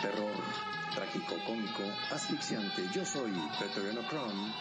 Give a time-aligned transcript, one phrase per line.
[0.00, 0.34] Terror,
[0.94, 2.88] trágico, cómico, asfixiante.
[2.92, 4.52] Yo soy Pretoriano Cron.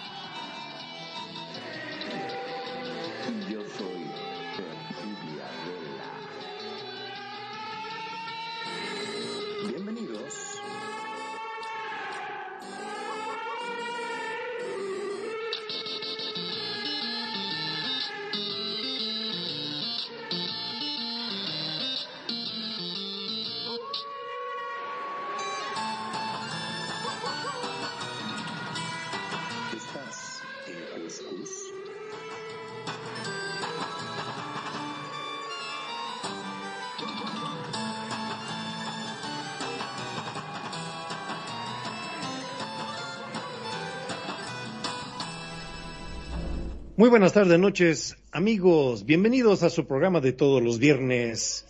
[47.01, 49.07] Muy buenas tardes, noches, amigos.
[49.07, 51.65] Bienvenidos a su programa de todos los viernes.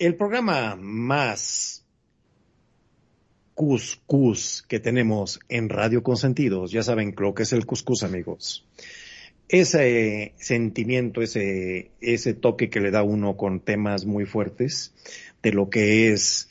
[0.00, 1.86] El programa más
[3.54, 6.72] cuscús que tenemos en Radio Consentidos.
[6.72, 8.66] Ya saben lo que es el cuscús, amigos.
[9.48, 14.92] Ese sentimiento, ese, ese toque que le da uno con temas muy fuertes
[15.40, 16.50] de lo que es,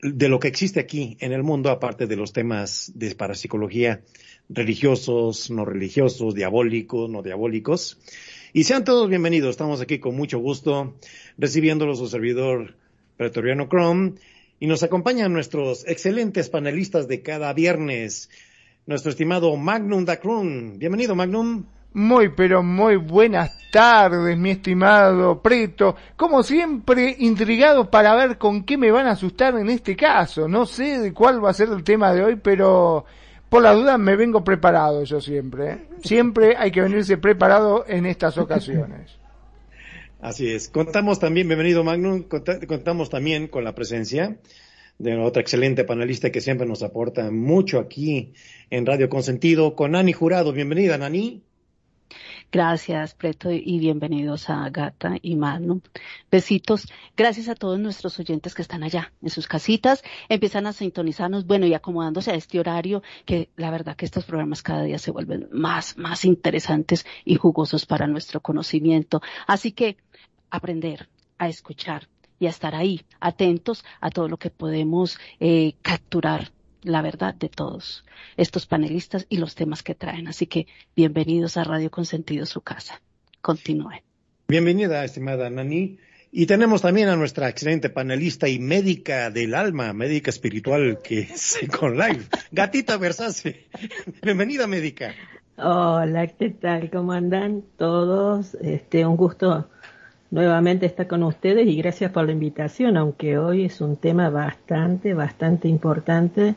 [0.00, 4.00] de lo que existe aquí en el mundo, aparte de los temas de parapsicología
[4.48, 7.98] religiosos, no religiosos, diabólicos, no diabólicos.
[8.52, 9.50] Y sean todos bienvenidos.
[9.50, 10.94] Estamos aquí con mucho gusto
[11.38, 12.76] recibiéndolos su servidor
[13.16, 14.14] Pretoriano Chrome
[14.60, 18.30] y nos acompañan nuestros excelentes panelistas de cada viernes.
[18.86, 20.78] Nuestro estimado Magnum Dacrun.
[20.78, 21.64] Bienvenido, Magnum.
[21.94, 25.94] Muy, pero muy buenas tardes, mi estimado Preto.
[26.16, 30.48] Como siempre, intrigado para ver con qué me van a asustar en este caso.
[30.48, 33.04] No sé de cuál va a ser el tema de hoy, pero
[33.52, 35.70] por la duda me vengo preparado yo siempre.
[35.72, 35.78] ¿eh?
[36.02, 39.18] Siempre hay que venirse preparado en estas ocasiones.
[40.22, 40.70] Así es.
[40.70, 44.38] Contamos también, bienvenido Magnum, conta- contamos también con la presencia
[44.98, 48.32] de otra excelente panelista que siempre nos aporta mucho aquí
[48.70, 50.52] en Radio Consentido, con Nani Jurado.
[50.52, 51.42] Bienvenida, Nani.
[52.52, 55.80] Gracias, Preto, y bienvenidos a Gata y Magnum.
[56.30, 56.86] Besitos.
[57.16, 60.04] Gracias a todos nuestros oyentes que están allá en sus casitas.
[60.28, 64.62] Empiezan a sintonizarnos, bueno, y acomodándose a este horario, que la verdad que estos programas
[64.62, 69.22] cada día se vuelven más, más interesantes y jugosos para nuestro conocimiento.
[69.46, 69.96] Así que
[70.50, 71.08] aprender
[71.38, 72.06] a escuchar
[72.38, 77.48] y a estar ahí, atentos a todo lo que podemos eh, capturar la verdad de
[77.48, 78.04] todos
[78.36, 80.28] estos panelistas y los temas que traen.
[80.28, 80.66] Así que
[80.96, 83.00] bienvenidos a Radio Consentido, su casa.
[83.40, 84.00] Continúen.
[84.48, 85.98] Bienvenida, estimada Nani.
[86.34, 91.58] Y tenemos también a nuestra excelente panelista y médica del alma, médica espiritual, que es
[91.78, 93.66] con live, Gatita Versace.
[94.22, 95.14] Bienvenida, médica.
[95.58, 96.90] Hola, ¿qué tal?
[96.90, 98.54] ¿Cómo andan todos?
[98.54, 99.68] Este, un gusto
[100.32, 105.12] nuevamente estar con ustedes y gracias por la invitación, aunque hoy es un tema bastante,
[105.14, 106.56] bastante importante.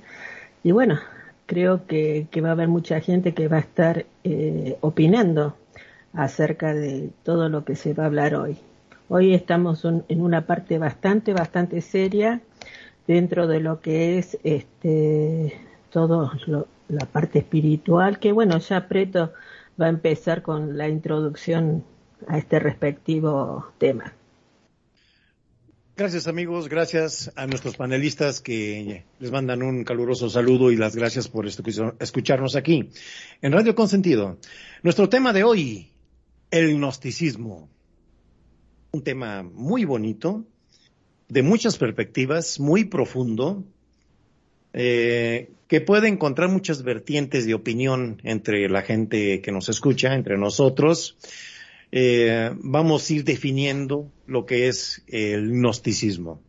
[0.63, 0.97] Y bueno,
[1.45, 5.55] creo que, va a haber mucha gente que va a estar eh, opinando
[6.13, 8.57] acerca de todo lo que se va a hablar hoy.
[9.09, 12.41] Hoy estamos en una parte bastante, bastante seria
[13.07, 15.53] dentro de lo que es este
[15.91, 16.31] todo
[16.87, 19.33] la parte espiritual, que bueno, ya Preto
[19.79, 21.83] va a empezar con la introducción
[22.27, 24.13] a este respectivo tema.
[25.97, 26.67] Gracias, amigos.
[26.67, 31.95] Gracias a nuestros panelistas que les mandan un caluroso saludo y las gracias por escu-
[31.99, 32.89] escucharnos aquí
[33.41, 34.37] en Radio Consentido.
[34.83, 35.91] Nuestro tema de hoy,
[36.51, 37.69] el gnosticismo.
[38.91, 40.43] Un tema muy bonito,
[41.29, 43.63] de muchas perspectivas, muy profundo,
[44.73, 50.37] eh, que puede encontrar muchas vertientes de opinión entre la gente que nos escucha, entre
[50.37, 51.17] nosotros.
[51.97, 56.41] Eh, vamos a ir definiendo lo que es el gnosticismo.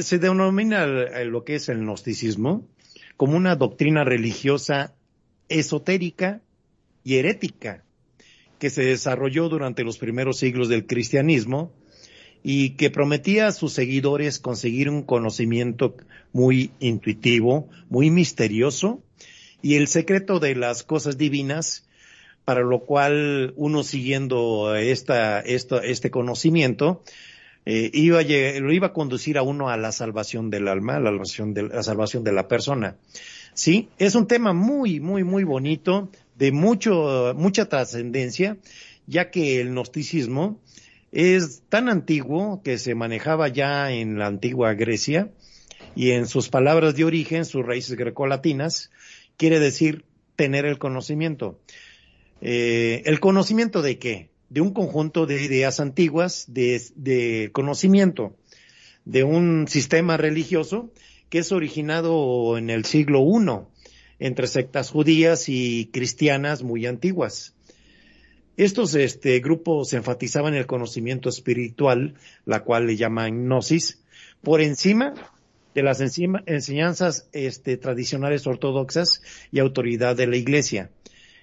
[0.00, 2.66] Se denomina lo que es el gnosticismo
[3.16, 4.96] como una doctrina religiosa
[5.48, 6.42] esotérica
[7.04, 7.84] y herética
[8.58, 11.72] que se desarrolló durante los primeros siglos del cristianismo
[12.42, 15.96] y que prometía a sus seguidores conseguir un conocimiento
[16.32, 19.04] muy intuitivo, muy misterioso
[19.62, 21.85] y el secreto de las cosas divinas
[22.46, 27.02] para lo cual uno siguiendo esta, esta, este conocimiento
[27.66, 31.00] eh, iba a, lo iba a conducir a uno a la salvación del alma, a
[31.00, 32.96] la salvación de, la salvación de la persona.
[33.52, 38.58] Sí, es un tema muy, muy, muy bonito, de mucho, mucha trascendencia,
[39.08, 40.60] ya que el gnosticismo
[41.10, 45.32] Es tan antiguo que se manejaba ya en la antigua Grecia
[45.96, 48.92] y en sus palabras de origen, sus raíces grecolatinas,
[49.36, 50.04] quiere decir
[50.36, 51.58] tener el conocimiento.
[52.40, 54.30] Eh, ¿El conocimiento de qué?
[54.48, 58.36] De un conjunto de ideas antiguas, de, conocimiento
[59.04, 60.92] de un sistema religioso
[61.28, 63.66] que es originado en el siglo I
[64.18, 67.54] entre sectas judías y cristianas muy antiguas.
[68.56, 72.14] Estos este, grupos enfatizaban el conocimiento espiritual,
[72.46, 74.02] la cual le llaman gnosis,
[74.42, 75.12] por encima
[75.74, 79.20] de las enseñanzas este, tradicionales ortodoxas
[79.52, 80.90] y autoridad de la iglesia.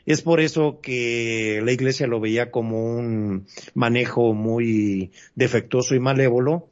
[0.05, 6.67] Es por eso que la iglesia lo veía como un manejo muy defectuoso y malévolo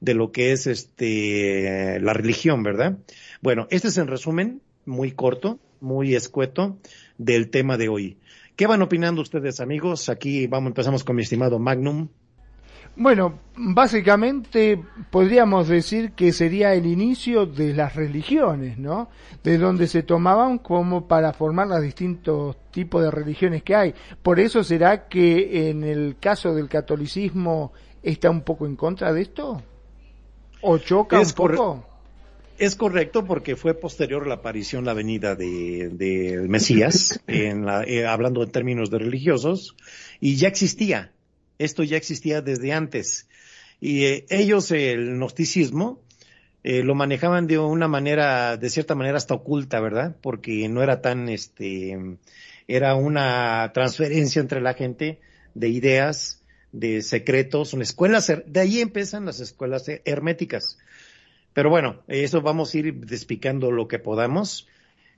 [0.00, 2.98] de lo que es este la religión, ¿verdad?
[3.40, 6.78] Bueno, este es en resumen muy corto, muy escueto
[7.16, 8.18] del tema de hoy.
[8.56, 10.08] ¿Qué van opinando ustedes, amigos?
[10.08, 12.08] Aquí vamos, empezamos con mi estimado Magnum.
[12.96, 14.80] Bueno, básicamente
[15.10, 19.08] podríamos decir que sería el inicio de las religiones, ¿no?
[19.42, 23.94] De donde se tomaban como para formar los distintos tipos de religiones que hay.
[24.22, 29.22] Por eso será que en el caso del catolicismo está un poco en contra de
[29.22, 29.60] esto.
[30.60, 31.86] ¿O choca un poco?
[32.56, 38.44] Es correcto porque fue posterior la aparición, la venida de, Mesías, en la, eh, hablando
[38.44, 39.74] en términos de religiosos,
[40.20, 41.13] y ya existía
[41.58, 43.28] esto ya existía desde antes.
[43.80, 46.00] Y eh, ellos, el gnosticismo,
[46.62, 50.16] eh, lo manejaban de una manera, de cierta manera hasta oculta, ¿verdad?
[50.22, 52.16] Porque no era tan, este,
[52.66, 55.20] era una transferencia entre la gente
[55.54, 56.42] de ideas,
[56.72, 60.78] de secretos, son escuelas, de ahí empiezan las escuelas herméticas.
[61.52, 64.66] Pero bueno, eso vamos a ir despicando lo que podamos,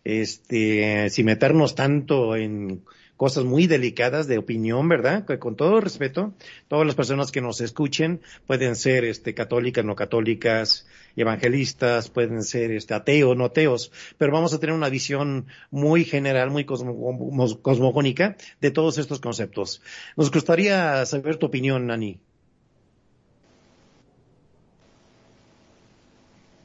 [0.05, 2.83] este, sin meternos tanto en
[3.17, 5.25] cosas muy delicadas de opinión, ¿verdad?
[5.25, 6.35] Que con todo respeto,
[6.69, 10.87] todas las personas que nos escuchen pueden ser este católicas, no católicas,
[11.17, 16.51] evangelistas, pueden ser este ateos, no ateos, pero vamos a tener una visión muy general,
[16.51, 19.83] muy cosmogónica de todos estos conceptos.
[20.17, 22.19] Nos gustaría saber tu opinión, Nani.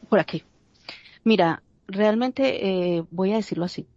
[0.09, 0.44] Por aquí.
[1.24, 3.88] Mira, realmente eh, voy a decirlo así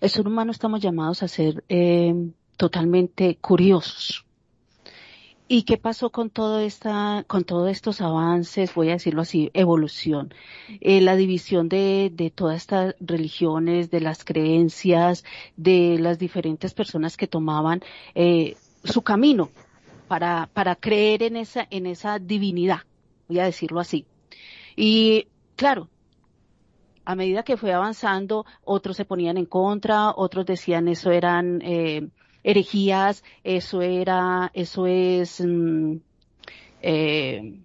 [0.00, 2.14] el ser humano estamos llamados a ser eh,
[2.56, 4.24] totalmente curiosos.
[5.52, 10.32] ¿Y qué pasó con todo esta, con todos estos avances, voy a decirlo así, evolución?
[10.80, 15.24] Eh, la división de, de todas estas religiones, de las creencias,
[15.56, 17.82] de las diferentes personas que tomaban
[18.14, 19.50] eh, su camino
[20.06, 22.82] para, para creer en esa, en esa divinidad,
[23.26, 24.06] voy a decirlo así.
[24.76, 25.26] Y
[25.56, 25.88] claro,
[27.10, 32.08] a medida que fue avanzando, otros se ponían en contra, otros decían eso eran eh,
[32.44, 35.96] herejías, eso era, eso es, mm,
[36.82, 37.58] eh,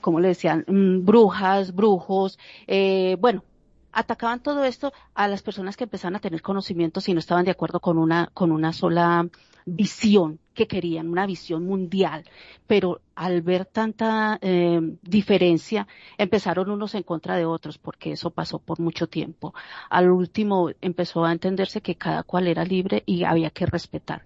[0.00, 3.44] como le decían, mm, brujas, brujos, eh, bueno,
[3.92, 7.50] atacaban todo esto a las personas que empezaban a tener conocimientos y no estaban de
[7.50, 9.28] acuerdo con una, con una sola
[9.66, 12.24] visión que querían, una visión mundial,
[12.66, 15.86] pero al ver tanta eh, diferencia,
[16.18, 19.54] empezaron unos en contra de otros, porque eso pasó por mucho tiempo.
[19.90, 24.24] Al último empezó a entenderse que cada cual era libre y había que respetar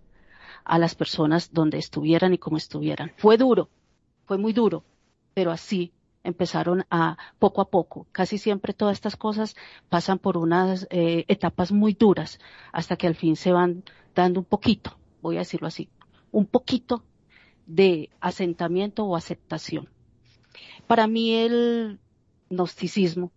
[0.65, 3.13] a las personas donde estuvieran y como estuvieran.
[3.17, 3.69] Fue duro,
[4.25, 4.85] fue muy duro,
[5.35, 8.07] pero así empezaron a poco a poco.
[8.13, 9.57] Casi siempre todas estas cosas
[9.89, 12.39] pasan por unas eh, etapas muy duras
[12.73, 13.83] hasta que al fin se van
[14.15, 15.89] dando un poquito voy a decirlo así,
[16.33, 17.05] un poquito
[17.67, 19.89] de asentamiento o aceptación.
[20.87, 21.99] Para mí el
[22.49, 23.31] gnosticismo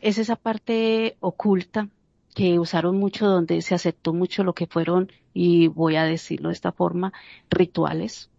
[0.00, 1.88] es esa parte oculta
[2.34, 6.54] que usaron mucho donde se aceptó mucho lo que fueron, y voy a decirlo de
[6.54, 7.12] esta forma,
[7.50, 8.30] rituales,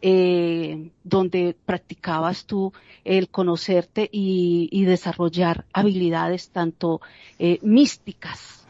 [0.00, 2.72] eh, donde practicabas tú
[3.04, 7.00] el conocerte y, desarrollar habilidades tanto
[7.38, 8.66] eh, místicas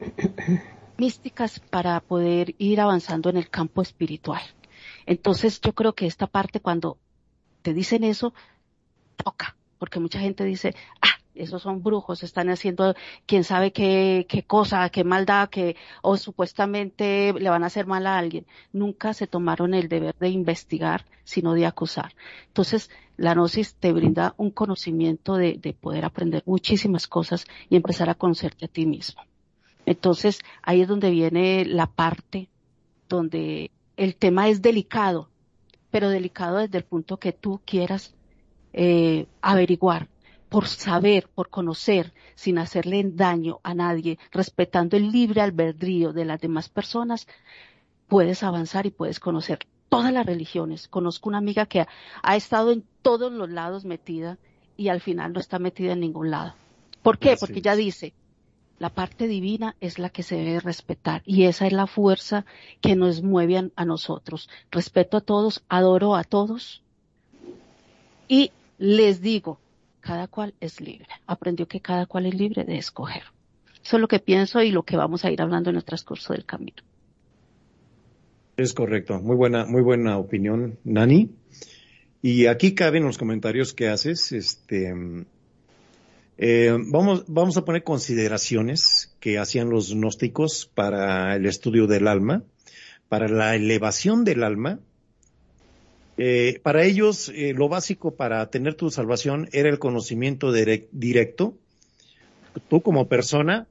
[1.00, 4.42] místicas para poder ir avanzando en el campo espiritual.
[5.06, 6.98] Entonces yo creo que esta parte cuando
[7.62, 8.34] te dicen eso,
[9.16, 14.42] toca, porque mucha gente dice, ah, esos son brujos, están haciendo quién sabe qué, qué
[14.42, 18.46] cosa, qué maldad, que, o supuestamente le van a hacer mal a alguien.
[18.74, 22.12] Nunca se tomaron el deber de investigar, sino de acusar.
[22.48, 28.10] Entonces, la gnosis te brinda un conocimiento de, de poder aprender muchísimas cosas y empezar
[28.10, 29.22] a conocerte a ti mismo.
[29.86, 32.48] Entonces, ahí es donde viene la parte
[33.08, 35.28] donde el tema es delicado,
[35.90, 38.14] pero delicado desde el punto que tú quieras
[38.72, 40.08] eh, averiguar,
[40.48, 46.40] por saber, por conocer, sin hacerle daño a nadie, respetando el libre albedrío de las
[46.40, 47.26] demás personas,
[48.08, 50.88] puedes avanzar y puedes conocer todas las religiones.
[50.88, 51.86] Conozco una amiga que
[52.22, 54.38] ha estado en todos los lados metida
[54.76, 56.54] y al final no está metida en ningún lado.
[57.02, 57.36] ¿Por qué?
[57.38, 58.12] Porque ella dice,
[58.80, 62.46] la parte divina es la que se debe respetar y esa es la fuerza
[62.80, 64.48] que nos mueve a, nosotros.
[64.70, 66.82] Respeto a todos, adoro a todos
[68.26, 69.60] y les digo,
[70.00, 71.06] cada cual es libre.
[71.26, 73.24] Aprendió que cada cual es libre de escoger.
[73.84, 76.32] Eso es lo que pienso y lo que vamos a ir hablando en el transcurso
[76.32, 76.82] del camino.
[78.56, 79.20] Es correcto.
[79.20, 81.30] Muy buena, muy buena opinión, Nani.
[82.22, 84.32] Y aquí caben los comentarios que haces.
[84.32, 84.94] Este,
[86.42, 92.44] eh, vamos, a poner consideraciones que hacían los gnósticos para el estudio del alma,
[93.10, 94.80] para la elevación del alma.
[96.16, 101.58] Eh, para ellos, eh, lo básico para tener tu salvación era el conocimiento directo.
[102.70, 103.68] Tú como persona,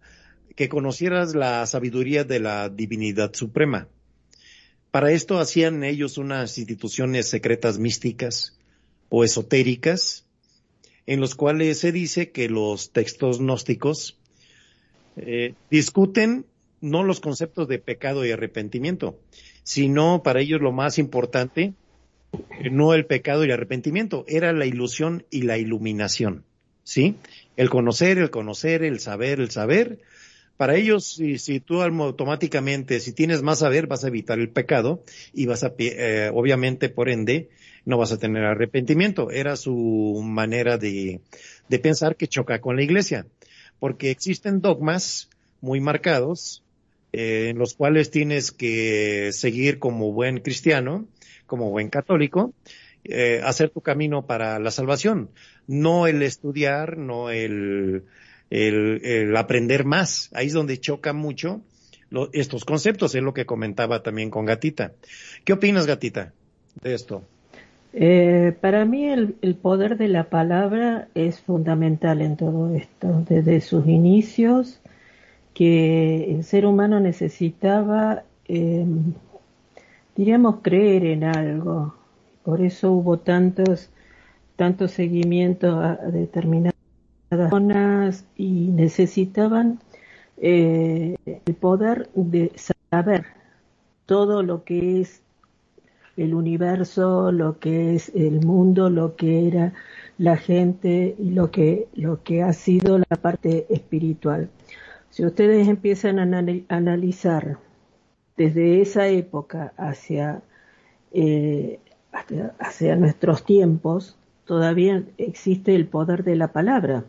[0.56, 3.88] que conocieras la sabiduría de la divinidad suprema.
[4.92, 8.60] Para esto hacían ellos unas instituciones secretas místicas
[9.10, 10.29] o esotéricas,
[11.10, 14.20] en los cuales se dice que los textos gnósticos
[15.18, 16.46] eh, discuten
[16.82, 19.20] no los conceptos de pecado y arrepentimiento,
[19.64, 21.74] sino para ellos lo más importante,
[22.32, 26.44] eh, no el pecado y arrepentimiento, era la ilusión y la iluminación,
[26.84, 27.16] ¿sí?
[27.58, 30.02] El conocer, el conocer, el saber, el saber,
[30.58, 35.04] para ellos, si, si, tú automáticamente, si tienes más saber, vas a evitar el pecado
[35.34, 37.50] y vas a, eh, obviamente, por ende,
[37.90, 39.32] no vas a tener arrepentimiento.
[39.32, 41.22] Era su manera de,
[41.70, 43.26] de pensar que choca con la iglesia.
[43.80, 45.28] Porque existen dogmas
[45.60, 46.64] muy marcados,
[47.14, 51.08] eh, en los cuales tienes que seguir como buen cristiano,
[51.48, 52.54] como buen católico,
[53.06, 55.32] eh, hacer tu camino para la salvación.
[55.66, 58.04] No el estudiar, no el,
[58.52, 60.30] el, aprender más.
[60.34, 61.62] Ahí es donde choca mucho
[62.34, 64.94] estos conceptos, es lo que comentaba también con Gatita.
[65.44, 66.34] ¿Qué opinas, Gatita,
[66.84, 67.24] de esto?
[67.94, 73.88] Eh, para mí el, poder de la palabra es fundamental en todo esto, desde sus
[73.88, 74.80] inicios,
[75.54, 79.14] que el ser humano necesitaba, em,
[80.16, 81.96] diríamos, creer en algo.
[82.44, 83.90] Por eso hubo tantos,
[84.56, 86.78] tantos seguimientos a determinados
[87.30, 89.80] personas y necesitaban
[90.38, 93.26] eh, el poder de saber
[94.06, 95.22] todo lo que es
[96.22, 99.74] el universo, lo que es el mundo, lo que era
[100.18, 104.50] la gente y lo que, lo que ha sido la parte espiritual.
[105.10, 107.58] Si ustedes empiezan a analizar
[108.38, 110.42] desde esa época hacia,
[111.12, 111.80] eh,
[112.60, 117.06] hacia nuestros tiempos, todavía existe el poder de la palabra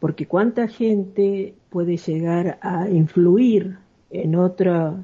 [0.00, 3.78] porque cuánta gente puede llegar a influir
[4.10, 4.94] en otra,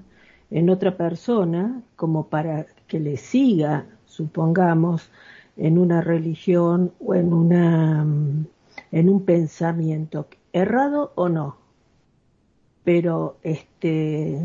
[0.51, 5.11] en otra persona como para que le siga, supongamos,
[5.57, 8.07] en una religión o en una
[8.91, 11.57] en un pensamiento errado o no.
[12.85, 14.39] Pero este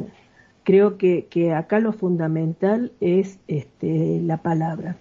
[0.63, 4.96] creo que, que acá lo fundamental es este la palabra.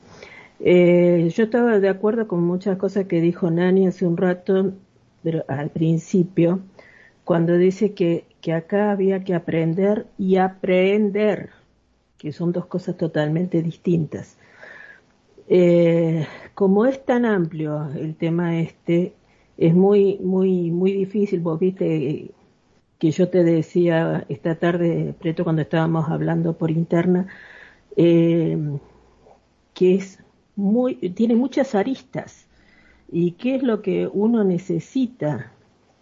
[0.59, 4.73] Eh, yo estaba de acuerdo con muchas cosas que dijo Nani hace un rato
[5.23, 6.61] pero al principio,
[7.25, 11.50] cuando dice que, que acá había que aprender y aprender,
[12.19, 14.37] que son dos cosas totalmente distintas.
[15.49, 19.15] Eh, como es tan amplio el tema este,
[19.57, 21.41] es muy, muy, muy difícil.
[21.41, 22.31] Vos viste
[22.99, 27.27] que yo te decía esta tarde, Preto, cuando estábamos hablando por interna,
[27.97, 28.59] eh,
[29.75, 30.19] que es
[30.57, 32.47] muy, tiene muchas aristas
[33.11, 35.53] y qué es lo que uno necesita,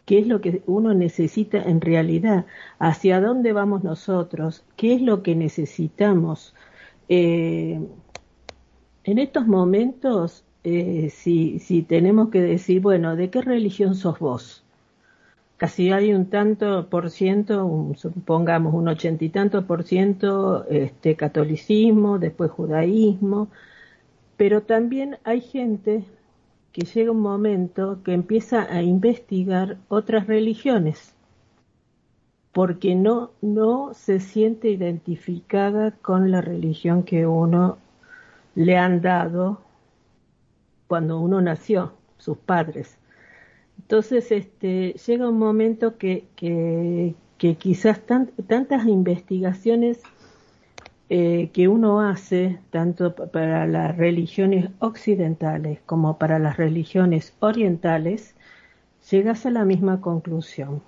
[0.04, 2.46] qué es lo que uno necesita en realidad,
[2.78, 6.54] hacia dónde vamos nosotros, qué es lo que necesitamos.
[7.08, 7.80] Eh,
[9.04, 14.64] en estos momentos, eh, si, si tenemos que decir, bueno, ¿de qué religión sos vos?
[15.56, 22.18] Casi hay un tanto por ciento, supongamos un ochenta y tanto por ciento, este, catolicismo,
[22.18, 23.48] después judaísmo,
[24.36, 26.04] pero también hay gente
[26.74, 31.14] que llega un momento que empieza a investigar otras religiones
[32.50, 37.78] porque no, no se siente identificada con la religión que uno
[38.56, 39.60] le han dado
[40.88, 42.98] cuando uno nació, sus padres.
[43.78, 47.14] Entonces, este, llega un momento que, que,
[47.56, 48.00] quizás
[48.48, 50.02] tantas investigaciones
[51.08, 58.34] eh, que uno hace tanto para las religiones occidentales como para las religiones orientales,
[59.10, 60.82] llegas a la misma conclusión.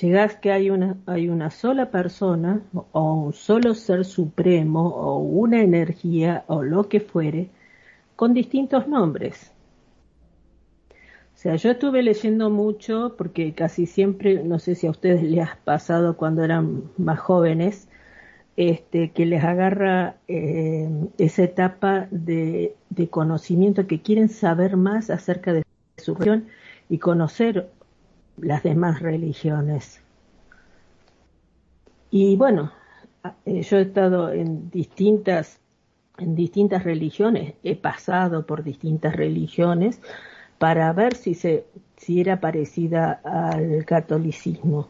[0.00, 2.62] llegás que hay una, hay una sola persona
[2.92, 7.50] o un solo ser supremo o una energía o lo que fuere
[8.16, 9.52] con distintos nombres.
[11.34, 15.48] O sea, yo estuve leyendo mucho porque casi siempre, no sé si a ustedes les
[15.48, 17.87] ha pasado cuando eran más jóvenes,
[18.58, 22.74] este, que les agarra eh, esa etapa de,
[23.08, 25.62] conocimiento, que quieren saber más acerca de
[25.96, 26.48] su religión
[26.88, 27.70] y conocer
[28.36, 30.02] las demás religiones.
[32.10, 32.72] Y bueno,
[33.44, 35.60] eh, yo he estado en distintas,
[36.18, 40.00] en distintas religiones, he pasado por distintas religiones
[40.58, 41.64] para ver si, se,
[41.96, 44.88] si era parecida al catolicismo.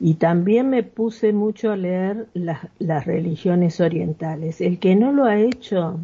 [0.00, 4.60] Y también me puse mucho a leer las religiones orientales.
[4.60, 5.98] El que no lo ha hecho, o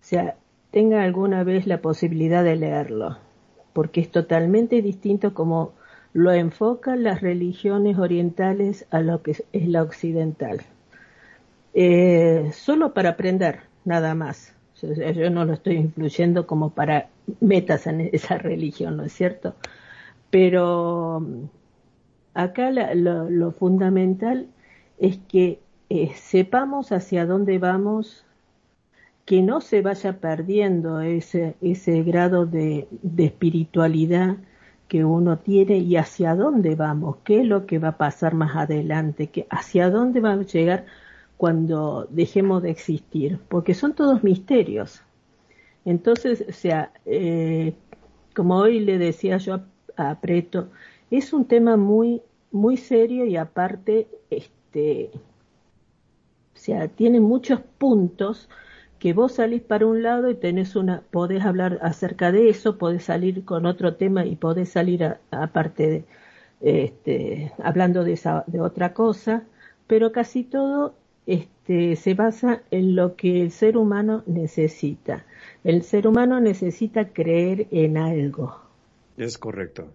[0.00, 0.36] sea,
[0.70, 3.18] tenga alguna vez la posibilidad de leerlo
[3.74, 5.72] porque es totalmente distinto como
[6.14, 10.62] lo enfocan las religiones orientales a lo que es la occidental.
[11.74, 14.54] Eh, solo para aprender, nada más.
[14.80, 17.08] Yo, no lo estoy influyendo como para
[17.40, 19.54] metas en esa religión, ¿no es cierto?
[20.30, 21.26] Pero
[22.34, 24.48] acá lo, fundamental
[24.98, 28.24] es que eh, sepamos hacia dónde vamos
[29.24, 34.36] que no se vaya perdiendo ese, ese grado de, espiritualidad
[34.88, 38.54] que uno tiene y hacia dónde vamos, qué es lo que va a pasar más
[38.54, 40.84] adelante, que hacia dónde va a llegar
[41.38, 45.02] cuando dejemos de existir, porque son todos misterios.
[45.84, 47.74] Entonces, o sea, eh,
[48.34, 49.54] como hoy le decía yo
[49.96, 50.68] a, a, Preto,
[51.10, 55.10] es un tema muy, muy serio y aparte, este,
[56.54, 58.48] o sea, tiene muchos puntos
[58.98, 63.04] que vos salís para un lado y tenés una, podés hablar acerca de eso, podés
[63.04, 66.04] salir con otro tema y podés salir aparte de,
[66.60, 69.44] este, hablando de, esa, de otra cosa,
[69.86, 70.94] pero casi todo
[71.26, 75.24] este, se basa en lo que el ser humano necesita.
[75.64, 78.58] El ser humano necesita creer en algo.
[79.16, 79.88] Es correcto.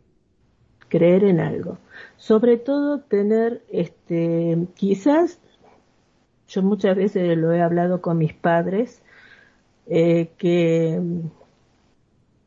[0.89, 1.77] Creer en algo.
[2.17, 5.39] Sobre todo tener, este, quizás
[6.49, 9.01] yo muchas veces lo he hablado con mis padres,
[9.87, 10.99] eh, que,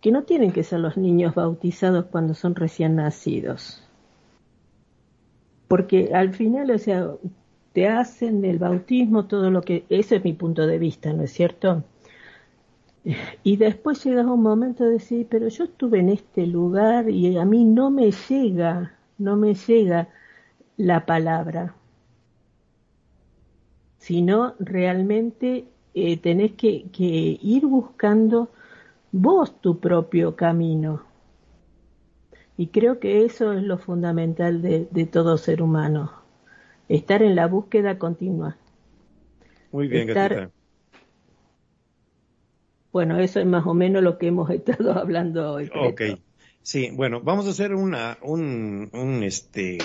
[0.01, 3.83] que no tienen que ser los niños bautizados cuando son recién nacidos.
[5.69, 7.11] Porque al final, o sea,
[7.73, 11.33] te hacen el bautismo, todo lo que, ese es mi punto de vista, ¿no es
[11.33, 11.85] cierto?
[13.43, 17.45] Y después llega un momento de decir, pero yo estuve en este lugar y a
[17.45, 20.09] mí no me llega, no me llega
[20.77, 21.75] la palabra
[24.03, 28.51] sino realmente eh, tenés que, ir buscando
[29.13, 31.05] vos tu propio camino.
[32.57, 36.11] Y creo que eso es lo fundamental de, todo ser humano,
[36.89, 38.57] estar en la búsqueda continua.
[39.71, 40.51] Muy bien, estar...
[42.93, 45.71] Bueno, eso es más o menos lo que hemos estado hablando hoy.
[45.75, 46.03] Ok,
[46.63, 49.79] sí, bueno, vamos a hacer una, un, un, este,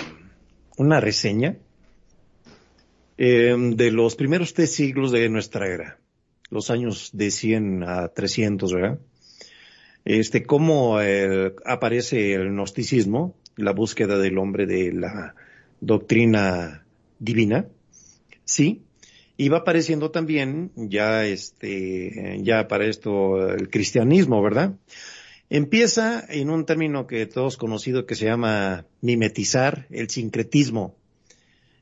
[0.76, 1.56] una reseña
[3.20, 5.98] Em, de los primeros tres siglos de nuestra era,
[6.50, 9.00] los años de 100 a 300, ¿verdad?
[10.04, 15.34] Este, cómo eh, aparece el gnosticismo, la búsqueda del hombre de la
[15.80, 16.86] doctrina
[17.18, 17.66] divina,
[18.44, 18.82] sí,
[19.40, 24.74] y va apareciendo también ya este, ya para esto el cristianismo, ¿verdad?
[25.48, 30.96] Empieza en un término que todos conocido que se llama mimetizar, el sincretismo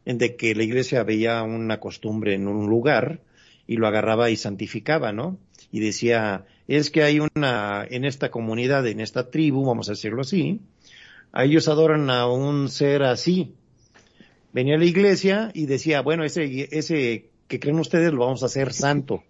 [0.05, 3.23] en de que la iglesia veía una costumbre en un lugar
[3.67, 5.39] y lo agarraba y santificaba, ¿no?
[5.73, 10.21] Y decía, es que hay una, en esta comunidad, en esta tribu, vamos a decirlo
[10.21, 10.61] así,
[11.35, 13.55] ellos adoran a un ser así.
[14.53, 18.47] Venía a la iglesia y decía, bueno, ese, ese que creen ustedes lo vamos a
[18.47, 19.23] hacer santo,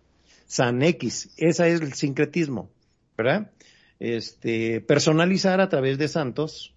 [0.47, 2.71] San X, ese es el sincretismo,
[3.17, 3.51] ¿verdad?
[3.99, 6.75] Este, personalizar a través de santos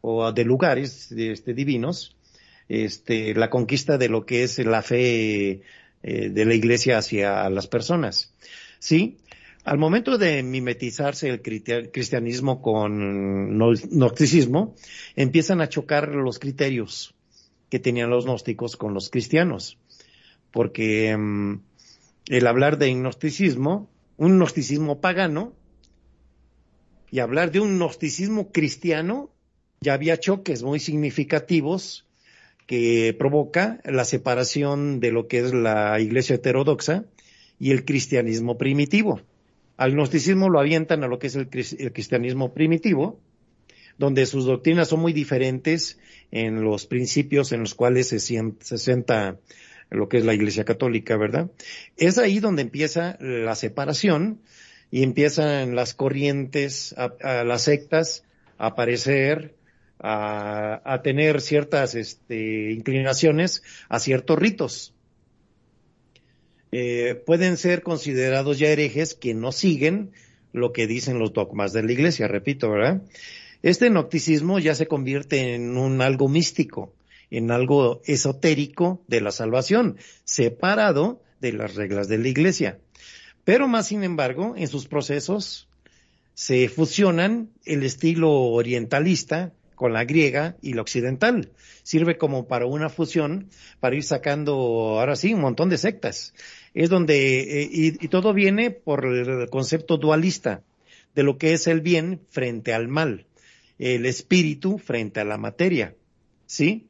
[0.00, 2.16] o de lugares este, divinos
[2.68, 5.62] este, la conquista de lo que es la fe
[6.02, 8.34] eh, de la iglesia hacia las personas.
[8.78, 9.18] ¿Sí?
[9.64, 14.74] Al momento de mimetizarse el cristianismo con gnosticismo,
[15.14, 17.14] empiezan a chocar los criterios
[17.68, 19.76] que tenían los gnósticos con los cristianos.
[20.50, 21.60] Porque mm,
[22.28, 25.52] el hablar de gnosticismo, un gnosticismo pagano,
[27.10, 29.30] y hablar de un gnosticismo cristiano,
[29.80, 32.06] ya había choques muy significativos
[32.66, 37.06] que provoca la separación de lo que es la iglesia heterodoxa
[37.58, 39.22] y el cristianismo primitivo.
[39.78, 43.20] Al gnosticismo lo avientan a lo que es el, cristianismo primitivo,
[43.96, 45.98] donde sus doctrinas son muy diferentes
[46.30, 49.38] en los principios en los cuales se, sienta
[49.90, 51.50] lo que es la Iglesia Católica, ¿verdad?
[51.96, 54.40] Es ahí donde empieza la separación
[54.90, 58.24] y empiezan las corrientes, las sectas
[58.58, 59.54] a aparecer,
[60.00, 64.94] a, tener ciertas este, inclinaciones a ciertos ritos.
[66.70, 70.12] Eh, pueden ser considerados ya herejes que no siguen
[70.52, 73.02] lo que dicen los dogmas de la iglesia, repito, ¿verdad?
[73.62, 76.92] Este nocticismo ya se convierte en un algo místico,
[77.30, 82.78] en algo esotérico de la salvación, separado de las reglas de la iglesia.
[83.44, 85.68] Pero más sin embargo, en sus procesos
[86.34, 91.52] se fusionan el estilo orientalista con la griega y la occidental.
[91.82, 93.48] Sirve como para una fusión,
[93.80, 94.52] para ir sacando
[94.98, 96.34] ahora sí un montón de sectas.
[96.74, 100.62] Es donde, eh, y, y todo viene por el concepto dualista
[101.14, 103.26] de lo que es el bien frente al mal
[103.78, 105.94] el espíritu frente a la materia.
[106.46, 106.87] ¿Sí?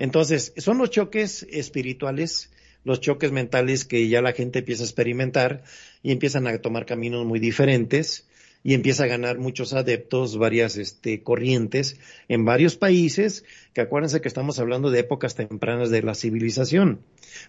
[0.00, 2.50] Entonces, son los choques espirituales,
[2.84, 5.62] los choques mentales que ya la gente empieza a experimentar
[6.02, 8.26] y empiezan a tomar caminos muy diferentes
[8.64, 14.28] y empieza a ganar muchos adeptos, varias este, corrientes en varios países, que acuérdense que
[14.28, 17.00] estamos hablando de épocas tempranas de la civilización,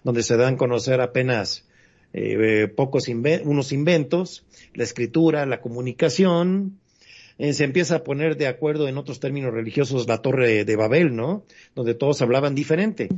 [0.04, 1.66] donde se dan a conocer apenas
[2.12, 6.81] eh, pocos unos inventos, la escritura, la comunicación,
[7.42, 11.16] eh, se empieza a poner de acuerdo en otros términos religiosos la torre de Babel,
[11.16, 11.42] ¿no?
[11.74, 13.08] Donde todos hablaban diferente.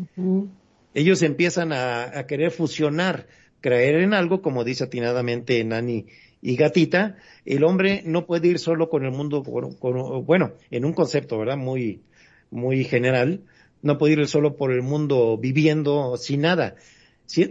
[0.95, 3.27] Ellos empiezan a, querer fusionar,
[3.61, 6.07] creer en algo, como dice atinadamente Nani
[6.41, 11.37] y Gatita, el hombre no puede ir solo con el mundo, bueno, en un concepto,
[11.37, 11.59] ¿verdad?
[11.59, 12.01] Muy,
[12.51, 13.43] muy general,
[13.83, 16.77] no puede ir solo por el mundo viviendo sin nada.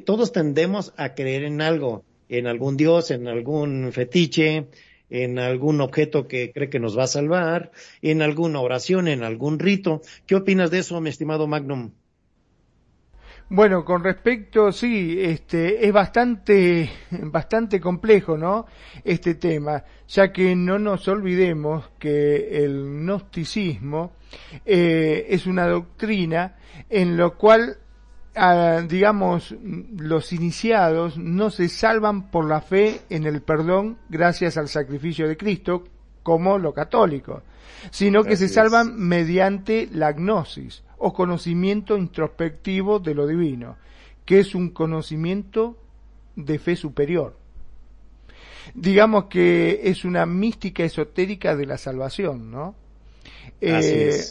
[0.05, 4.65] todos tendemos a creer en algo, en algún dios, en algún fetiche,
[5.13, 7.71] en algún objeto que cree que nos va a salvar,
[8.01, 10.01] en alguna oración, en algún rito.
[10.25, 11.91] ¿Qué opinas de eso, mi estimado Magnum?
[13.47, 18.65] Bueno, con respecto, sí, este, es bastante, bastante complejo, ¿no?
[19.03, 24.13] Este tema, ya que no nos olvidemos que el gnosticismo
[24.65, 26.55] eh, es una doctrina
[26.89, 27.77] en lo cual
[28.87, 35.27] digamos, los iniciados no se salvan por la fe en el perdón gracias al sacrificio
[35.27, 35.83] de Cristo,
[36.23, 37.43] como lo católico,
[37.91, 43.77] sino que se salvan mediante la gnosis o conocimiento introspectivo de lo divino,
[44.25, 45.77] que es un conocimiento
[46.35, 47.37] de fe superior.
[48.73, 52.75] Digamos que es una mística esotérica de la salvación, ¿no?
[53.59, 54.23] Eh,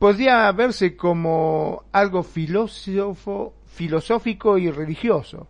[0.00, 5.46] podría verse como algo filósofo, filosófico y religioso,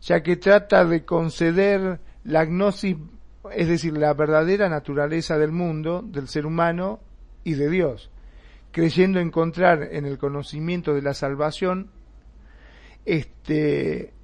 [0.00, 2.96] ya que trata de conceder la gnosis,
[3.52, 7.00] es decir, la verdadera naturaleza del mundo, del ser humano
[7.44, 8.10] y de Dios,
[8.72, 11.90] creyendo encontrar en el conocimiento de la salvación,
[13.04, 14.14] este,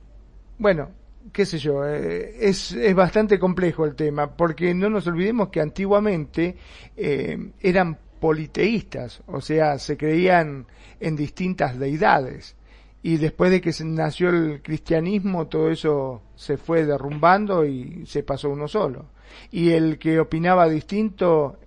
[0.57, 0.89] bueno,
[1.35, 5.61] qué sé yo, eh, es, es, bastante complejo el tema, porque no nos olvidemos que
[5.61, 6.57] antiguamente
[6.97, 10.67] eh, eran politeístas, o sea, se creían
[11.01, 12.57] en distintas deidades.
[13.03, 18.51] Y después de que nació el cristianismo, todo eso se fue derrumbando y se pasó
[18.51, 19.07] uno solo.
[19.53, 21.59] Y el que opinaba distinto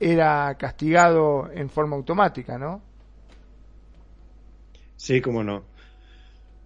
[0.00, 2.82] era castigado en forma automática, ¿no?
[4.96, 5.62] Sí, cómo no.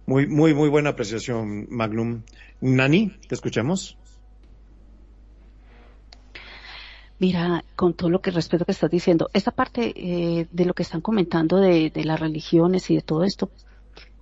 [0.05, 2.23] Muy, muy, muy buena apreciación, Magnum.
[2.61, 3.97] Nani, te escuchamos.
[7.19, 10.83] Mira, con todo lo que respeto que estás diciendo, esta parte eh, de lo que
[10.83, 13.51] están comentando de, las religiones y de todo esto,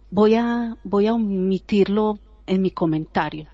[0.10, 3.48] voy a, voy a omitirlo en mi comentario,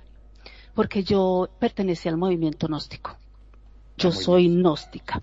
[0.74, 3.16] porque yo pertenecía al movimiento gnóstico.
[3.98, 5.20] Yo soy gnóstica.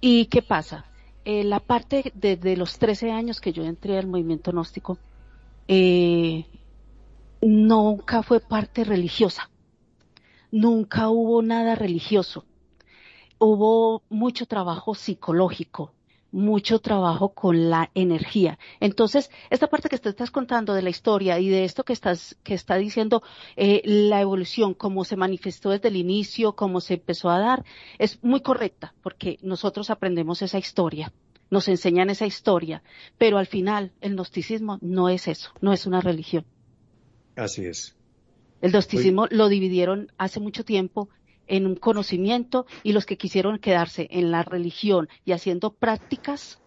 [0.00, 0.84] ¿Y qué pasa?
[1.24, 4.98] Eh, la parte desde los 13 años que yo entré al movimiento gnóstico,
[5.68, 6.46] eh,
[7.40, 9.50] nunca fue parte religiosa.
[10.50, 12.44] Nunca hubo nada religioso
[13.44, 15.92] hubo mucho trabajo psicológico,
[16.34, 18.58] mucho trabajo con la energía.
[18.80, 22.36] Entonces, esta parte que te estás contando de la historia y de esto que estás,
[22.42, 23.22] que está diciendo,
[23.54, 27.64] eh, la evolución, cómo se manifestó desde el inicio, cómo se empezó a dar,
[27.98, 31.12] es muy correcta, porque nosotros aprendemos esa historia,
[31.50, 32.82] nos enseñan esa historia,
[33.16, 36.44] pero al final el gnosticismo no es eso, no es una religión.
[37.36, 37.96] Así es.
[38.60, 41.08] El gnosticismo lo dividieron hace mucho tiempo
[41.46, 46.60] en un conocimiento y los que quisieron quedarse en la religión y haciendo prácticas,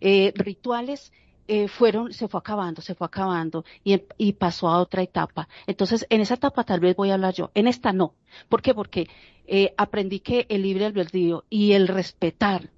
[0.00, 1.12] eh, rituales,
[1.48, 5.48] eh, fueron, se fue acabando, se fue acabando y, y, pasó a otra etapa.
[5.68, 8.14] Entonces, en esa etapa tal vez voy a hablar yo, en esta no.
[8.48, 8.74] ¿Por qué?
[8.74, 9.08] Porque
[9.46, 12.70] eh, aprendí que el libre albedrío y el respetar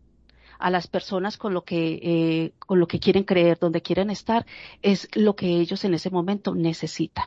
[0.59, 4.45] a las personas con lo que eh, con lo que quieren creer, donde quieren estar,
[4.83, 7.27] es lo que ellos en ese momento necesitan.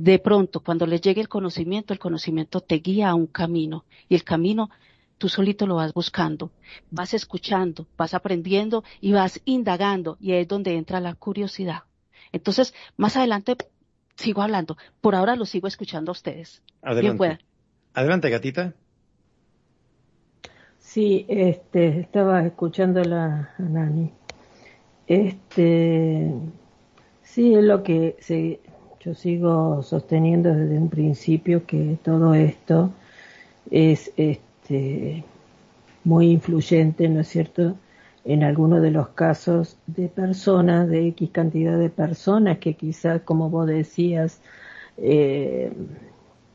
[0.00, 4.14] De pronto, cuando les llegue el conocimiento, el conocimiento te guía a un camino y
[4.14, 4.70] el camino
[5.18, 6.50] tú solito lo vas buscando,
[6.90, 11.82] vas escuchando, vas aprendiendo y vas indagando y es donde entra la curiosidad.
[12.32, 13.58] Entonces, más adelante
[14.16, 16.62] sigo hablando, por ahora lo sigo escuchando a ustedes.
[16.80, 17.38] Adelante.
[17.92, 18.72] Adelante, gatita.
[20.78, 24.14] Sí, este, estaba escuchando la, a Nani.
[25.06, 26.32] Este,
[27.20, 28.60] sí, es lo que se,
[29.00, 32.92] yo sigo sosteniendo desde un principio que todo esto
[33.70, 35.24] es, este,
[36.04, 37.76] muy influyente, ¿no es cierto?,
[38.24, 43.48] en algunos de los casos de personas, de X cantidad de personas que quizás, como
[43.48, 44.42] vos decías,
[44.98, 45.72] eh,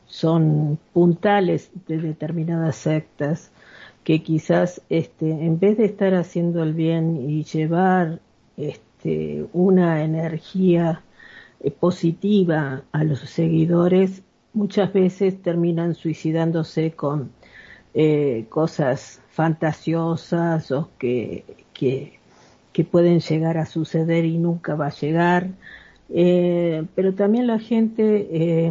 [0.06, 3.50] son puntales de determinadas sectas,
[4.04, 8.20] que quizás este, en vez de estar haciendo el bien y llevar
[8.56, 11.02] este, una energía
[11.60, 14.22] eh, positiva a los seguidores,
[14.56, 17.30] muchas veces terminan suicidándose con
[17.98, 22.18] eh, cosas fantasiosas o que, que,
[22.90, 25.48] pueden llegar a suceder y nunca va a llegar.
[26.10, 28.70] Eh, pero también la gente eh,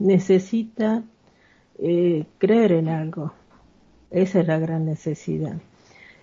[0.00, 1.04] necesita
[2.38, 3.32] creer en algo.
[4.10, 5.56] Esa es la gran necesidad.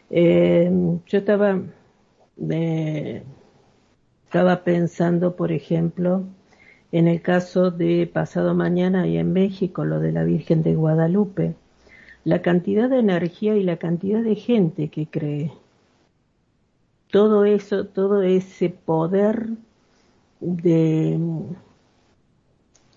[0.09, 1.61] yo estaba,
[4.29, 6.23] estaba pensando, por ejemplo,
[6.91, 11.55] en el caso de pasado mañana y en México, lo de la Virgen de Guadalupe
[12.23, 15.51] la cantidad de energía y la cantidad de gente que cree.
[17.09, 19.49] Todo eso, todo ese poder
[20.39, 21.19] de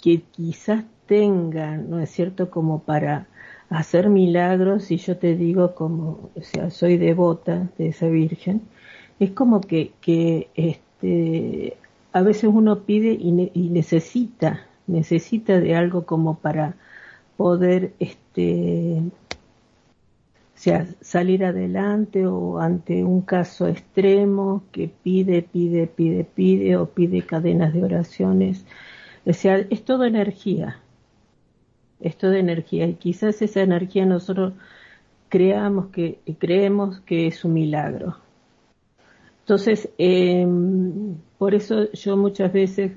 [0.02, 3.26] que quizás tenga, ¿no es cierto?, como para
[3.70, 8.60] hacer milagros, y yo te digo como, o sea, soy devota de esa Virgen,
[9.18, 10.50] es como que, que
[12.12, 16.76] a veces uno pide y, y necesita, necesita de algo como para
[17.36, 19.02] poder este,
[20.62, 27.22] sea, salir adelante o ante un caso extremo que pide, pide, pide, pide o pide
[27.22, 28.64] cadenas de oraciones.
[29.26, 30.78] O sea, es todo energía.
[31.98, 34.52] Es toda energía y quizás esa energía nosotros
[35.28, 38.18] creamos que, creemos que es un milagro.
[39.42, 42.92] Entonces, em, por eso yo muchas veces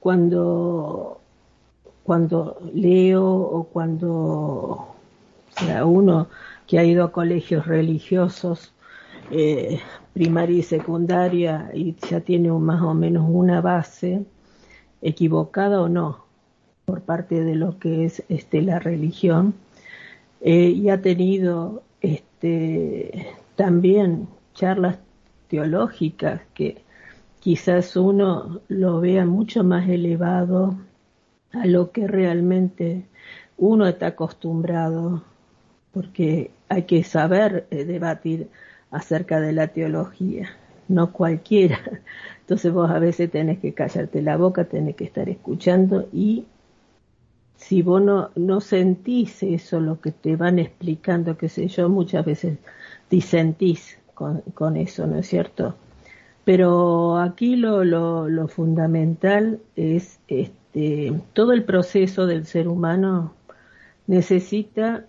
[0.00, 1.18] cuando
[2.04, 4.88] cuando leo o cuando
[5.56, 6.28] sea, uno
[6.66, 8.72] que ha ido a colegios religiosos
[9.30, 9.80] eh,
[10.12, 14.24] primaria y secundaria y ya tiene más o menos una base
[15.00, 16.24] equivocada o no
[16.84, 19.54] por parte de lo que es este la religión
[20.40, 24.98] eh, y ha tenido este también charlas
[25.52, 26.82] teológicas que
[27.40, 30.78] quizás uno lo vea mucho más elevado
[31.52, 33.04] a lo que realmente
[33.58, 35.22] uno está acostumbrado,
[35.92, 38.48] porque hay que saber eh, debatir
[38.90, 40.48] acerca de la teología,
[40.88, 41.78] no cualquiera.
[42.40, 46.46] Entonces vos a veces tenés que callarte la boca, tenés que estar escuchando y
[47.56, 52.24] si vos no, no sentís eso, lo que te van explicando, qué sé yo, muchas
[52.24, 52.58] veces
[53.10, 55.74] disentís con, con eso, ¿no es cierto?
[56.44, 63.34] Pero aquí lo, lo, lo fundamental es este, todo el proceso del ser humano
[64.06, 65.06] necesita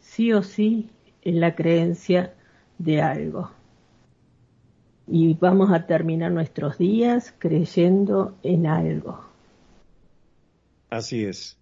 [0.00, 0.90] sí o sí
[1.24, 2.34] la creencia
[2.78, 3.50] de algo.
[5.06, 9.20] Y vamos a terminar nuestros días creyendo en algo.
[10.90, 11.58] Así es.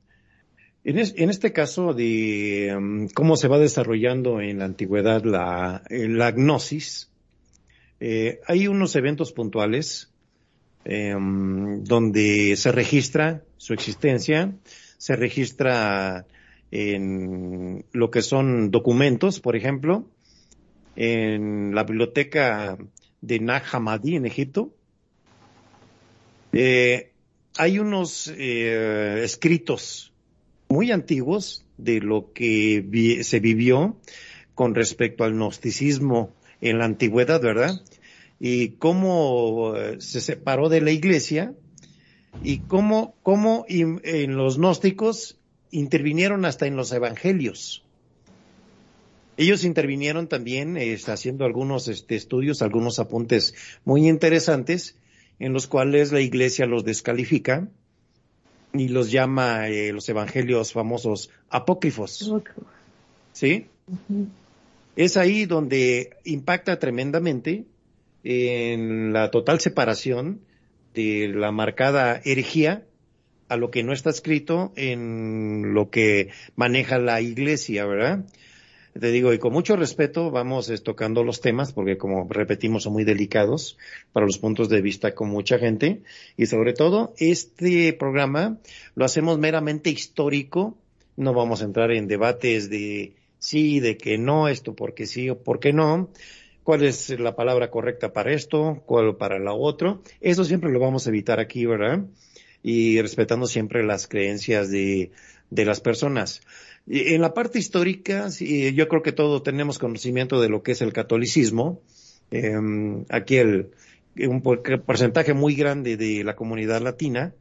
[0.82, 7.10] En, este caso de um, cómo se va desarrollando en la antigüedad la, la gnosis,
[8.00, 10.10] eh, hay unos eventos puntuales
[10.84, 14.54] Em, donde se registra su existencia,
[14.96, 16.26] se registra
[16.70, 20.06] en lo que son documentos, por ejemplo,
[20.96, 22.78] en la biblioteca
[23.20, 24.72] de Nag Hammadi en Egipto.
[26.52, 27.12] Eh,
[27.58, 30.09] hay unos eh, escritos
[30.70, 33.98] muy antiguos de lo que se vivió
[34.54, 37.83] con respecto al gnosticismo en la antigüedad, ¿verdad?
[38.40, 41.54] y cómo eh, se separó de la iglesia
[42.42, 45.38] y cómo, cómo en los gnósticos
[45.70, 47.85] intervinieron hasta en los evangelios.
[49.37, 53.54] Ellos intervinieron también haciendo algunos este, estudios, algunos apuntes
[53.85, 54.96] muy interesantes
[55.38, 57.68] en los cuales la iglesia los descalifica
[58.72, 62.33] y los llama eh, los evangelios famosos apócrifos.
[63.33, 63.66] ¿Sí?
[64.96, 67.64] Es ahí donde impacta tremendamente
[68.22, 70.40] en la total separación
[70.94, 72.85] de la marcada herejía
[73.48, 78.24] a lo que no está escrito en lo que maneja la iglesia, ¿verdad?
[79.00, 83.04] Te digo, y con mucho respeto vamos tocando los temas, porque como repetimos son muy
[83.04, 83.78] delicados
[84.12, 86.02] para los puntos de vista con mucha gente,
[86.36, 88.58] y sobre todo este programa
[88.94, 90.76] lo hacemos meramente histórico,
[91.16, 95.38] no vamos a entrar en debates de sí, de que no, esto porque sí o
[95.38, 96.10] por qué no,
[96.62, 101.06] cuál es la palabra correcta para esto, cuál para lo otro, eso siempre lo vamos
[101.06, 102.04] a evitar aquí, ¿verdad?
[102.62, 105.10] Y respetando siempre las creencias de,
[105.50, 106.40] de las personas.
[106.86, 110.92] En la parte histórica, yo creo que todos tenemos conocimiento de lo que es el
[110.92, 111.80] catolicismo.
[112.30, 113.70] Em, aquí el,
[114.16, 117.34] un porcentaje muy grande de la comunidad latina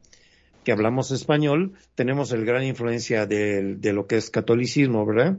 [0.64, 5.38] que hablamos español, tenemos el gran influencia de, lo que es catolicismo, ¿verdad?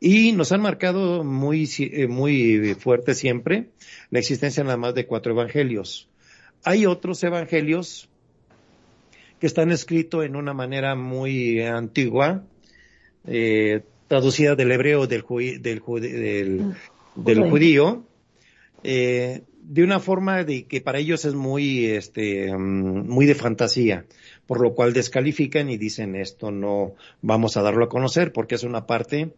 [0.00, 3.68] Y nos han marcado muy, eh, muy fuerte siempre
[4.10, 6.08] la existencia nada más de cuatro evangelios.
[6.64, 8.08] Hay otros evangelios
[9.40, 12.44] que están escritos en una manera muy antigua,
[13.26, 15.24] eh, traducida del hebreo del,
[15.60, 16.74] del,
[17.14, 18.04] del, judío,
[18.82, 24.06] eh, de una forma de que para ellos es muy, este, mm, muy de fantasía,
[24.46, 28.62] por lo cual descalifican y dicen esto no vamos a darlo a conocer porque es
[28.62, 29.32] una parte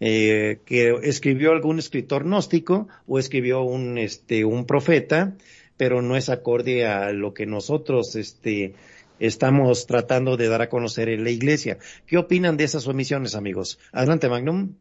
[0.00, 5.34] eh, que escribió algún escritor gnóstico o escribió un, este, un profeta,
[5.76, 8.74] pero no es acorde a lo que nosotros, este,
[9.20, 11.78] estamos tratando de dar a conocer en la iglesia.
[12.06, 13.78] ¿Qué opinan de esas omisiones, amigos?
[13.92, 14.74] Adelante, Magnum.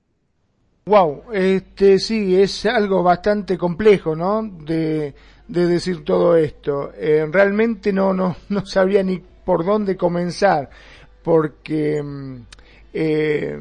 [0.85, 4.41] Wow, este sí, es algo bastante complejo, ¿no?
[4.41, 5.13] De,
[5.47, 6.93] de decir todo esto.
[6.95, 10.69] Eh, realmente no, no, no sabía ni por dónde comenzar,
[11.23, 12.35] porque mm,
[12.93, 13.59] eh,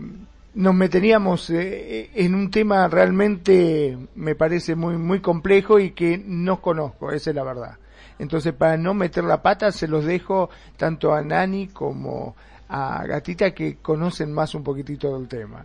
[0.55, 6.63] nos meteríamos eh, en un tema realmente, me parece muy, muy complejo y que no
[6.63, 7.77] conozco, esa es la verdad.
[8.19, 12.35] Entonces, para no meter la pata, se los dejo tanto a Nani como
[12.69, 15.65] a Gatita que conocen más un poquitito del tema.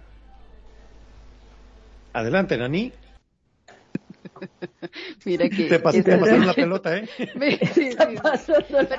[2.13, 2.91] Adelante, Nani.
[5.25, 7.09] Mira que te, pasaron la pelota, ¿eh?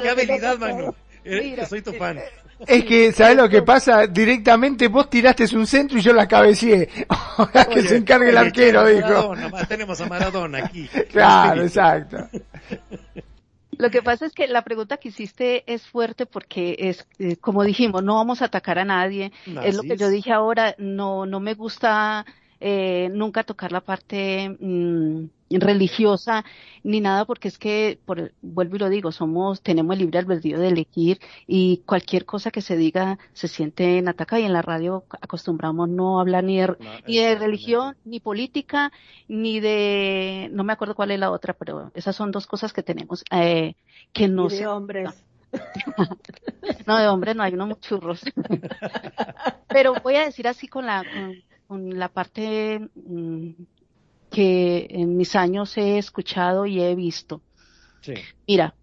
[0.03, 0.95] Qué habilidad, Manu.
[1.25, 2.19] Eh, soy tu fan.
[2.67, 4.07] Es que, ¿sabes lo que pasa?
[4.07, 6.88] Directamente vos tiraste un centro y yo la cabeceé.
[7.09, 9.35] Ahora que se encargue el arquero, dijo.
[9.69, 10.88] tenemos a Maradona aquí.
[11.11, 12.29] Claro, exacto.
[13.79, 17.65] Lo que pasa es que la pregunta que hiciste es fuerte porque es, eh, como
[17.65, 19.33] dijimos, no vamos a atacar a nadie.
[19.65, 22.27] es lo que yo dije ahora, no, no me gusta
[22.61, 25.25] eh, nunca tocar la parte mm,
[25.61, 26.45] religiosa
[26.83, 30.59] ni nada porque es que por, vuelvo y lo digo somos tenemos el libre albedrío
[30.59, 34.62] de elegir y cualquier cosa que se diga se siente en ataca y en la
[34.62, 38.93] radio acostumbramos no hablar ni de, ni de religión ni política
[39.29, 42.83] ni de no me acuerdo cuál es la otra pero esas son dos cosas que
[42.83, 43.75] tenemos eh,
[44.12, 45.25] que no de hombres.
[46.87, 48.23] no de hombres no hay unos churros.
[49.69, 51.05] Pero voy a decir así con la
[51.67, 53.51] con la parte mm,
[54.33, 57.40] que en mis años he escuchado y he visto.
[58.49, 58.75] Mira,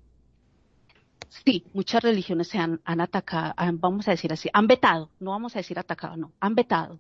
[1.27, 5.55] sí, muchas religiones se han, han atacado, vamos a decir así, han vetado, no vamos
[5.55, 6.99] a decir atacado, no, han vetado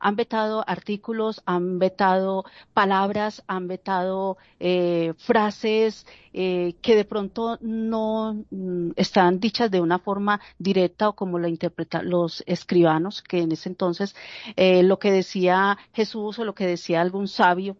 [0.00, 8.44] han vetado artículos, han vetado palabras, han vetado eh, frases eh, que de pronto no
[8.50, 13.52] mm, están dichas de una forma directa o como lo interpretan los escribanos, que en
[13.52, 14.14] ese entonces
[14.56, 17.76] eh, lo que decía Jesús o lo que decía algún sabio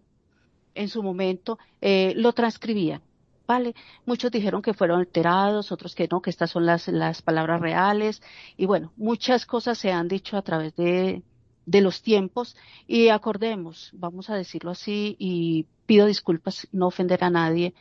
[0.77, 3.03] en su momento lo transcribían.
[3.47, 3.75] ¿vale?
[4.05, 8.23] Muchos dijeron que fueron alterados, otros que no, que estas son las, las palabras reales.
[8.57, 11.23] Y bueno, muchas cosas se han dicho a través de,
[11.67, 17.31] de los tiempos y acordemos, vamos a decirlo así y pido disculpas, no ofender a
[17.31, 17.75] nadie,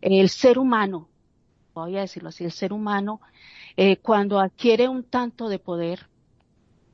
[0.00, 1.08] el ser humano,
[1.74, 3.20] voy a decirlo así, el ser humano
[3.76, 6.08] eh, cuando adquiere un tanto de poder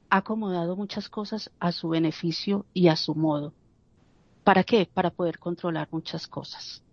[0.09, 3.53] ha acomodado muchas cosas a su beneficio y a su modo.
[4.47, 4.87] ¿Para qué?
[4.87, 6.85] Para poder controlar muchas cosas.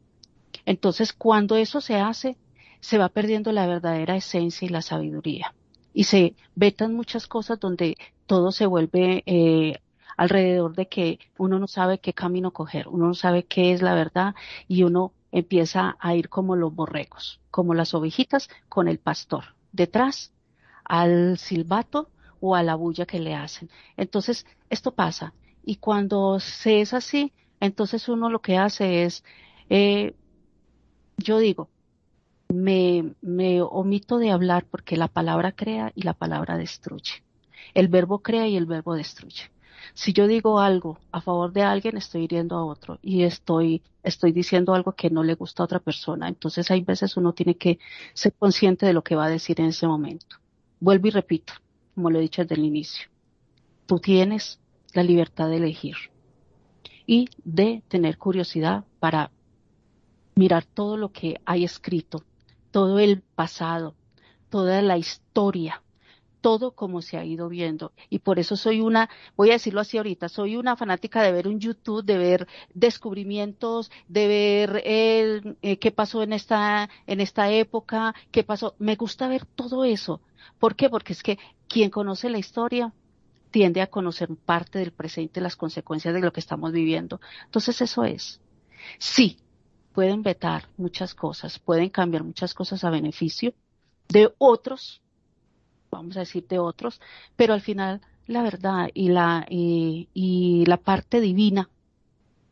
[0.65, 2.35] Entonces, cuando eso se hace,
[2.79, 5.53] se va perdiendo la verdadera esencia y la sabiduría
[5.93, 7.95] y se vetan muchas cosas donde
[8.25, 9.81] todo se vuelve eh,
[10.17, 13.93] alrededor de que uno no sabe qué camino coger, uno no sabe qué es la
[13.93, 14.33] verdad
[14.67, 20.33] y uno empieza a ir como los borregos, como las ovejitas con el pastor, detrás
[20.85, 23.69] al silbato o a la bulla que le hacen.
[23.95, 27.31] Entonces, esto pasa Y cuando se es así,
[27.65, 29.23] entonces uno lo que hace es,
[29.69, 30.15] eh,
[31.17, 31.69] yo digo,
[32.49, 37.23] me, me omito de hablar porque la palabra crea y la palabra destruye.
[37.73, 39.49] El verbo crea y el verbo destruye.
[39.93, 44.31] Si yo digo algo a favor de alguien, estoy hiriendo a otro y estoy, estoy
[44.33, 46.27] diciendo algo que no le gusta a otra persona.
[46.27, 47.79] Entonces hay veces uno tiene que
[48.13, 50.37] ser consciente de lo que va a decir en ese momento.
[50.79, 51.53] Vuelvo y repito,
[51.95, 53.07] como lo he dicho desde el inicio.
[53.85, 54.59] Tú tienes
[54.93, 55.95] la libertad de elegir
[57.05, 59.31] y de tener curiosidad para
[60.35, 62.23] mirar todo lo que hay escrito,
[62.71, 63.95] todo el pasado,
[64.49, 65.83] toda la historia,
[66.41, 67.93] todo como se ha ido viendo.
[68.09, 71.47] Y por eso soy una, voy a decirlo así ahorita, soy una fanática de ver
[71.47, 77.49] un YouTube, de ver descubrimientos, de ver el, eh, qué pasó en esta, en esta
[77.51, 78.75] época, qué pasó.
[78.77, 80.21] Me gusta ver todo eso.
[80.59, 80.89] ¿Por qué?
[80.89, 82.93] Porque es que quien conoce la historia
[83.53, 87.21] tiende a conocer parte del presente, las consecuencias de lo que estamos viviendo.
[87.45, 88.41] Entonces eso es.
[88.97, 89.37] Sí,
[89.93, 93.53] pueden vetar muchas cosas, pueden cambiar muchas cosas a beneficio
[94.09, 95.03] de otros,
[95.91, 96.99] vamos a decir de otros,
[97.35, 101.69] pero al final la verdad y la, y, la parte divina,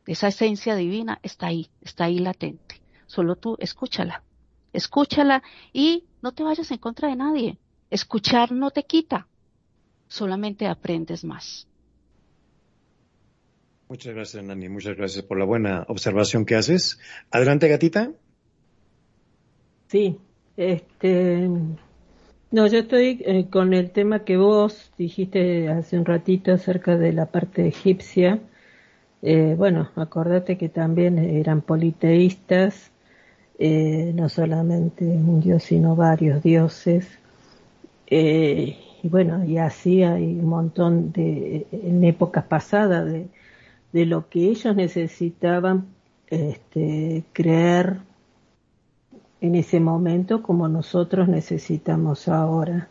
[0.05, 2.79] esa esencia divina está ahí, está ahí latente.
[3.07, 4.23] Solo tú escúchala,
[4.71, 5.41] escúchala
[5.73, 7.57] y no te vayas en contra de nadie.
[7.89, 9.27] Escuchar no te quita,
[10.11, 11.67] solamente aprendes más.
[13.87, 14.67] Muchas gracias, Nani.
[14.67, 16.99] Muchas gracias por la buena observación que haces.
[17.31, 18.11] Adelante, gatita.
[19.87, 20.17] Sí,
[20.57, 21.49] este,
[22.51, 27.13] no, yo estoy eh, con el tema que vos dijiste hace un ratito acerca de
[27.13, 28.39] la parte egipcia.
[29.21, 32.91] Eh, bueno, acordate que también eran politeístas,
[33.59, 37.07] eh, no solamente un dios, sino varios dioses.
[39.03, 43.27] Y bueno, y así hay un montón de, en épocas pasadas, de,
[43.93, 45.87] de lo que ellos necesitaban
[46.27, 47.97] este, creer
[49.41, 52.89] en ese momento como nosotros necesitamos ahora.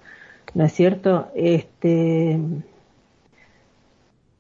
[0.53, 1.29] ¿No es cierto?
[1.35, 2.41] Este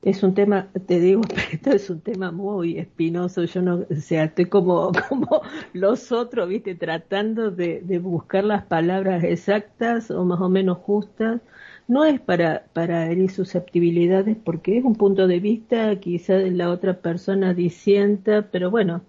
[0.02, 1.22] es un tema, te digo,
[1.52, 3.44] esto es un tema muy espinoso.
[3.44, 5.42] Yo no, o sea, estoy como, como
[5.72, 11.40] los otros, viste, tratando de, de buscar las palabras exactas o más o menos justas.
[11.88, 17.00] No es para, para herir susceptibilidades porque es un punto de vista, quizá la otra
[17.00, 19.02] persona disienta, pero bueno,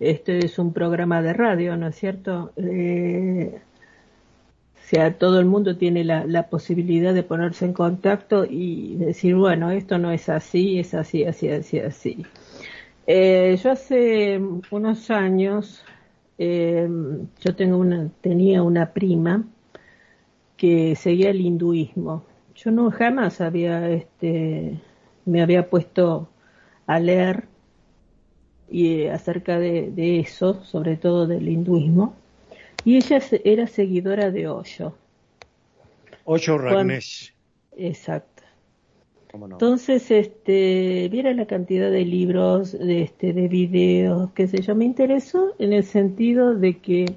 [0.00, 2.52] este es un programa de radio, ¿no es cierto?
[2.56, 3.60] Eh,
[4.90, 9.70] sea, todo el mundo tiene la, la, posibilidad de ponerse en contacto y decir, bueno,
[9.70, 12.26] esto no es así, es así, así, así, así.
[13.06, 15.84] Eh, yo hace unos años,
[16.38, 16.88] eh,
[17.40, 19.44] yo tengo una, tenía una prima
[20.56, 22.24] que seguía el hinduismo.
[22.54, 24.80] Yo no jamás había, este,
[25.24, 26.28] me había puesto
[26.86, 27.44] a leer
[28.70, 32.14] y eh, acerca de, eso, sobre todo del hinduismo,
[32.84, 34.94] y ella era seguidora de Osho.
[36.24, 37.34] Osho Ragnesh.
[37.76, 38.42] Exacto.
[39.32, 44.84] Entonces, este, viera la cantidad de libros, de este, de videos, qué sé yo, me
[44.84, 47.14] interesó en el sentido de que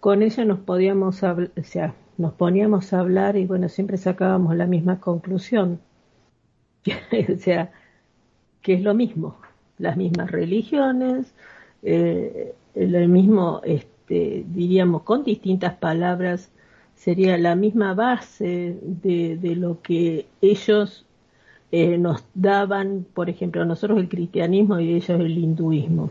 [0.00, 4.56] con ella nos podíamos hablar, o sea, nos poníamos a hablar y bueno, siempre sacábamos
[4.56, 5.80] la misma conclusión.
[7.34, 7.72] o sea,
[8.60, 9.38] que es lo mismo
[9.78, 11.32] las mismas religiones,
[11.82, 16.50] eh, el mismo, este, diríamos, con distintas palabras,
[16.96, 21.06] sería la misma base de, de lo que ellos
[21.70, 26.10] eh, nos daban, por ejemplo, nosotros el cristianismo y ellos el hinduismo,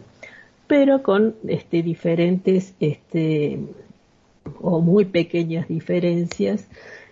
[0.67, 3.59] pero con este, diferentes este,
[4.61, 6.67] o muy pequeñas diferencias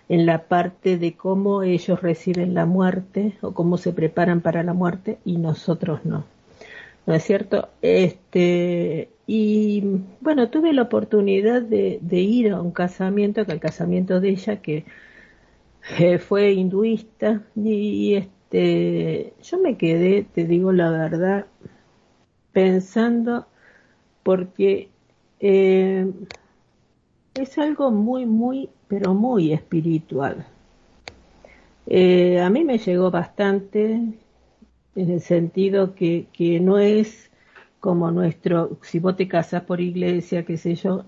[0.08, 4.72] en la parte de cómo ellos reciben la muerte o cómo se preparan para la
[4.72, 6.24] muerte y nosotros no.
[7.06, 7.68] ¿no es cierto?
[7.82, 9.82] Este, y
[10.20, 14.84] bueno, tuve la oportunidad de, ir a un casamiento, que el casamiento de ella, que
[16.20, 21.46] fue hinduista, y, este, yo me quedé, te digo la verdad,
[22.52, 23.46] pensando,
[24.22, 24.90] porque
[25.40, 26.10] eh,
[27.34, 30.46] es algo muy, muy, pero muy espiritual.
[31.86, 34.00] Eh, a mí me llegó bastante,
[34.96, 37.25] en el sentido que, que no es
[37.86, 41.04] como nuestro, si vos te casas por iglesia, qué sé yo,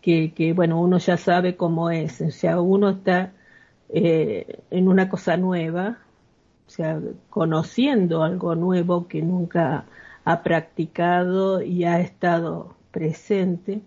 [0.00, 3.32] que, que bueno, uno ya sabe cómo es, o sea, uno está
[3.88, 5.98] eh, en una cosa nueva,
[6.68, 9.86] o sea, conociendo algo nuevo que nunca
[10.24, 13.80] ha practicado y ha estado presente.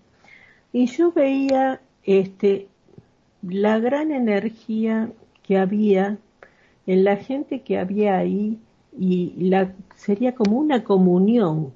[0.73, 2.67] Y yo veía este,
[3.41, 6.17] la gran energía que había
[6.87, 8.59] en la gente que había ahí
[8.99, 11.71] y la, sería como una comunión.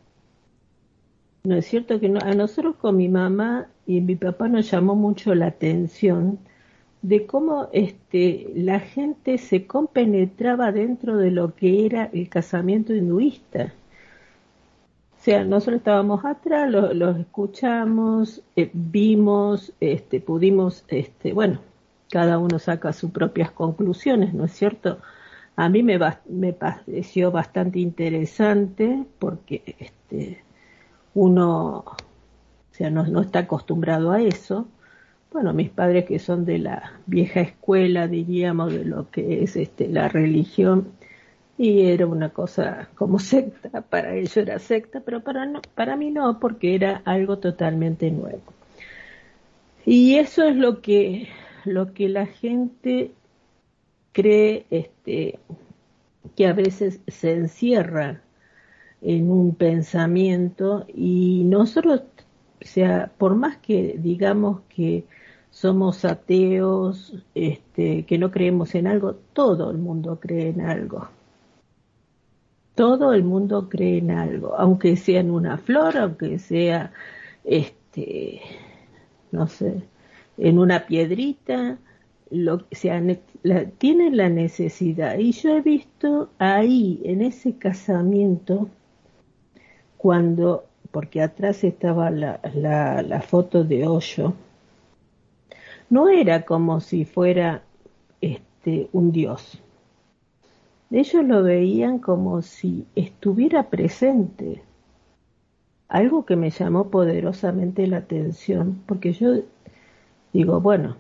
[1.46, 5.36] ¿No es cierto que a nosotros con mi mamá y mi papá nos llamó mucho
[5.36, 6.40] la atención
[7.04, 13.74] de cómo este, la gente se compenetraba dentro de lo que era el casamiento hinduista.
[15.20, 21.60] O sea, nosotros estábamos atrás, los escuchamos, eh, vimos, este, pudimos, este, bueno,
[22.10, 24.98] cada uno saca sus propias conclusiones, ¿no es cierto?
[25.56, 30.45] A mí me, me pareció bastante interesante porque este,
[31.16, 34.68] uno o sea, no, no está acostumbrado a eso
[35.36, 39.90] bueno, mis padres que son de la vieja escuela, diríamos, de lo que es este,
[39.90, 40.94] la religión,
[41.58, 46.10] y era una cosa como secta, para ellos era secta, pero para, no, para mí
[46.10, 48.44] no, porque era algo totalmente nuevo.
[49.86, 51.28] Y eso es lo que,
[51.66, 53.12] lo que la gente
[54.14, 55.40] cree este,
[56.38, 58.22] que a veces se encierra
[59.06, 62.02] en un pensamiento y nosotros,
[62.62, 65.06] o sea, por más que digamos que
[65.52, 71.08] somos ateos, este, que no creemos en algo, todo el mundo cree en algo.
[72.74, 76.92] Todo el mundo cree en algo, aunque sea en una flor, aunque sea,
[77.44, 78.42] este,
[79.32, 79.84] no sé,
[80.38, 81.78] en una piedrita,
[82.32, 83.02] lo sea,
[83.78, 85.18] tienen la necesidad.
[85.20, 88.70] Y yo he visto ahí, en ese casamiento,
[90.06, 94.34] cuando, porque atrás estaba la, la, la foto de Hoyo,
[95.90, 97.64] no era como si fuera
[98.22, 99.64] este, un dios.
[100.92, 104.62] Ellos lo veían como si estuviera presente.
[105.88, 109.38] Algo que me llamó poderosamente la atención, porque yo
[110.34, 110.98] digo, bueno,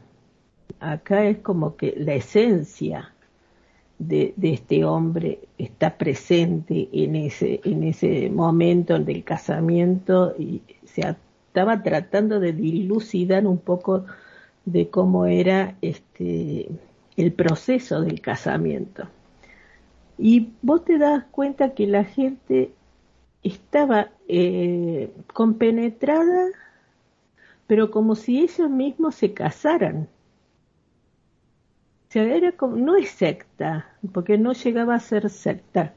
[0.79, 3.13] acá es como que la esencia
[3.97, 11.81] de, este hombre está presente en ese, en ese momento del casamiento y se estaba
[11.81, 14.05] tratando de dilucidar un poco
[14.65, 16.69] de cómo era este,
[17.15, 19.07] el proceso del casamiento.
[20.17, 22.71] Y vos te das cuenta que la gente
[23.43, 26.47] estaba eh, compenetrada,
[27.67, 30.07] pero como si ellos mismos se casaran.
[32.23, 35.93] Era como, no es secta, porque no llegaba a ser secta,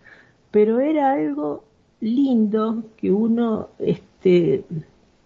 [0.50, 1.64] pero era algo
[2.00, 4.64] lindo que uno este,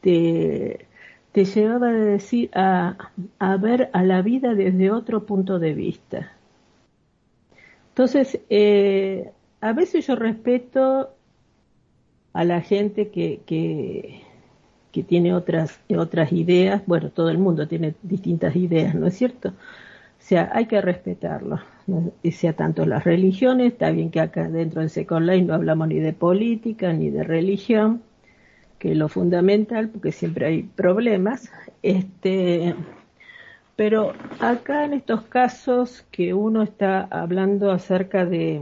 [0.01, 0.87] te,
[1.33, 2.97] te llevaba a decir a,
[3.39, 6.33] a, ver a la vida desde otro punto de vista.
[7.91, 11.11] Entonces, eh, a veces yo respeto
[12.33, 14.23] a la gente que, que,
[14.93, 19.53] que, tiene otras, otras ideas, bueno, todo el mundo tiene distintas ideas, ¿no es cierto?
[20.23, 21.59] O sea, hay que respetarlo,
[22.23, 25.89] y sea tanto las religiones, está bien que acá dentro del Second Life no hablamos
[25.89, 28.05] ni de política ni de religión,
[28.79, 31.51] que lo fundamental, porque siempre hay problemas,
[31.83, 32.77] este,
[33.75, 38.61] pero acá en estos casos que uno está hablando acerca de,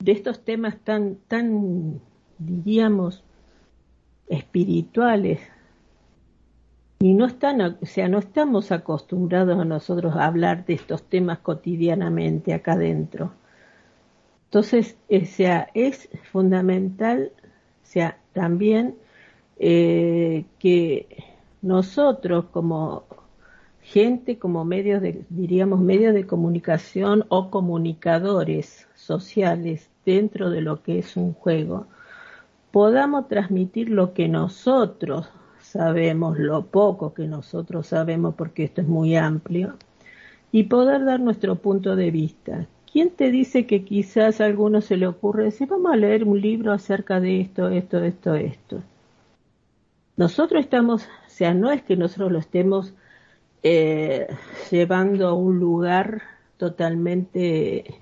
[0.00, 2.00] de estos temas tan, tan,
[2.38, 3.22] diríamos,
[4.26, 5.40] espirituales,
[7.04, 11.38] y no están, o sea, no estamos acostumbrados a nosotros a hablar de estos temas
[11.40, 13.30] cotidianamente acá adentro.
[14.46, 17.30] Entonces, o sea, es fundamental
[17.84, 18.96] sea, también
[19.58, 21.24] eh, que
[21.60, 23.04] nosotros como
[23.82, 31.00] gente, como medios de, diríamos, medios de comunicación o comunicadores sociales dentro de lo que
[31.00, 31.86] es un juego,
[32.72, 35.28] podamos transmitir lo que nosotros
[35.74, 39.74] sabemos, lo poco que nosotros sabemos, porque esto es muy amplio,
[40.52, 44.96] y poder dar nuestro punto de vista, ¿Quién te dice que quizás a alguno se
[44.96, 48.84] le ocurre decir, vamos a leer un libro acerca de esto, esto, esto, esto?
[50.16, 52.94] Nosotros estamos, o sea, no es que nosotros lo estemos
[53.64, 54.28] eh,
[54.70, 56.22] llevando a un lugar
[56.56, 57.96] totalmente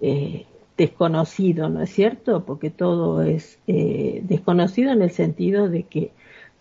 [0.00, 0.46] eh,
[0.78, 2.46] desconocido, ¿no es cierto?
[2.46, 6.12] Porque todo es eh, desconocido en el sentido de que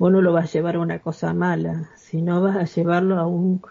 [0.03, 3.25] vos no lo vas a llevar a una cosa mala, sino vas a llevarlo a
[3.25, 3.61] un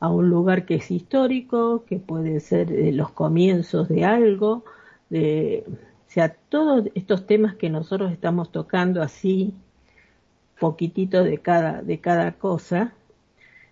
[0.00, 4.64] a un lugar que es histórico, que puede ser de los comienzos de algo,
[5.08, 9.54] de, o sea, todos estos temas que nosotros estamos tocando así,
[10.60, 12.92] poquitito de cada, de cada cosa,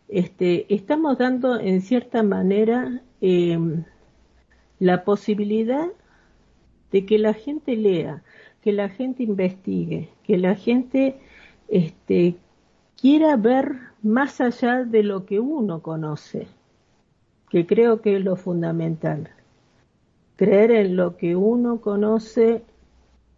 [0.09, 3.85] este, estamos dando en cierta manera em,
[4.79, 5.89] la posibilidad
[6.93, 8.23] de que la gente lea,
[8.63, 11.21] que la gente investigue, que la gente
[11.69, 12.37] este,
[13.01, 16.47] quiera ver más allá de lo que uno conoce,
[17.51, 19.31] que creo que es lo fundamental.
[20.37, 22.63] creer en lo que uno conoce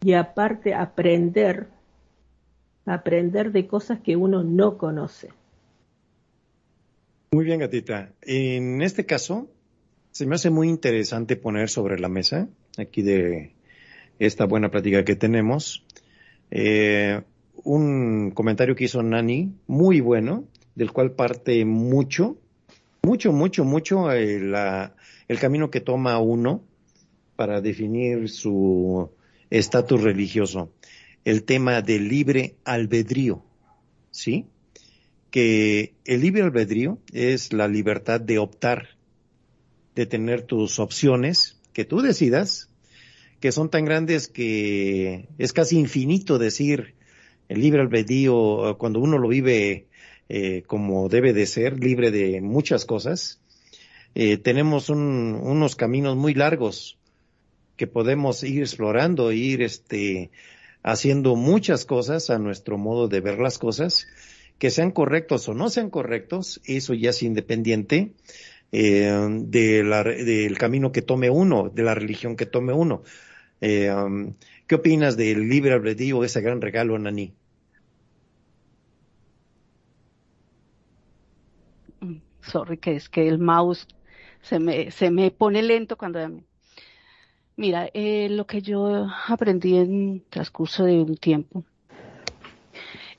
[0.04, 1.68] y aparte aprender,
[2.86, 5.28] aprender de cosas que uno no conoce.
[7.30, 8.10] Muy bien, gatita.
[8.22, 9.48] En este caso,
[10.10, 12.48] se me hace muy interesante poner sobre la mesa,
[12.78, 13.52] aquí de
[14.18, 15.84] esta buena plática que tenemos,
[16.50, 17.22] eh,
[17.64, 20.44] un comentario que hizo Nani, muy bueno,
[20.74, 22.38] del cual parte mucho,
[23.02, 24.40] mucho, mucho, mucho eh,
[25.28, 26.62] el camino que toma uno
[27.36, 29.10] para definir su
[29.50, 30.72] estatus religioso.
[31.24, 33.44] El tema del libre albedrío,
[34.10, 34.46] ¿sí?
[35.30, 38.88] Que el libre albedrío es la libertad de optar,
[39.94, 42.70] de tener tus opciones, que tú decidas,
[43.40, 46.97] que son tan grandes que es casi infinito decir
[47.48, 49.86] el libre albedrío cuando uno lo vive
[50.28, 53.40] eh, como debe de ser, libre de muchas cosas.
[54.14, 56.98] Eh, tenemos unos caminos muy largos
[57.76, 60.30] que podemos ir explorando, ir este,
[60.82, 64.06] haciendo muchas cosas a nuestro modo de ver las cosas,
[64.58, 68.12] que sean correctos o no sean correctos, eso ya es independiente
[68.72, 69.10] eh,
[69.42, 73.02] de la, del camino que tome uno, de la religión que tome uno.
[73.60, 74.34] Eh, um,
[74.66, 77.32] ¿Qué opinas del libre albedrío, ese gran regalo, Nani?
[82.48, 83.86] Sorry, que es que el mouse
[84.42, 86.20] se me, se me pone lento cuando...
[87.56, 91.64] Mira, eh, lo que yo aprendí en transcurso de un tiempo,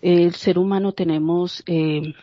[0.01, 2.13] el ser humano tenemos, eh,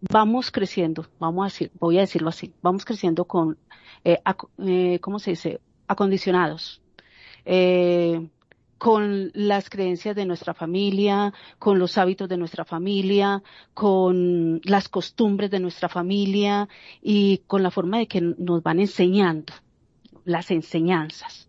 [0.00, 3.58] vamos creciendo, vamos a decir, voy a decirlo así, vamos creciendo con,
[4.04, 4.20] eh,
[4.58, 5.60] eh ¿cómo se dice?
[5.88, 6.80] Acondicionados.
[7.44, 8.28] Eh,
[8.78, 15.50] con las creencias de nuestra familia, con los hábitos de nuestra familia, con las costumbres
[15.50, 16.68] de nuestra familia
[17.02, 19.52] y con la forma de que nos van enseñando
[20.24, 21.48] las enseñanzas.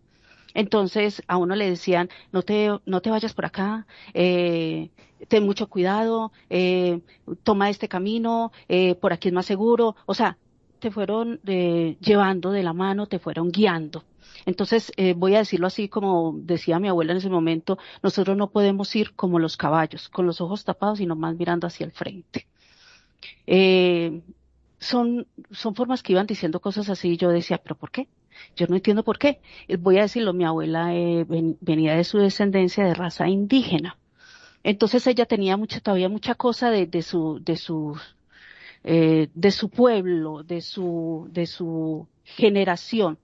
[0.54, 4.90] Entonces a uno le decían, no te, no te vayas por acá, eh,
[5.28, 7.00] ten mucho cuidado, eh,
[7.42, 9.96] toma este camino, eh, por aquí es más seguro.
[10.06, 10.38] O sea,
[10.78, 14.04] te fueron eh, llevando de la mano, te fueron guiando.
[14.44, 18.50] Entonces, eh, voy a decirlo así como decía mi abuela en ese momento, nosotros no
[18.50, 22.46] podemos ir como los caballos, con los ojos tapados, sino más mirando hacia el frente.
[23.46, 24.22] Eh,
[24.78, 28.08] son, son formas que iban diciendo cosas así y yo decía, pero ¿por qué?
[28.56, 29.40] Yo no entiendo por qué.
[29.68, 31.26] Eh, voy a decirlo, mi abuela eh,
[31.60, 33.98] venía de su descendencia de raza indígena.
[34.62, 37.96] Entonces ella tenía mucha, todavía mucha cosa de, de su, de su,
[38.88, 43.18] eh, de su pueblo, de su, de su generación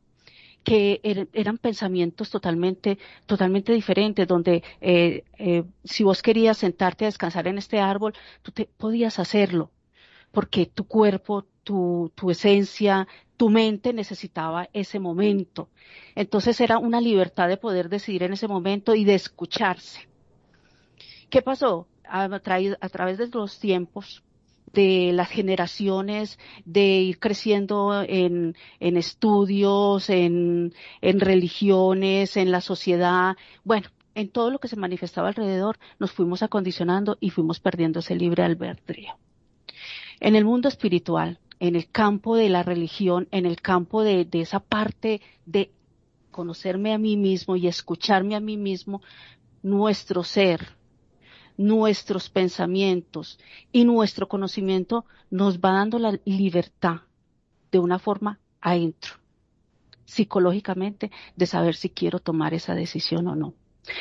[0.65, 7.09] que er, eran pensamientos totalmente, totalmente diferentes, donde eh, eh, si vos querías sentarte a
[7.09, 9.71] descansar en este árbol, tú te, podías hacerlo,
[10.33, 13.07] porque tu cuerpo, tu, tu esencia,
[13.37, 15.69] tu mente necesitaba ese momento.
[16.17, 20.09] Entonces era una libertad de poder decidir en ese momento y de escucharse.
[21.31, 21.87] ¿Qué pasó?
[22.05, 24.25] A, a través de los tiempos,
[24.73, 33.37] de las generaciones, de ir creciendo en, en estudios, en, en religiones, en la sociedad,
[33.65, 38.15] bueno, en todo lo que se manifestaba alrededor, nos fuimos acondicionando y fuimos perdiendo ese
[38.15, 39.17] libre albedrío.
[40.21, 44.41] En el mundo espiritual, en el campo de la religión, en el campo de, de
[44.41, 45.71] esa parte de
[46.31, 49.03] conocerme a mí mismo y escucharme a mí mismo,
[49.63, 50.77] nuestro ser,
[51.57, 53.39] nuestros pensamientos
[53.73, 57.03] y nuestro conocimiento nos va dando la libertad
[57.71, 59.15] de una forma adentro,
[60.05, 63.55] psicológicamente, de saber si quiero tomar esa decisión o no.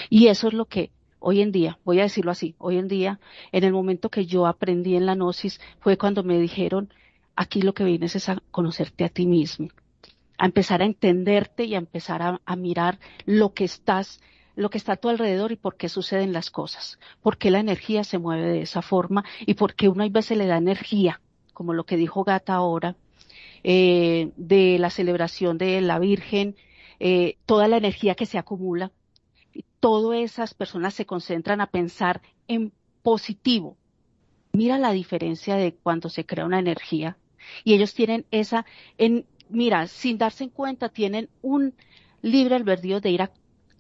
[0.09, 3.19] Y eso es lo que hoy en día, voy a decirlo así, hoy en día,
[3.51, 6.93] en el momento que yo aprendí en la gnosis, fue cuando me dijeron,
[7.35, 9.69] aquí lo que vienes es a conocerte a ti mismo,
[10.37, 14.19] a empezar a entenderte y a empezar a, a mirar lo que estás
[14.55, 17.59] lo que está a tu alrededor y por qué suceden las cosas, por qué la
[17.59, 21.21] energía se mueve de esa forma y por qué uno a veces le da energía,
[21.53, 22.95] como lo que dijo Gata ahora,
[23.63, 26.55] eh, de la celebración de la Virgen,
[26.99, 28.91] eh, toda la energía que se acumula,
[29.79, 32.71] todas esas personas se concentran a pensar en
[33.01, 33.77] positivo.
[34.53, 37.17] Mira la diferencia de cuando se crea una energía
[37.63, 38.65] y ellos tienen esa,
[38.97, 41.73] en, mira, sin darse en cuenta, tienen un
[42.21, 43.31] libre albedrío de ir a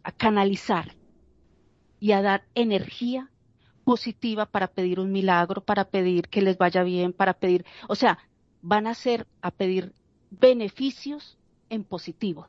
[0.03, 0.95] a canalizar
[1.99, 3.29] y a dar energía
[3.83, 8.19] positiva para pedir un milagro, para pedir que les vaya bien, para pedir, o sea,
[8.61, 9.93] van a ser a pedir
[10.29, 11.37] beneficios
[11.69, 12.47] en positivo.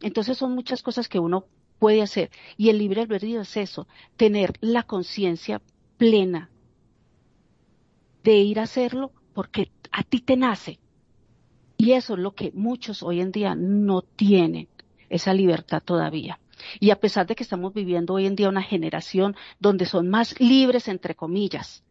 [0.00, 1.44] Entonces son muchas cosas que uno
[1.78, 5.60] puede hacer y el libre albedrío es eso, tener la conciencia
[5.96, 6.50] plena
[8.22, 10.78] de ir a hacerlo porque a ti te nace
[11.76, 14.68] Y eso es lo que muchos hoy en día no tienen,
[15.08, 16.38] esa libertad todavía.
[16.78, 20.38] Y a pesar de que estamos viviendo hoy en día una generación donde son más
[20.40, 21.82] libres, entre comillas,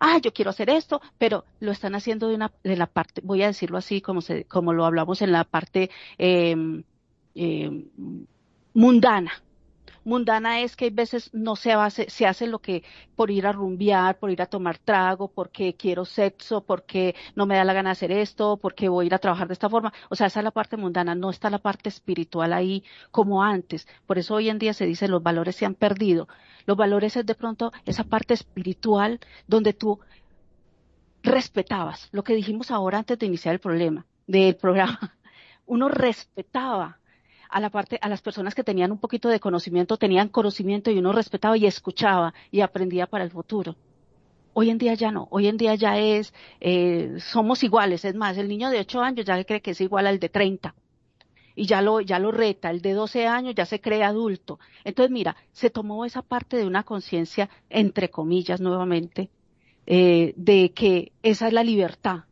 [0.00, 3.42] ah, yo quiero hacer esto, pero lo están haciendo de una, de la parte, voy
[3.42, 6.56] a decirlo así como se, como lo hablamos en la parte eh,
[7.34, 7.84] eh,
[8.74, 9.32] mundana,
[10.08, 12.82] mundana es que hay veces no se hace, se hace lo que
[13.14, 17.56] por ir a rumbear, por ir a tomar trago, porque quiero sexo, porque no me
[17.56, 19.92] da la gana hacer esto, porque voy a ir a trabajar de esta forma.
[20.08, 23.86] O sea, esa es la parte mundana, no está la parte espiritual ahí como antes.
[24.06, 26.26] Por eso hoy en día se dice los valores se han perdido.
[26.66, 30.00] Los valores es de pronto esa parte espiritual donde tú
[31.22, 35.16] respetabas, lo que dijimos ahora antes de iniciar el problema, del programa.
[35.66, 36.98] Uno respetaba
[37.48, 40.98] a la parte, a las personas que tenían un poquito de conocimiento, tenían conocimiento y
[40.98, 43.76] uno respetaba y escuchaba y aprendía para el futuro.
[44.54, 48.36] Hoy en día ya no, hoy en día ya es, eh, somos iguales, es más,
[48.38, 50.74] el niño de 8 años ya cree que es igual al de 30
[51.58, 54.60] y ya lo, ya lo reta, el de 12 años ya se cree adulto.
[54.84, 59.28] Entonces, mira, se tomó esa parte de una conciencia, entre comillas, nuevamente,
[59.84, 62.27] eh, de que esa es la libertad,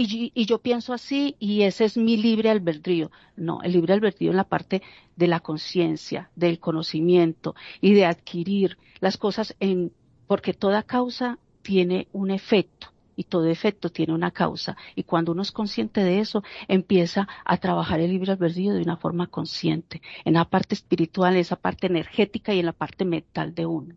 [0.00, 3.10] y, yo pienso así y ese es mi libre albedrío.
[3.36, 4.82] No, el libre albedrío en la parte
[5.16, 9.92] de la conciencia, del conocimiento y de adquirir las cosas en,
[10.26, 14.76] porque toda causa tiene un efecto y todo efecto tiene una causa.
[14.94, 18.96] Y cuando uno es consciente de eso, empieza a trabajar el libre albedrío de una
[18.96, 23.56] forma consciente, en la parte espiritual, en esa parte energética y en la parte mental
[23.56, 23.96] de uno.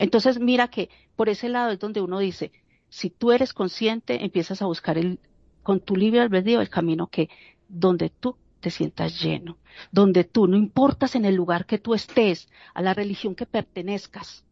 [0.00, 2.50] Entonces, mira que por ese lado es donde uno dice,
[2.88, 5.18] si tú eres consciente, empiezas a buscar el,
[5.62, 7.28] con tu libre albedrío el camino que,
[7.68, 9.58] donde tú te sientas lleno,
[9.92, 14.44] donde tú, no importas en el lugar que tú estés, a la religión que pertenezcas,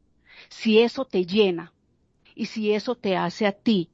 [0.48, 1.72] si eso te llena
[2.34, 3.90] y si eso te hace a ti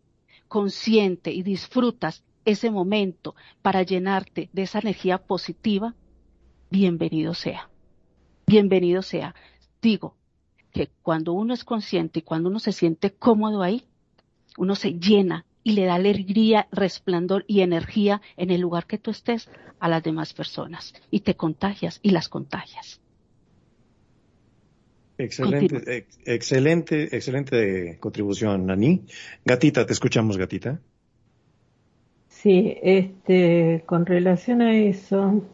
[0.49, 5.95] consciente y disfrutas ese momento para llenarte de esa energía positiva,
[6.71, 7.71] bienvenido sea.
[8.47, 9.35] Bienvenido sea.
[9.81, 10.17] Digo
[10.73, 13.87] que cuando uno es consciente y cuando uno se siente cómodo ahí,
[14.57, 19.11] uno se llena y le da alegría, resplandor y energía en el lugar que tú
[19.11, 19.49] estés
[19.79, 23.01] a las demás personas y te contagias y las contagias.
[25.19, 29.05] Excelente, excelente, excelente contribución, Nani.
[29.45, 30.81] Gatita, te escuchamos, Gatita.
[32.29, 35.45] Sí, este, con relación a eso,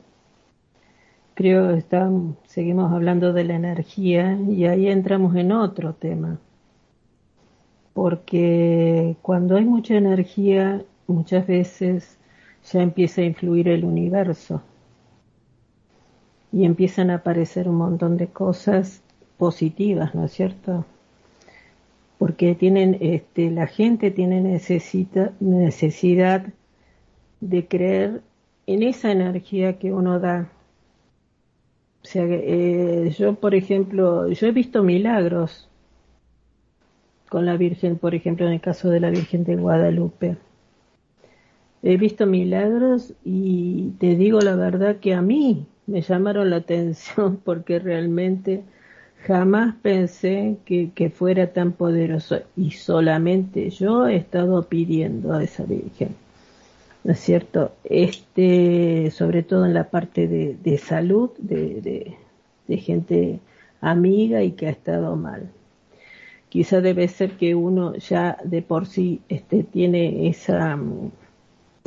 [1.35, 1.85] creo que
[2.47, 6.41] seguimos hablando de la energía y ahí entramos en otro tema
[8.01, 12.17] porque cuando hay mucha energía, muchas veces
[12.73, 14.63] ya empieza a influir el universo
[16.53, 19.03] y empiezan a aparecer un montón de cosas
[19.37, 20.87] positivas, ¿no es cierto?
[22.19, 26.47] Porque tienen, este, la gente tiene necesita, necesidad
[27.41, 28.23] de creer
[28.69, 30.49] en esa energía que uno da.
[32.05, 35.69] O sea, eh, yo, por ejemplo, yo he visto milagros
[37.29, 40.37] con la Virgen, por ejemplo, en el caso de la Virgen de Guadalupe.
[41.83, 47.37] He visto milagros y te digo la verdad que a mí me llamaron la atención
[47.45, 48.63] porque realmente
[49.27, 56.17] jamás pensé que, fuera tan poderoso y solamente yo he estado pidiendo a esa Virgen.
[57.05, 57.73] ¿No es cierto?
[57.85, 62.17] Este, sobre todo en la parte de, salud, de,
[62.67, 63.39] de gente
[63.81, 65.49] amiga y que ha estado mal
[66.49, 71.11] quizá debe ser que uno ya de por sí este, tiene esa mm,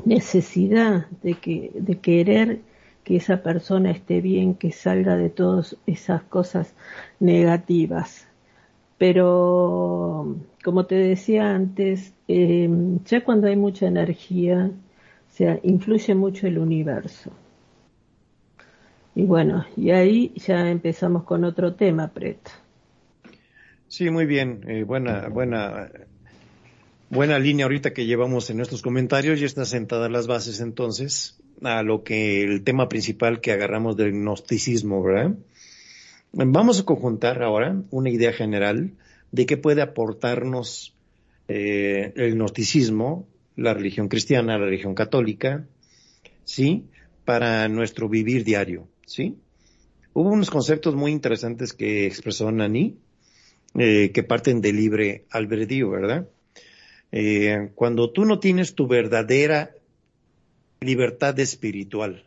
[0.05, 2.61] necesidad de, que, de querer
[3.03, 6.75] que esa persona esté bien, que salga de todas esas cosas
[7.19, 8.27] negativas.
[8.97, 16.47] Pero, como te decía antes, em, ya cuando hay mucha energía, o sea, influye mucho
[16.47, 17.31] el universo.
[19.15, 22.51] Y bueno, y ahí ya empezamos con otro tema, Preto.
[23.91, 24.63] Sí, muy bien.
[24.69, 25.91] Eh, buena, buena,
[27.09, 29.41] buena línea ahorita que llevamos en nuestros comentarios.
[29.41, 34.13] y están sentadas las bases entonces a lo que el tema principal que agarramos del
[34.13, 35.35] gnosticismo, ¿verdad?
[36.31, 38.93] Vamos a conjuntar ahora una idea general
[39.33, 40.95] de qué puede aportarnos
[41.49, 43.27] eh, el gnosticismo,
[43.57, 45.67] la religión cristiana, la religión católica,
[46.45, 46.85] ¿sí?
[47.25, 49.35] Para nuestro vivir diario, ¿sí?
[50.13, 52.97] Hubo unos conceptos muy interesantes que expresó Nani,
[53.75, 56.27] eh, que parten de libre albedrío, ¿verdad?
[57.11, 59.71] Eh, cuando tú no tienes tu verdadera
[60.79, 62.25] libertad espiritual,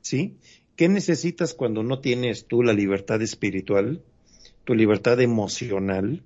[0.00, 0.36] ¿sí?
[0.76, 4.02] ¿Qué necesitas cuando no tienes tú la libertad espiritual,
[4.64, 6.22] tu libertad emocional,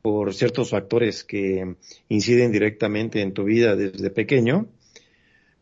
[0.00, 1.76] por ciertos factores que
[2.08, 4.68] inciden directamente en tu vida desde pequeño?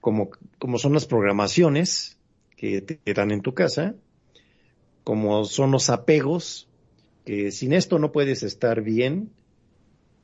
[0.00, 2.18] como, como son las programaciones
[2.56, 3.94] que te dan en tu casa,
[5.04, 6.67] como son los apegos,
[7.28, 9.28] que sin esto no puedes estar bien,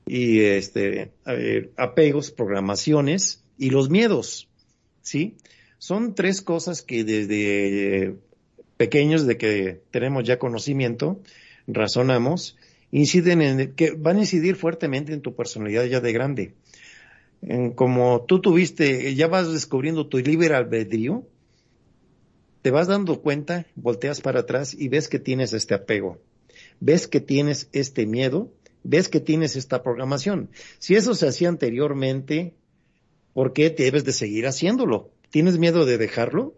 [0.07, 1.13] y este,
[1.77, 4.49] apegos, programaciones y los miedos,
[5.03, 5.37] ¿sí?
[5.77, 8.17] Son tres cosas que desde
[8.79, 11.21] pequeños, de que tenemos ya conocimiento,
[11.67, 12.57] razonamos,
[12.91, 16.55] inciden en, que van a incidir fuertemente en tu personalidad ya de grande.
[17.75, 21.27] como tú tuviste, ya vas descubriendo tu libre albedrío,
[22.63, 26.19] te vas dando cuenta, volteas para atrás y ves que tienes este apego,
[26.85, 30.51] ves que tienes este miedo, ves que tienes esta programación.
[30.79, 32.53] Si eso se hacía anteriormente,
[33.33, 35.11] ¿por qué debes de seguir haciéndolo?
[35.31, 36.53] ¿Tienes miedo de dejarlo?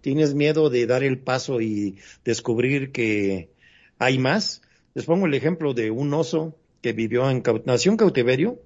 [0.00, 3.50] ¿Tienes miedo de dar el paso y descubrir que
[4.00, 4.62] hay más?
[4.94, 8.60] Les pongo el ejemplo de un oso que vivió en, nació cautiverio,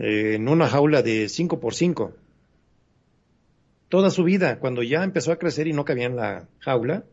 [0.00, 2.14] eh, en una jaula de 5 por 5
[3.88, 7.04] Toda su vida, cuando ya empezó a crecer y no cabía en la jaula,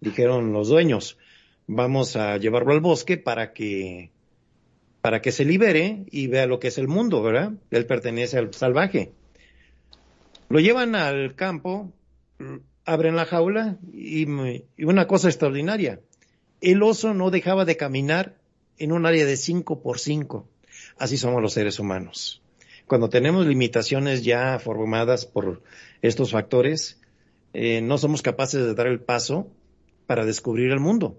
[0.00, 1.18] dijeron los dueños,
[1.66, 4.10] vamos a llevarlo al bosque para que,
[5.00, 7.52] para que se libere y vea lo que es el mundo, ¿verdad?
[7.70, 9.12] Él pertenece al salvaje.
[10.48, 11.92] Lo llevan al campo,
[12.84, 14.26] abren la jaula y,
[14.84, 16.00] una cosa extraordinaria,
[16.60, 18.36] el oso no dejaba de caminar
[18.78, 20.48] en un área de 5 por 5.
[20.98, 22.42] Así somos los seres humanos.
[22.86, 25.62] Cuando tenemos limitaciones ya formadas por
[26.02, 27.00] estos factores,
[27.54, 29.48] eh, no somos capaces de dar el paso
[30.06, 31.18] para descubrir el mundo.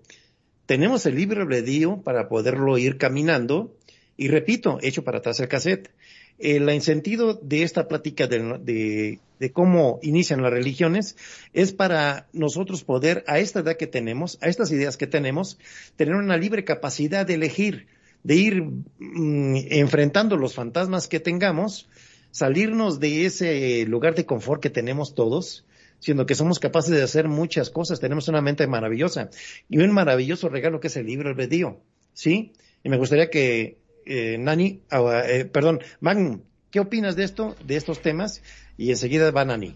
[0.65, 3.75] Tenemos el libre albedrío para poderlo ir caminando
[4.17, 5.91] y repito, hecho para atrás el cassette.
[6.37, 9.19] El sentido de esta plática de,
[9.53, 11.15] cómo inician las religiones
[11.53, 15.57] es para nosotros poder, a esta edad que tenemos, a estas ideas que tenemos,
[15.95, 17.87] tener una libre capacidad de elegir,
[18.23, 21.87] de ir mm, enfrentando los fantasmas que tengamos,
[22.31, 25.63] salirnos de ese lugar de confort que tenemos todos,
[26.05, 29.31] siendo que somos capaces de hacer muchas cosas, tenemos una mente maravillosa
[29.67, 31.79] y un maravilloso regalo que es el libro albedrío,
[32.13, 32.53] ¿sí?
[32.83, 37.75] Y me gustaría que eh, Nani, ah, eh, perdón, Magnum, ¿qué opinas de esto, de
[37.75, 38.43] estos temas?
[38.77, 39.75] Y enseguida va Nani.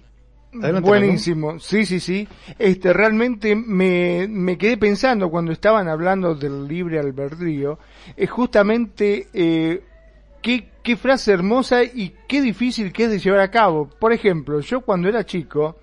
[0.51, 2.27] Buenísimo, sí, sí, sí.
[2.59, 7.79] Este, realmente me, me quedé pensando cuando estaban hablando del libre albedrío,
[8.15, 9.81] es justamente eh,
[10.43, 13.89] qué, qué frase hermosa y qué difícil que es de llevar a cabo.
[13.89, 15.77] Por ejemplo, yo cuando era chico,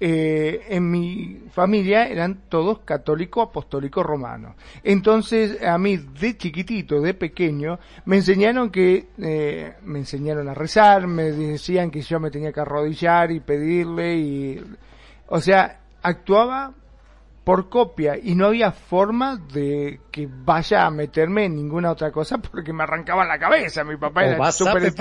[0.00, 4.54] eh, en mi familia eran todos católicos apostólicos romanos.
[4.82, 11.06] Entonces, a mí de chiquitito, de pequeño, me enseñaron que, eh, me enseñaron a rezar,
[11.06, 14.64] me decían que yo me tenía que arrodillar y pedirle y,
[15.28, 16.72] o sea, actuaba
[17.46, 22.38] por copia y no había forma de que vaya a meterme en ninguna otra cosa
[22.38, 23.84] porque me arrancaba la cabeza.
[23.84, 24.92] Mi papá era súper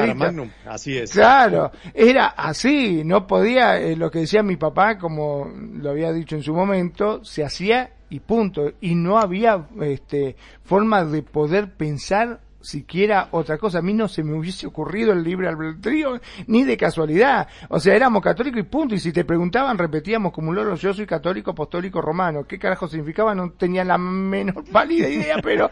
[0.68, 1.12] Así es.
[1.12, 3.04] Claro, era así.
[3.04, 7.26] No podía, eh, lo que decía mi papá, como lo había dicho en su momento,
[7.26, 8.74] se hacía y punto.
[8.80, 13.80] Y no había este, forma de poder pensar siquiera otra cosa.
[13.80, 17.48] A mí no se me hubiese ocurrido el libre albedrío ni de casualidad.
[17.70, 18.96] O sea, éramos católicos y punto.
[18.96, 22.46] Y si te preguntaban, repetíamos como un loro, yo soy católico apostólico romano.
[22.46, 23.36] ¿Qué carajo significaba?
[23.36, 25.70] No tenía la menor válida idea, pero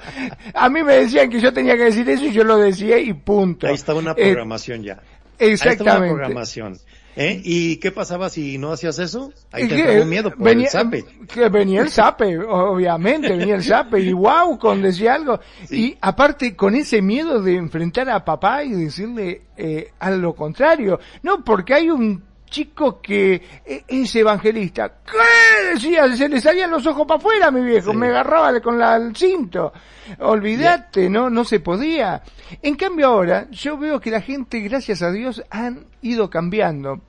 [0.54, 3.14] a mí me decían que yo tenía que decir eso y yo lo decía y
[3.14, 3.68] punto.
[3.68, 5.02] Ahí estaba una eh, programación ya.
[5.40, 5.64] Exactamente.
[5.68, 6.78] Ahí estaba una programación.
[7.16, 7.42] ¿Eh?
[7.44, 9.32] ¿Y qué pasaba si no hacías eso?
[9.52, 11.06] Ahí te un miedo por venía, el zape.
[11.28, 15.40] Que venía el zape, obviamente, venía el zape y wow, con decía algo.
[15.70, 21.00] Y aparte con ese miedo de enfrentar a papá y decirle eh, a lo contrario.
[21.22, 22.24] No, porque hay un
[22.54, 25.00] chico que eh, es evangelista.
[25.04, 26.16] ¿Qué decía?
[26.16, 27.94] Se le salían los ojos para afuera, mi viejo.
[27.94, 29.74] Me agarraba con la, el cinto.
[30.20, 32.22] Olvídate, no, no se podía.
[32.62, 37.02] En cambio ahora, yo veo que la gente, gracias a Dios, han ido cambiando.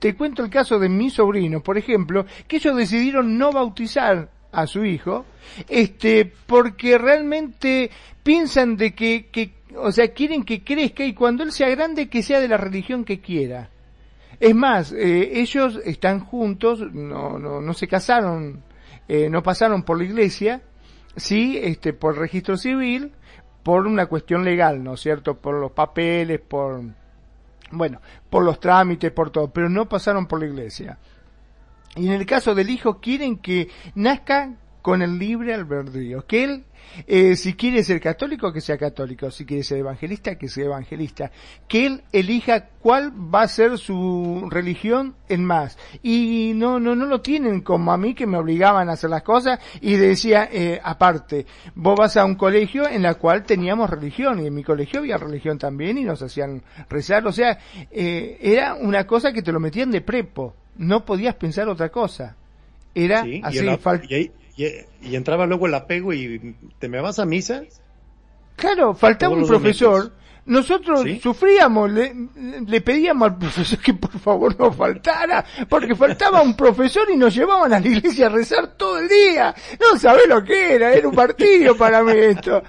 [0.00, 4.66] Te cuento el caso de mi sobrino, por ejemplo, que ellos decidieron no bautizar a
[4.66, 5.24] su hijo,
[5.68, 7.90] este, porque realmente
[8.22, 12.22] piensan de que, que, o sea, quieren que crezca y cuando él sea grande que
[12.22, 13.70] sea de la religión que quiera.
[14.44, 18.62] Es más, eh, ellos están juntos, no, no, no se casaron,
[19.08, 20.60] eh, no pasaron por la iglesia,
[21.16, 23.12] sí, este, por registro civil,
[23.62, 25.38] por una cuestión legal, ¿no es cierto?
[25.38, 26.82] Por los papeles, por,
[27.70, 30.98] bueno, por los trámites, por todo, pero no pasaron por la iglesia.
[31.96, 34.52] Y en el caso del hijo quieren que nazca
[34.84, 36.64] con el libre albedrío, que él
[37.06, 41.30] eh, si quiere ser católico, que sea católico, si quiere ser evangelista, que sea evangelista,
[41.66, 45.78] que él elija cuál va a ser su religión en más.
[46.02, 49.22] Y no, no, no lo tienen como a mí que me obligaban a hacer las
[49.22, 54.38] cosas y decía, eh, aparte, vos vas a un colegio en la cual teníamos religión
[54.38, 57.58] y en mi colegio había religión también y nos hacían rezar, o sea,
[57.90, 62.36] eh, era una cosa que te lo metían de prepo, no podías pensar otra cosa.
[62.94, 67.62] Era así, y, entraba luego el apego y te me vas a misa.
[68.56, 70.12] Claro, faltaba un profesor.
[70.46, 77.08] Nosotros sufríamos, le, pedíamos al profesor que por favor no faltara, porque faltaba un profesor
[77.10, 79.54] y nos llevaban a la iglesia a rezar todo el día.
[79.80, 82.62] No sabés lo que era, era un partido para mí esto.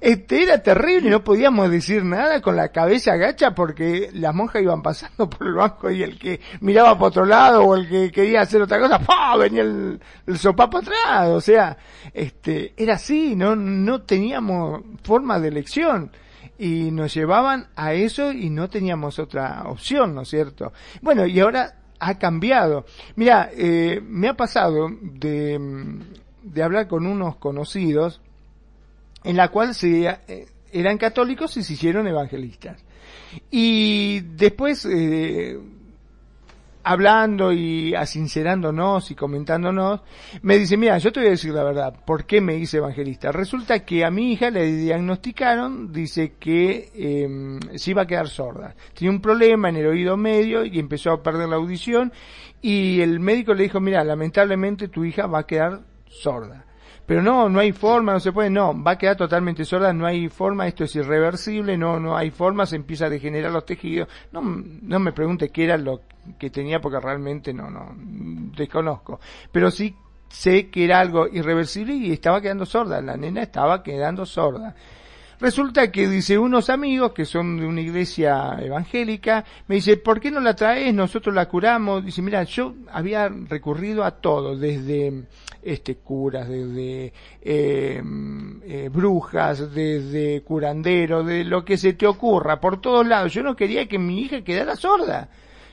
[0.00, 4.82] Este era terrible, no podíamos decir nada con la cabeza agacha porque las monjas iban
[4.82, 8.42] pasando por el banco y el que miraba para otro lado o el que quería
[8.42, 9.36] hacer otra cosa, ¡pah!
[9.36, 11.76] venía el, el sopapo atrás, o sea,
[12.12, 16.10] este, era así, no, no teníamos forma de elección
[16.58, 20.72] y nos llevaban a eso y no teníamos otra opción, ¿no es cierto?
[21.00, 22.84] Bueno, y ahora ha cambiado.
[23.16, 25.58] Mira, eh, me ha pasado de,
[26.42, 28.20] de hablar con unos conocidos
[29.24, 32.82] en la cual se, eh, eran católicos y se hicieron evangelistas.
[33.50, 35.58] Y después, eh,
[36.82, 40.00] hablando y asincerándonos y comentándonos,
[40.42, 43.30] me dice, mira, yo te voy a decir la verdad, ¿por qué me hice evangelista?
[43.30, 48.74] Resulta que a mi hija le diagnosticaron, dice que eh, se iba a quedar sorda.
[48.94, 52.12] Tenía un problema en el oído medio y empezó a perder la audición
[52.62, 56.66] y el médico le dijo, mira, lamentablemente tu hija va a quedar sorda
[57.10, 60.06] pero no, no hay forma, no se puede, no, va a quedar totalmente sorda, no
[60.06, 64.06] hay forma, esto es irreversible, no, no hay forma, se empieza a degenerar los tejidos.
[64.30, 66.02] No, no me pregunte qué era lo
[66.38, 67.96] que tenía porque realmente no, no,
[68.56, 69.18] desconozco.
[69.50, 69.92] Pero sí
[70.28, 74.76] sé que era algo irreversible y estaba quedando sorda, la nena estaba quedando sorda.
[75.40, 80.30] Resulta que dice unos amigos que son de una iglesia evangélica, me dice, ¿por qué
[80.30, 80.94] no la traes?
[80.94, 82.04] Nosotros la curamos.
[82.04, 85.24] Dice, mira, yo había recurrido a todo, desde
[85.62, 88.02] este curas, desde eh,
[88.62, 93.32] eh, brujas, desde curanderos, de lo que se te ocurra, por todos lados.
[93.32, 95.28] Yo no quería que mi hija quedara sorda.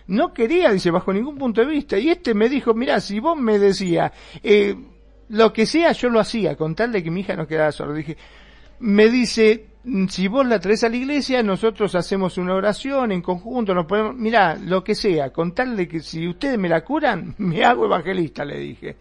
[0.08, 1.98] No quería, dice, bajo ningún punto de vista.
[1.98, 4.12] Y este me dijo, mira, si vos me decías,
[4.42, 4.76] eh,
[5.30, 7.94] lo que sea, yo lo hacía, con tal de que mi hija no quedara sorda.
[7.94, 8.18] Dije,
[8.80, 9.66] me dice,
[10.10, 14.16] si vos la traes a la iglesia, nosotros hacemos una oración en conjunto, nos ponemos,
[14.16, 17.86] mirá, lo que sea, con tal de que si ustedes me la curan, me hago
[17.86, 18.96] evangelista, le dije.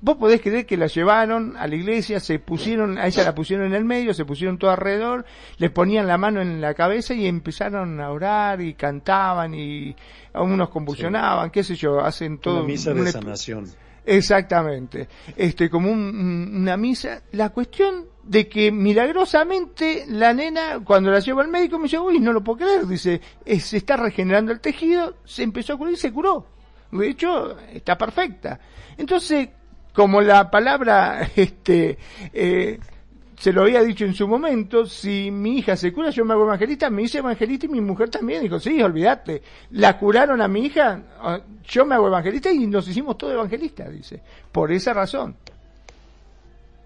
[0.00, 3.66] Vos podés creer que la llevaron a la iglesia, se pusieron, a ella la pusieron
[3.66, 5.24] en el medio, se pusieron todo alrededor,
[5.56, 9.96] le ponían la mano en la cabeza y empezaron a orar y cantaban y
[10.34, 12.58] unos convulsionaban, qué sé yo, hacen todo.
[12.58, 13.66] Una misa de sanación.
[14.06, 15.08] Exactamente.
[15.36, 17.22] Este, como una misa.
[17.32, 22.20] La cuestión de que milagrosamente la nena, cuando la lleva al médico, me dice, uy,
[22.20, 25.96] no lo puedo creer, dice, se está regenerando el tejido, se empezó a curar y
[25.96, 26.46] se curó.
[26.90, 28.58] De hecho, está perfecta.
[28.96, 29.48] Entonces,
[29.98, 31.98] como la palabra, este,
[32.32, 32.78] eh,
[33.36, 36.44] se lo había dicho en su momento, si mi hija se cura, yo me hago
[36.44, 38.44] evangelista, me hice evangelista y mi mujer también.
[38.44, 39.42] Dijo, sí, olvídate,
[39.72, 43.92] la curaron a mi hija, ah, yo me hago evangelista y nos hicimos todos evangelistas,
[43.92, 44.22] dice,
[44.52, 45.34] por esa razón.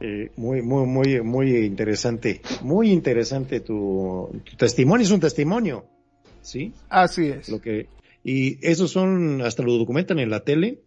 [0.01, 2.41] Eh, muy, muy, muy, muy interesante.
[2.63, 5.05] Muy interesante tu, testimonio.
[5.05, 5.85] Es un testimonio.
[6.41, 6.73] ¿Sí?
[6.89, 7.51] Así es.
[7.51, 7.89] Lo que,
[8.25, 10.79] y esos son, hasta lo documentan en la tele,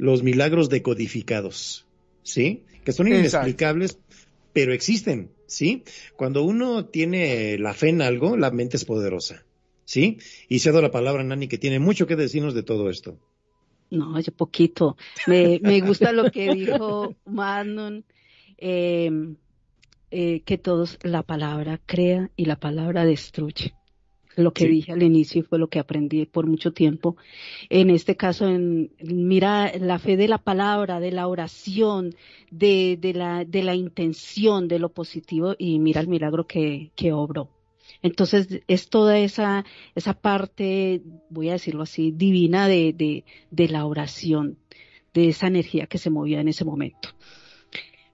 [0.00, 1.86] los milagros decodificados.
[2.22, 2.64] ¿Sí?
[2.84, 3.98] Que son inexplicables,
[4.52, 5.30] pero existen.
[5.46, 5.84] ¿Sí?
[6.16, 9.44] Cuando uno tiene la fe en algo, la mente es poderosa.
[9.84, 10.18] ¿Sí?
[10.48, 13.18] Y cedo la palabra a Nani, que tiene mucho que decirnos de todo esto.
[13.90, 14.96] No, yo poquito.
[15.26, 18.04] Me, me gusta lo que dijo Manon
[18.60, 19.36] Em,
[20.10, 23.74] eh, que todos la palabra crea y la palabra destruye.
[24.36, 27.16] Lo que dije al inicio fue lo que aprendí por mucho tiempo.
[27.68, 32.14] En este caso, en, mira la fe de la palabra, de la oración,
[32.50, 37.12] de, de, la, de la intención, de lo positivo y mira el milagro que, que
[37.12, 37.50] obró.
[38.02, 39.64] Entonces es toda esa,
[39.94, 44.58] esa parte, voy a decirlo así, divina de, de, de la oración,
[45.12, 47.10] de esa energía que se movía en ese momento.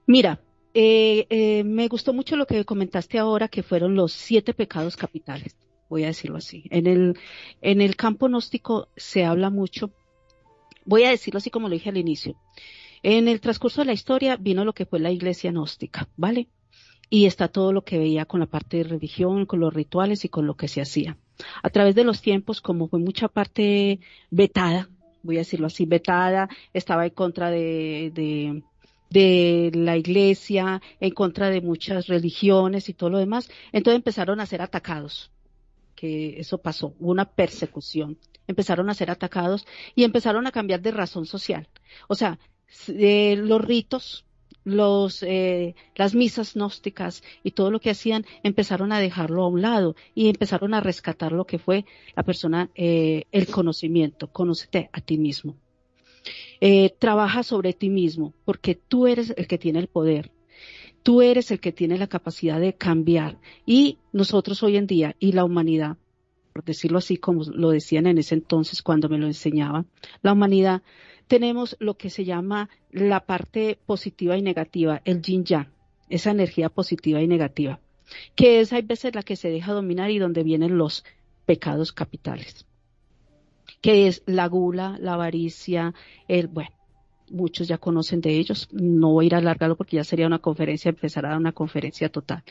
[0.07, 0.41] Mira,
[0.73, 5.55] eh, eh, me gustó mucho lo que comentaste ahora, que fueron los siete pecados capitales,
[5.89, 6.63] voy a decirlo así.
[6.69, 7.17] En el,
[7.61, 9.91] en el campo gnóstico se habla mucho,
[10.85, 12.35] voy a decirlo así como lo dije al inicio.
[13.03, 16.47] En el transcurso de la historia vino lo que fue la iglesia gnóstica, ¿vale?
[17.09, 20.29] Y está todo lo que veía con la parte de religión, con los rituales y
[20.29, 21.17] con lo que se hacía.
[21.63, 24.89] A través de los tiempos, como fue mucha parte vetada,
[25.23, 28.63] voy a decirlo así, vetada, estaba en contra de, de
[29.09, 33.49] de la iglesia, en contra de muchas religiones y todo lo demás.
[33.71, 35.31] Entonces empezaron a ser atacados,
[35.97, 38.17] que eso pasó, hubo una persecución.
[38.47, 41.67] Empezaron a ser atacados y empezaron a cambiar de razón social.
[42.07, 42.39] O sea,
[42.87, 44.25] los ritos,
[44.63, 49.61] los, eh, las misas gnósticas y todo lo que hacían, empezaron a dejarlo a un
[49.61, 51.85] lado y empezaron a rescatar lo que fue
[52.15, 55.57] la persona, eh, el conocimiento, conócete a ti mismo.
[56.61, 60.31] Eh, trabaja sobre ti mismo, porque tú eres el que tiene el poder.
[61.03, 63.37] Tú eres el que tiene la capacidad de cambiar.
[63.65, 65.97] Y nosotros hoy en día, y la humanidad,
[66.53, 69.87] por decirlo así como lo decían en ese entonces cuando me lo enseñaban,
[70.21, 70.81] la humanidad
[71.27, 75.69] tenemos lo que se llama la parte positiva y negativa, el yin yang,
[76.09, 77.79] esa energía positiva y negativa,
[78.35, 81.03] que es hay veces la que se deja dominar y donde vienen los
[81.45, 82.65] pecados capitales
[83.81, 85.93] que es la gula, la avaricia,
[86.27, 86.71] el, bueno,
[87.29, 90.39] muchos ya conocen de ellos, no voy a ir a alargarlo porque ya sería una
[90.39, 92.43] conferencia, empezar a dar una conferencia total.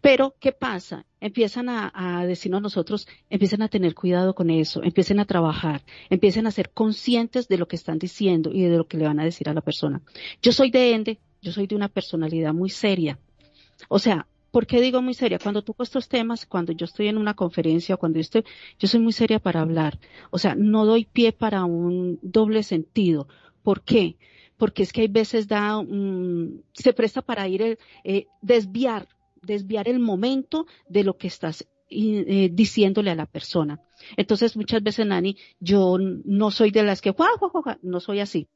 [0.00, 1.06] Pero, ¿qué pasa?
[1.20, 6.46] Empiezan a, a, decirnos nosotros, empiezan a tener cuidado con eso, empiecen a trabajar, empiecen
[6.46, 9.24] a ser conscientes de lo que están diciendo y de lo que le van a
[9.24, 10.00] decir a la persona.
[10.40, 13.18] Yo soy de Ende, yo soy de una personalidad muy seria.
[13.88, 15.38] O sea, ¿Por qué digo muy seria?
[15.38, 18.44] Cuando toco estos temas, cuando yo estoy en una conferencia, cuando yo estoy,
[18.78, 19.98] yo soy muy seria para hablar.
[20.30, 23.28] O sea, no doy pie para un doble sentido.
[23.68, 24.16] ¿Por qué?
[24.56, 25.84] Porque es que hay veces da,
[26.72, 29.06] se presta para ir, eh, desviar,
[29.42, 33.78] desviar el momento de lo que estás eh, diciéndole a la persona.
[34.16, 37.14] Entonces, muchas veces, Nani, yo no soy de las que,
[37.82, 38.48] no soy así.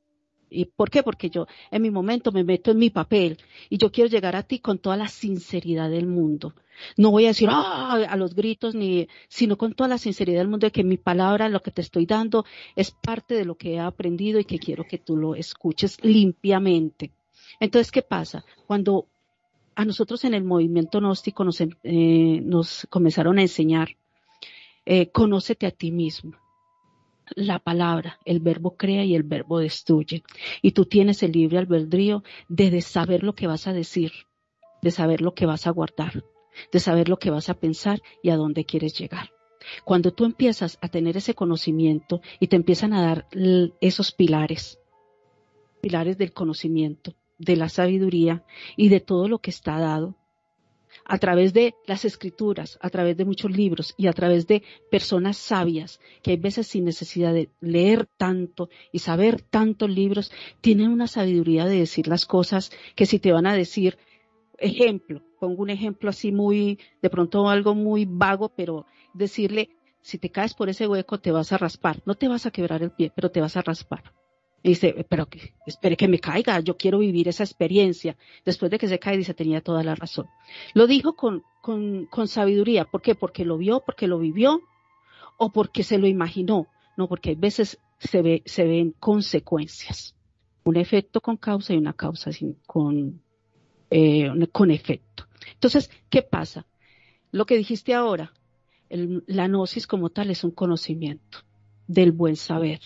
[0.53, 1.03] ¿Y por qué?
[1.03, 3.39] Porque yo en mi momento me meto en mi papel
[3.71, 6.55] y yo quiero llegar a ti con toda la sinceridad del mundo.
[6.97, 8.07] No voy a decir ¡Ah!
[8.09, 11.49] a los gritos ni, sino con toda la sinceridad del mundo de que mi palabra,
[11.49, 12.45] lo que te estoy dando,
[12.77, 17.13] es parte de lo que he aprendido y que quiero que tú lo escuches limpiamente.
[17.61, 18.45] Entonces, ¿qué pasa?
[18.67, 19.07] Cuando
[19.75, 23.97] a nosotros en el movimiento gnóstico nos, eh, nos comenzaron a enseñar,
[24.85, 26.42] eh, conócete a ti mismo
[27.37, 30.23] la palabra, el verbo crea y el verbo destruye.
[30.61, 34.13] Y tú tienes el libre albedrío de, saber lo que vas a decir,
[34.83, 36.25] de saber lo que vas a guardar,
[36.73, 39.31] de saber lo que vas a pensar y a dónde quieres llegar.
[39.85, 43.29] Cuando tú empiezas a tener ese conocimiento y te empiezan a dar
[43.81, 44.81] esos pilares,
[45.81, 48.45] pilares del conocimiento, de la sabiduría
[48.77, 50.17] y de todo lo que está dado,
[51.05, 55.37] a través de las escrituras, a través de muchos libros y a través de personas
[55.37, 61.07] sabias que hay veces sin necesidad de leer tanto y saber tantos libros, tienen una
[61.07, 63.99] sabiduría de decir las cosas que si te van a decir,
[64.59, 70.31] ejemplo, pongo un ejemplo así muy, de pronto algo muy vago, pero decirle, si te
[70.31, 73.13] caes por ese hueco te vas a raspar, no te vas a quebrar el pie,
[73.15, 74.13] pero te vas a raspar.
[74.63, 78.17] Y dice, pero que, espere que me caiga, yo quiero vivir esa experiencia.
[78.45, 80.29] Después de que se cae, dice, tenía toda la razón.
[80.75, 82.85] Lo dijo con, con, sabiduría.
[82.85, 83.17] ¿Por qué?
[83.17, 84.61] Porque lo vio, porque lo vivió
[85.37, 86.69] o porque se lo imaginó.
[86.97, 90.15] No, porque a veces se, ve, se ven consecuencias.
[90.63, 93.21] Un efecto con causa y una causa sin, con,
[93.91, 95.27] eh, con efecto.
[95.55, 96.67] Entonces, ¿qué pasa?
[97.33, 98.33] Lo que dijiste ahora,
[98.91, 101.39] la gnosis como tal es un conocimiento
[101.89, 102.81] del buen saber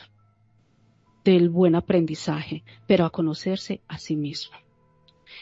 [1.27, 4.57] del buen aprendizaje, pero a conocerse a sí mismo.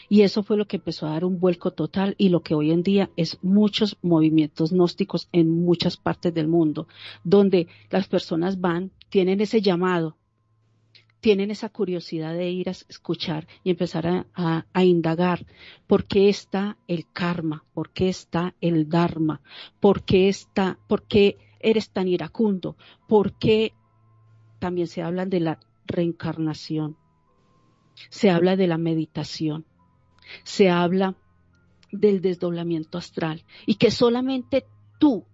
[0.09, 2.71] Y eso fue lo que empezó a dar un vuelco total y lo que hoy
[2.71, 6.87] en día es muchos movimientos gnósticos en muchas partes del mundo,
[7.23, 10.17] donde las personas van, tienen ese llamado,
[11.19, 15.45] tienen esa curiosidad de ir a escuchar y empezar a, indagar
[15.85, 19.41] por qué está el karma, por qué está el dharma,
[19.79, 22.75] por qué está, por qué eres tan iracundo,
[23.07, 23.73] por qué
[24.59, 26.97] también se hablan de la reencarnación,
[28.09, 29.65] se habla de la meditación,
[30.43, 31.15] se habla
[31.91, 33.43] del desdoblamiento astral.
[33.65, 34.65] Y que solamente
[34.99, 35.25] tú,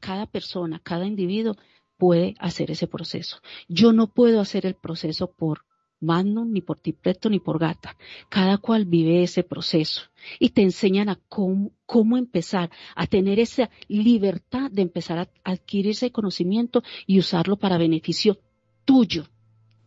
[0.00, 1.56] cada persona, cada individuo
[1.96, 3.38] puede hacer ese proceso.
[3.68, 5.64] Yo no puedo hacer el proceso por
[6.00, 7.96] Magnum, ni por Tipreto, ni por Gata.
[8.28, 10.02] Cada cual vive ese proceso.
[10.38, 16.10] Y te enseñan a cómo empezar a tener esa libertad de empezar a adquirir ese
[16.12, 18.38] conocimiento y usarlo para beneficio
[18.84, 19.26] tuyo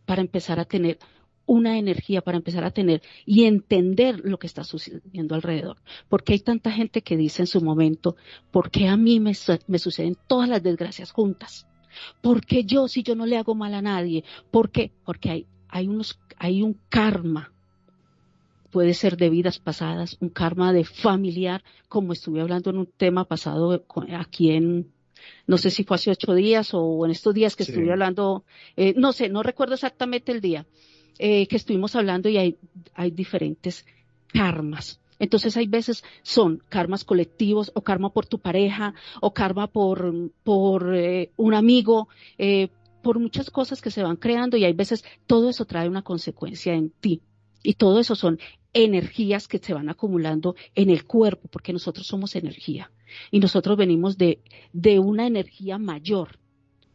[0.08, 0.98] para empezar a tener
[1.44, 5.76] una energía, para empezar a tener y entender lo que está sucediendo alrededor.
[6.08, 8.16] Porque hay tanta gente que dice en su momento,
[8.50, 11.66] ¿por qué a mí me, suceden todas las desgracias juntas?
[12.22, 14.24] ¿Por qué yo si yo no le hago mal a nadie?
[14.50, 14.92] ¿Por qué?
[15.04, 17.52] Porque hay, hay, unos, hay un karma
[18.70, 23.24] puede ser de vidas pasadas, un karma de familiar, como estuve hablando en un tema
[23.24, 24.92] pasado aquí en,
[25.46, 28.44] no sé si fue hace ocho días o en estos días que estuve hablando,
[28.76, 30.66] eh, no sé, no recuerdo exactamente el día,
[31.18, 32.58] eh, que estuvimos hablando y hay,
[32.94, 33.84] hay diferentes
[34.32, 35.00] karmas.
[35.18, 40.94] Entonces hay veces son karmas colectivos o karma por tu pareja o karma por, por
[40.94, 42.08] eh, un amigo,
[42.38, 42.68] eh,
[43.02, 46.74] por muchas cosas que se van creando y hay veces todo eso trae una consecuencia
[46.74, 47.22] en ti.
[47.62, 48.38] Y todo eso son
[48.72, 52.92] energías que se van acumulando en el cuerpo, porque nosotros somos energía.
[53.30, 54.40] Y nosotros venimos de,
[54.72, 56.38] de una energía mayor,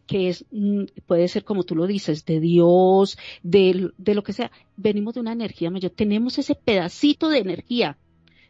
[0.07, 4.33] que es, mm, puede ser como tú lo dices, de Dios, de, de lo que
[4.33, 4.51] sea.
[4.75, 5.91] Venimos de una energía mayor.
[5.91, 7.97] Tenemos ese pedacito de energía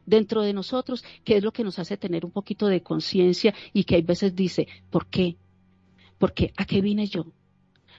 [0.05, 3.83] dentro de nosotros, que es lo que nos hace tener un poquito de conciencia y
[3.83, 5.37] que hay veces dice, ¿por qué?
[6.17, 6.53] ¿Por qué?
[6.57, 7.25] ¿A qué vine yo?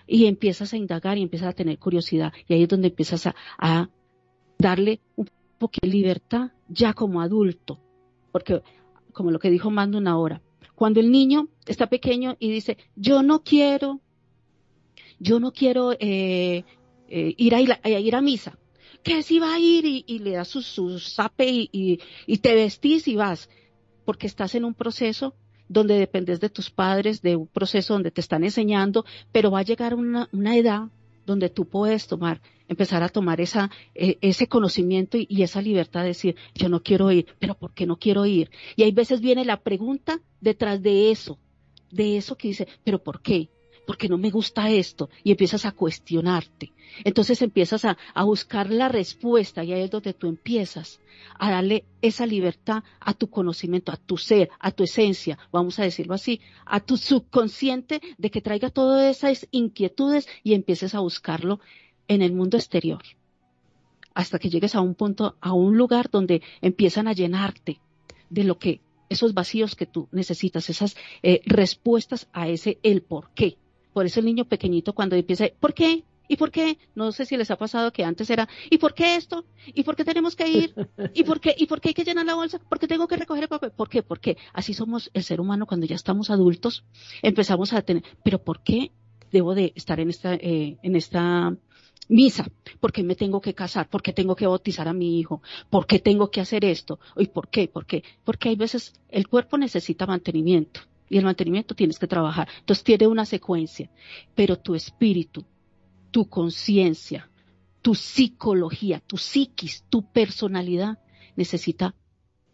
[0.06, 3.88] Y empiezas a indagar y empiezas a tener curiosidad y ahí es donde empiezas a,
[4.56, 5.28] darle un
[5.58, 7.80] poco de libertad ya como adulto,
[8.32, 8.62] porque
[9.14, 10.42] como lo que dijo Mando una hora,
[10.74, 14.00] cuando el niño está pequeño y dice, yo no quiero,
[15.18, 16.64] yo no quiero eh,
[17.08, 18.58] eh, ir, a, ir a misa,
[19.02, 23.08] que si va a ir y, le das su, su zape y, y, te vestís
[23.08, 23.48] y vas,
[24.04, 25.34] porque estás en un proceso
[25.68, 29.64] donde dependes de tus padres, de un proceso donde te están enseñando, pero va a
[29.64, 30.88] llegar una, una edad
[31.26, 36.02] donde tú puedes tomar, empezar a tomar esa, eh, ese conocimiento y, y, esa libertad
[36.02, 38.50] de decir, yo no quiero ir, pero ¿por qué no quiero ir?
[38.76, 41.38] Y hay veces viene la pregunta detrás de eso,
[41.90, 43.50] de eso que dice, pero ¿por qué?
[43.86, 46.72] Porque no me gusta esto, y empiezas a cuestionarte.
[47.04, 51.00] Entonces empiezas a, buscar la respuesta y ahí es donde tú empiezas
[51.38, 55.84] a darle esa libertad a tu conocimiento, a tu ser, a tu esencia, vamos a
[55.84, 61.60] decirlo así, a tu subconsciente de que traiga todas esas inquietudes y empieces a buscarlo
[62.08, 63.02] en el mundo exterior.
[64.14, 67.80] Hasta que llegues a un punto, a un lugar donde empiezan a llenarte
[68.30, 73.30] de lo que esos vacíos que tú necesitas, esas eh, respuestas a ese el por
[73.34, 73.56] qué.
[73.94, 76.04] Por eso el niño pequeñito cuando empieza, ¿por qué?
[76.26, 76.78] ¿Y por qué?
[76.96, 79.44] No sé si les ha pasado que antes era, ¿y por qué esto?
[79.66, 80.74] ¿Y por qué tenemos que ir?
[81.14, 81.54] ¿Y por qué?
[81.56, 82.58] ¿Y por qué hay que llenar la bolsa?
[82.58, 83.70] ¿Por qué tengo que recoger el papel?
[83.70, 84.02] ¿Por qué?
[84.02, 84.36] ¿Por qué?
[84.52, 86.84] Así somos el ser humano cuando ya estamos adultos,
[87.22, 88.90] empezamos a tener, pero ¿por qué
[89.30, 91.56] debo de estar en esta, eh, en esta
[92.08, 92.48] misa?
[92.80, 93.88] ¿Por qué me tengo que casar?
[93.88, 95.40] ¿Por qué tengo que bautizar a mi hijo?
[95.70, 96.98] ¿Por qué tengo que hacer esto?
[97.16, 97.68] ¿Y por qué?
[97.68, 98.02] ¿Por qué?
[98.24, 100.80] Porque hay veces el cuerpo necesita mantenimiento
[101.14, 102.48] y el mantenimiento tienes que trabajar.
[102.58, 103.88] Entonces tiene una secuencia,
[104.34, 105.44] pero tu espíritu,
[106.10, 107.30] tu conciencia,
[107.82, 110.98] tu psicología, tu psiquis, tu personalidad
[111.36, 111.94] necesita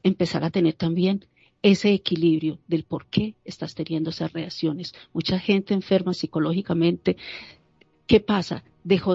[0.03, 1.25] empezar a tener también
[1.63, 4.93] ese equilibrio del por qué estás teniendo esas reacciones.
[5.15, 7.17] Mucha gente enferma psicológicamente.
[8.07, 8.63] ¿Qué pasa?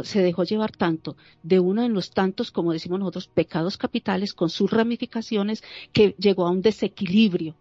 [0.03, 4.49] se dejó llevar tanto de uno de los tantos, como decimos nosotros, pecados capitales con
[4.49, 5.63] sus ramificaciones
[5.93, 7.55] que llegó a un desequilibrio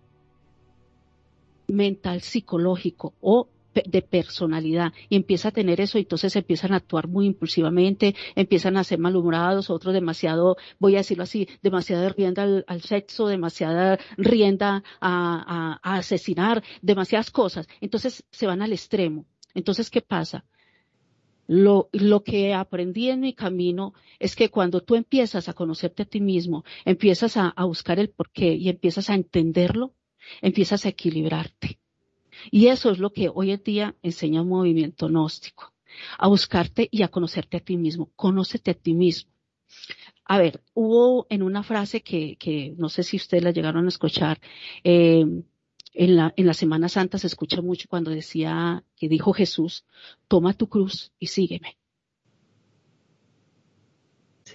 [1.66, 3.48] mental psicológico o
[3.82, 8.76] de personalidad y empieza a tener eso, y entonces empiezan a actuar muy impulsivamente, empiezan
[8.76, 14.82] a ser malhumorados, otros demasiado, voy a decirlo así, demasiada rienda al, sexo, demasiada rienda
[15.00, 17.66] a, asesinar, demasiadas cosas.
[17.80, 19.26] Entonces se van al extremo.
[19.54, 20.44] Entonces, ¿qué pasa?
[21.46, 21.90] Lo,
[22.24, 26.64] que aprendí en mi camino es que cuando tú empiezas a conocerte a ti mismo,
[26.84, 29.94] empiezas a buscar el porqué y empiezas a entenderlo,
[30.40, 31.78] empiezas a equilibrarte.
[32.51, 35.72] Y eso es lo que hoy en día enseña un movimiento gnóstico,
[36.18, 38.10] a buscarte y a conocerte a ti mismo.
[38.16, 39.30] Conócete a ti mismo.
[40.24, 43.88] A ver, hubo en una frase que, que no sé si ustedes la llegaron a
[43.88, 44.40] escuchar,
[44.82, 45.24] eh,
[45.94, 49.84] en la, en la Semana Santa se escucha mucho cuando decía, que dijo Jesús,
[50.28, 51.78] toma tu cruz y sígueme.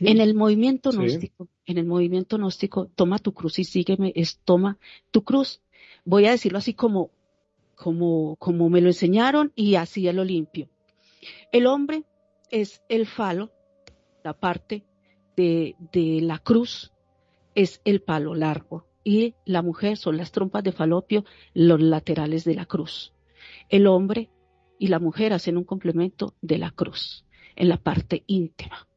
[0.02, 4.80] En el movimiento gnóstico, en el movimiento gnóstico, toma tu cruz y sígueme, es toma
[5.12, 5.62] tu cruz.
[6.04, 7.12] Voy a decirlo así como,
[7.76, 10.68] como, como me lo enseñaron y así lo limpio.
[11.52, 12.06] El hombre
[12.50, 13.52] es el falo,
[14.24, 14.84] la parte
[15.38, 16.92] de, de la cruz
[17.54, 21.24] es el palo largo y la mujer son las trompas de falopio,
[21.54, 23.14] los laterales de la cruz.
[23.70, 24.32] El hombre
[24.80, 27.26] y la mujer hacen un complemento de la cruz
[27.56, 28.89] en la parte íntima.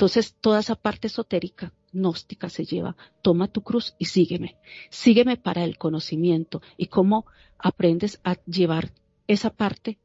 [0.00, 4.56] Entonces, toda esa parte esotérica, gnóstica se lleva, toma tu cruz y sígueme.
[4.88, 7.26] Sígueme para el conocimiento y cómo
[7.58, 8.94] aprendes a llevar
[9.26, 9.98] esa parte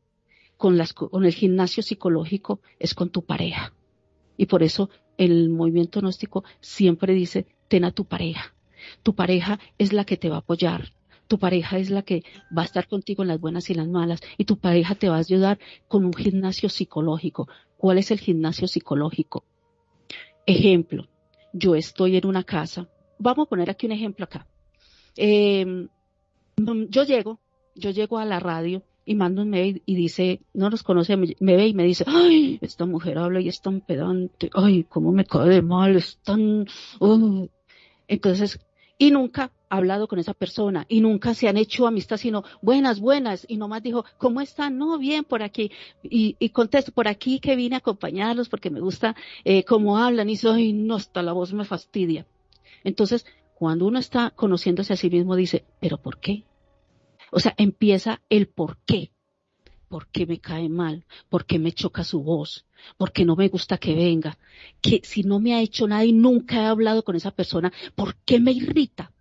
[0.58, 3.74] con, las, con el gimnasio psicológico es con tu pareja.
[4.36, 8.54] Y por eso el movimiento gnóstico siempre dice, ten a tu pareja.
[9.02, 10.92] Tu pareja es la que te va a apoyar.
[11.30, 14.20] Tu pareja es la que va a estar contigo en las buenas y las malas.
[14.38, 15.58] Y tu pareja te va a ayudar
[15.88, 17.48] con un gimnasio psicológico.
[17.78, 19.46] ¿Cuál es el gimnasio psicológico?
[20.46, 21.08] Ejemplo,
[21.54, 24.46] yo estoy en una casa, vamos a poner aquí un ejemplo acá.
[25.16, 25.88] Em,
[26.90, 27.40] yo llego,
[27.76, 31.36] yo llego a la radio y Magnus me ve y dice, no los conoce, me,
[31.40, 35.26] ve y me dice, ay, esta mujer habla y es tan pedante, ay, cómo me
[35.26, 36.68] cae de mal, es tan...
[37.00, 37.48] Uh".
[38.08, 38.60] Entonces,
[38.98, 43.00] y nunca ha hablado con esa persona y nunca se han hecho amistad, sino buenas,
[43.00, 44.78] buenas, y nomás dijo, ¿cómo están?
[44.78, 45.72] No, bien, por aquí.
[46.04, 50.38] Y, contesto, por aquí que vine a acompañarlos porque me gusta eh, cómo hablan y
[50.38, 52.26] soy, no, hasta la voz me fastidia.
[52.84, 56.44] Entonces, cuando uno está conociéndose a sí mismo, dice, ¿pero por qué?
[57.32, 59.12] O sea, empieza el por qué.
[59.96, 61.06] ¿Por qué me cae mal?
[61.30, 62.66] ¿Por qué me choca su voz?
[62.98, 64.38] ¿Por qué no me gusta que venga?
[64.82, 68.18] Que si no me ha hecho nada y nunca he hablado con esa persona, ¿por
[68.26, 69.14] qué me irrita?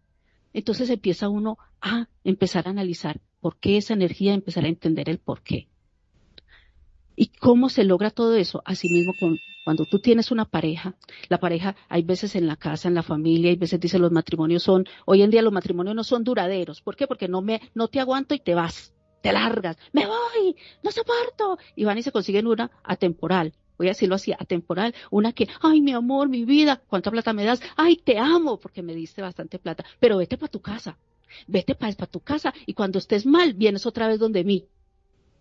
[0.52, 5.18] Entonces empieza uno a empezar a analizar por qué esa energía, empezar a entender el
[5.18, 5.68] por qué.
[7.14, 8.60] ¿Y cómo se logra todo eso?
[8.64, 10.96] Asimismo, con, cuando tú tienes una pareja,
[11.28, 14.64] la pareja hay veces en la casa, en la familia, hay veces dicen los matrimonios
[14.64, 16.80] son, hoy en día los matrimonios no son duraderos.
[16.80, 17.06] ¿Por qué?
[17.06, 18.93] Porque no me, no te aguanto y te vas,
[19.24, 21.56] te largas, me voy, no soporto.
[21.74, 23.54] Y van y se consiguen una atemporal.
[23.78, 27.42] Voy a decirlo así, atemporal, una que, ay, mi amor, mi vida, ¿cuánta plata me
[27.42, 27.60] das?
[27.74, 30.98] Ay, te amo, porque me diste bastante plata, pero vete para tu casa,
[31.46, 34.66] vete para tu casa y cuando estés mal, vienes otra vez donde mí.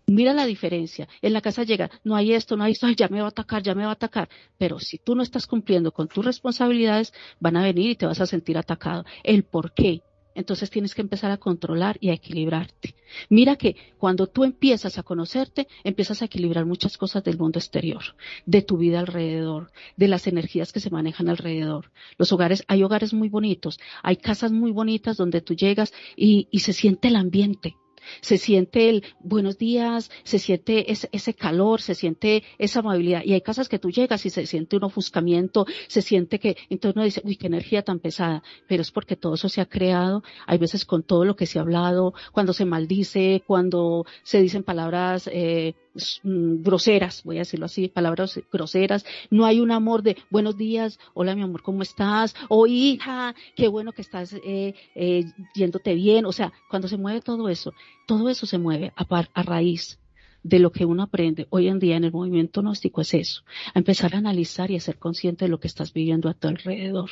[0.08, 1.10] Mira la diferencia.
[1.22, 3.64] En la casa llega, no hay esto, no hay esto, ya me va a atacar,
[3.64, 4.30] ya me va a atacar.
[4.58, 8.22] Pero si tú no estás cumpliendo con tus responsabilidades, van a venir y te vas
[8.22, 9.04] a sentir atacado.
[9.24, 10.04] El por qué.
[10.36, 12.96] Entonces tienes que empezar a controlar y a equilibrarte.
[13.30, 18.04] Mira que cuando tú empiezas a conocerte, empiezas a equilibrar muchas cosas del mundo exterior,
[18.46, 21.92] de tu vida alrededor, de las energías que se manejan alrededor.
[22.18, 26.60] Los hogares, hay hogares muy bonitos, hay casas muy bonitas donde tú llegas y, y
[26.60, 27.76] se siente el ambiente
[28.22, 33.24] se siente el buenos días, se siente ese, calor, se siente esa amabilidad.
[33.24, 36.96] Y hay casas que tú llegas y se siente un ofuscamiento, se siente que, entonces
[36.96, 38.44] uno dice, uy, qué energía tan pesada.
[38.68, 41.60] Pero es porque todo eso se ha creado, hay veces con todo lo que se
[41.60, 45.76] ha hablado, cuando se maldice, cuando se dicen palabras eh,
[46.24, 49.06] groseras, voy a decirlo así, palabras groseras.
[49.30, 52.36] No hay un amor de buenos días, hola mi amor, ¿cómo estás?
[52.49, 56.26] O hija, qué bueno que estás eh, eh, yéndote bien.
[56.26, 57.74] O sea, cuando se mueve todo eso,
[58.07, 59.99] todo eso se mueve a, a raíz
[60.41, 63.44] de lo que uno aprende hoy en día en el movimiento gnóstico es eso,
[63.74, 66.49] a empezar a analizar y a ser consciente de lo que estás viviendo a tu
[66.49, 67.11] alrededor,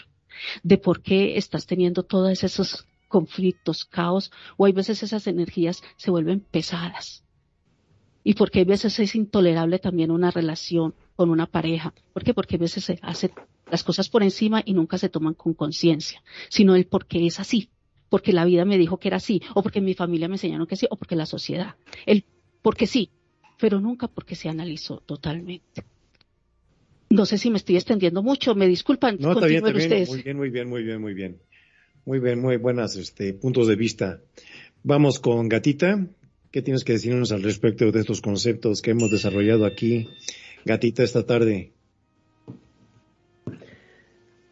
[0.64, 6.12] de por qué estás teniendo todos esos conflictos, caos, o hay veces esas energías se
[6.12, 7.24] vuelven pesadas
[8.24, 11.94] y porque a veces es intolerable también una relación con una pareja.
[12.14, 12.34] ¿Por qué?
[12.34, 13.32] Porque a veces se hace
[13.70, 17.40] las cosas por encima y nunca se toman con conciencia, sino el por qué es
[17.40, 17.70] así,
[18.10, 20.76] porque la vida me dijo que era así, o porque mi familia me enseñaron que
[20.76, 21.76] sí, o porque la sociedad.
[22.06, 22.26] El
[22.62, 23.10] porque sí,
[23.60, 25.84] pero nunca porque se analizó totalmente.
[27.10, 29.18] No sé si me estoy extendiendo mucho, me disculpan.
[29.20, 31.42] No, está bien, Muy bien, muy bien, muy bien, muy bien.
[32.06, 34.22] Muy bien, muy buenas este, puntos de vista.
[34.84, 36.08] Vamos con Gatita.
[36.52, 40.10] ¿Qué tienes que decirnos al respecto de estos conceptos que hemos desarrollado aquí,
[40.66, 41.72] Gatita, esta tarde?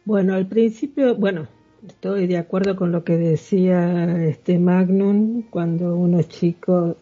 [0.06, 1.46] Bueno, al principio, bueno,
[1.86, 6.96] estoy de acuerdo con lo que decía este Magnum cuando uno es chico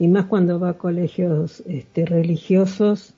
[0.00, 3.14] y más cuando va a colegios este, religiosos,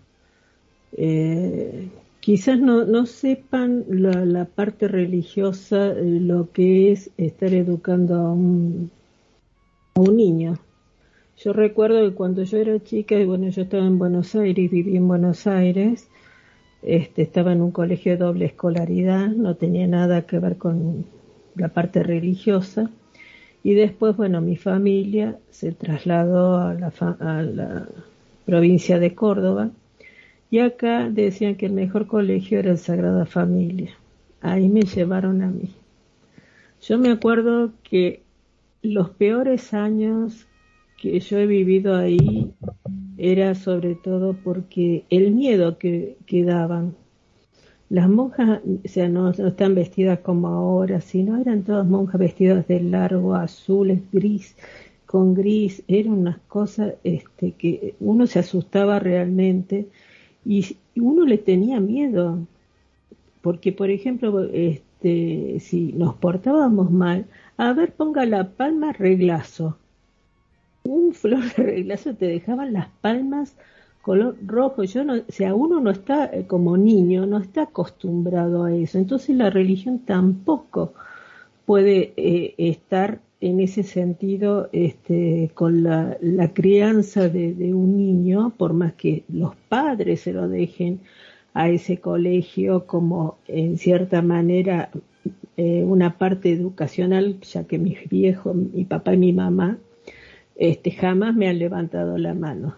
[0.93, 1.89] eh,
[2.21, 8.91] quizás no, no sepan la, la, parte religiosa, lo que es estar educando a un,
[9.95, 10.59] a un niño.
[11.45, 14.97] Yo recuerdo que cuando yo era chica, y bueno, yo estaba en Buenos Aires, viví
[14.97, 16.09] en Buenos Aires,
[16.83, 21.05] este, estaba en un colegio de doble escolaridad, no tenía nada que ver con
[21.55, 22.91] la parte religiosa.
[23.63, 27.89] Y después, bueno, mi familia se trasladó a la, a la
[28.45, 29.71] provincia de Córdoba
[30.51, 33.93] y acá decían que el mejor colegio era el Sagrada Familia.
[34.41, 35.71] Ahí me llevaron a mí.
[36.81, 38.23] Yo me acuerdo que
[38.83, 40.48] los peores años
[40.99, 42.53] que yo he vivido ahí
[43.17, 46.97] era sobre todo porque el miedo que, que daban.
[47.89, 52.81] Las monjas, o sea, no, están vestidas como ahora, sino eran todas monjas vestidas de
[52.81, 54.57] largo, azules, gris,
[55.07, 59.89] con gris, eran unas cosas este, que uno se asustaba realmente
[60.45, 62.47] y uno le tenía miedo,
[63.41, 67.27] porque por ejemplo, este, si nos portábamos mal,
[67.57, 69.79] a ver, ponga la palma reglazo
[70.89, 73.57] un flor de reglazo te dejaban las palmas
[74.03, 74.85] color rojo.
[74.85, 78.99] Yo no, o sea, uno no está eh, como niño, no está acostumbrado a eso.
[78.99, 80.95] Entonces la religión tampoco
[81.67, 86.17] puede eh, estar en ese sentido este, con la,
[86.55, 91.01] crianza de, de, un niño, por más que los padres se lo dejen
[91.55, 94.91] a ese colegio como en cierta manera
[95.57, 99.79] eh, una parte educacional, ya que mis viejos, mi papá y mi mamá,
[100.59, 102.77] este, jamás me han levantado la mano.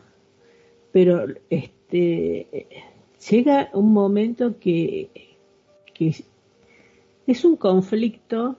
[0.93, 2.67] Pero este,
[3.29, 5.09] llega un momento que,
[7.27, 8.57] es un conflicto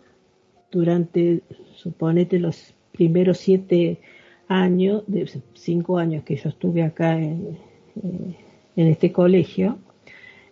[0.71, 1.41] durante,
[1.75, 3.99] suponete, los primeros siete
[4.47, 7.57] años, de cinco años que yo estuve acá en,
[8.03, 8.35] eh,
[8.75, 9.77] este colegio,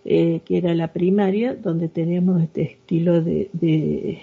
[0.06, 4.20] eh, que era la primaria, donde teníamos este estilo de, de,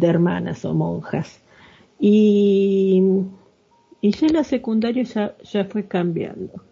[0.00, 1.40] hermanas o monjas.
[1.98, 3.02] Y,
[4.00, 6.62] y ya la secundaria ya, ya fue cambiando.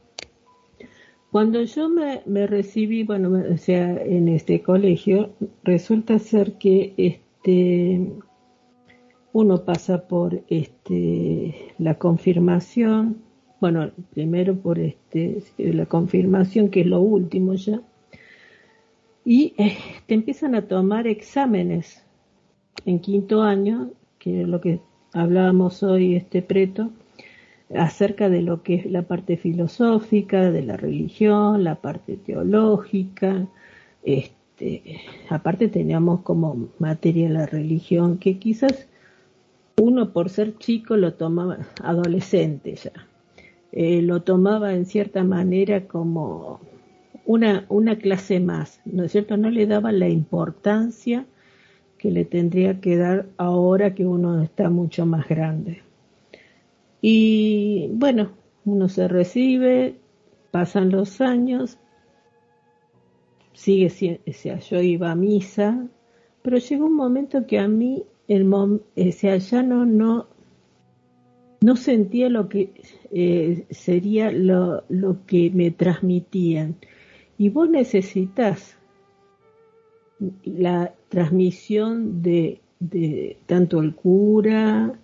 [1.30, 5.34] Cuando yo me, me recibí, bueno, o sea, en este colegio,
[5.64, 8.00] resulta ser que este,
[9.32, 13.18] uno pasa por este, la confirmación,
[13.60, 17.82] bueno, primero por este, la confirmación, que es lo último ya,
[19.26, 19.54] y
[20.06, 22.02] te empiezan a tomar exámenes
[22.84, 24.80] en quinto año, que es lo que
[25.16, 26.90] hablábamos hoy, este preto,
[27.74, 33.46] acerca de lo que es la parte filosófica, de la religión, la parte teológica,
[34.04, 38.88] este, aparte teníamos como materia la religión, que quizás
[39.80, 42.92] uno por ser chico lo tomaba, adolescente ya,
[43.72, 46.60] eh, lo tomaba en cierta manera como
[47.24, 49.36] una, una clase más, ¿no es cierto?
[49.36, 51.26] No le daba la importancia
[51.98, 55.82] que le tendría que dar ahora que uno está mucho más grande.
[57.00, 58.32] Y bueno,
[58.64, 59.96] uno se recibe,
[60.50, 61.78] pasan los años,
[63.52, 65.86] sigue siendo, o sea, yo iba a misa,
[66.42, 68.80] pero llegó un momento que a mí, el o
[69.12, 70.26] sea, ya no, no,
[71.60, 72.72] no sentía lo que
[73.12, 76.76] eh, sería lo, lo que me transmitían.
[77.38, 78.75] Y vos necesitas
[80.44, 84.94] la transmisión de, de tanto el cura,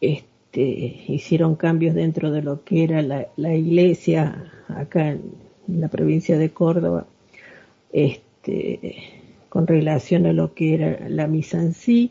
[0.00, 5.22] este, hicieron cambios dentro de lo que era la, iglesia acá en,
[5.68, 7.06] la provincia de Córdoba,
[7.92, 8.96] este,
[9.50, 12.10] con relación a lo que era la misa en sí.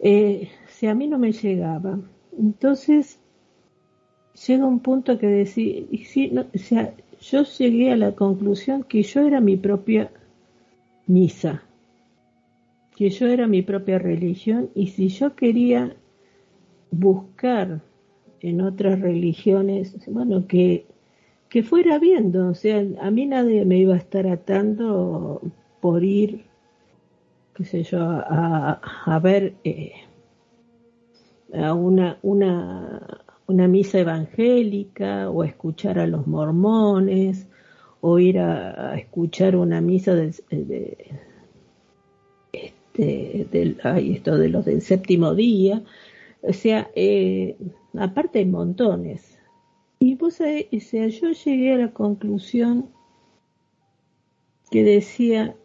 [0.00, 1.98] Eh, si a mí no me llegaba,
[2.38, 3.18] entonces
[4.46, 9.26] llega un punto que decir, si, o sea, yo llegué a la conclusión que yo
[9.26, 10.10] era mi propia
[11.08, 11.62] misa,
[12.96, 15.96] que yo era mi propia religión y si yo quería
[16.90, 17.80] buscar
[18.40, 20.86] en otras religiones, bueno, que,
[21.48, 25.40] que fuera viendo, o sea, a mí nadie me iba a estar atando
[25.80, 26.44] por ir,
[27.54, 29.92] qué sé yo, a, a ver eh,
[31.54, 37.48] a una, una, una misa evangélica o escuchar a los mormones
[38.00, 40.96] o ir a, escuchar una misa de, de
[42.52, 45.82] este, del, ay, esto de los del séptimo día,
[46.42, 47.56] o sea, eh,
[47.98, 49.38] aparte hay montones.
[50.00, 52.90] Y vos, o sea, yo llegué a la conclusión
[54.70, 55.56] que decía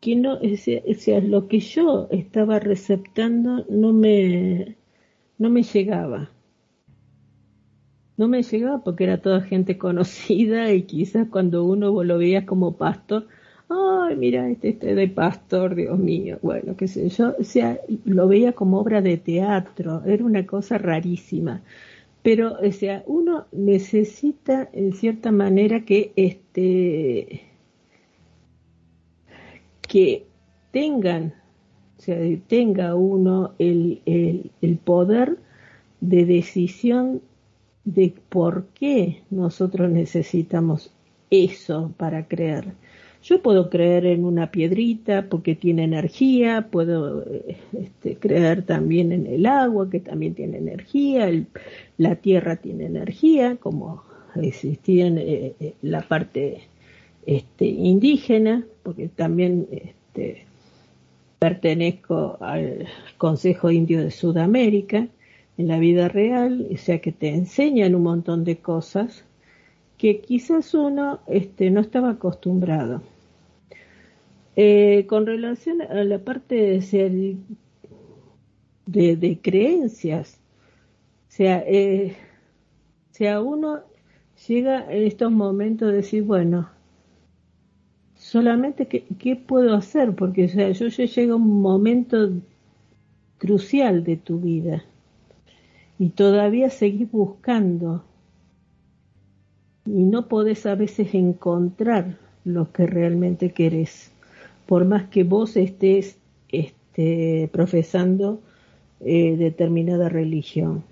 [0.00, 4.76] que no, o sea, lo que yo estaba receptando no me,
[5.38, 6.30] no me llegaba.
[8.16, 12.76] No me llegaba porque era toda gente conocida y quizás cuando uno lo veía como
[12.76, 13.26] pastor,
[13.68, 18.28] ay, mira, este, este de pastor, Dios mío, bueno, qué sé yo, o sea, lo
[18.28, 21.62] veía como obra de teatro, era una cosa rarísima.
[22.22, 27.42] Pero, o sea, uno necesita en cierta manera que este
[29.88, 30.26] que
[30.72, 31.34] tengan,
[31.98, 32.16] o sea,
[32.48, 35.38] tenga uno el, el, el poder
[36.00, 37.20] de decisión
[37.84, 40.90] de por qué nosotros necesitamos
[41.30, 42.72] eso para creer.
[43.22, 47.24] Yo puedo creer en una piedrita porque tiene energía, puedo
[47.72, 51.30] este, creer también en el agua que también tiene energía,
[51.96, 54.02] la tierra tiene energía, como
[54.36, 56.64] existía en eh, eh, la parte
[57.24, 60.44] este, indígena, porque también este,
[61.38, 62.86] pertenezco al
[63.16, 65.08] Consejo Indio de Sudamérica
[65.56, 69.24] en la vida real, o sea que te enseñan un montón de cosas
[69.98, 73.02] que quizás uno este, no estaba acostumbrado.
[74.56, 77.36] Eh, con relación a la parte de,
[78.86, 80.38] de, de creencias,
[81.28, 82.16] o sea, eh,
[83.14, 83.80] sea, uno
[84.48, 86.68] llega en estos momentos de decir, bueno,
[88.16, 92.30] solamente qué, qué puedo hacer, porque o sea, yo ya llega un momento
[93.38, 94.84] crucial de tu vida
[95.98, 98.04] y todavía seguís buscando
[99.86, 104.12] y no podés a veces encontrar lo que realmente querés
[104.66, 106.18] por más que vos estés
[106.48, 108.40] este, profesando
[109.00, 110.84] eh, determinada religión.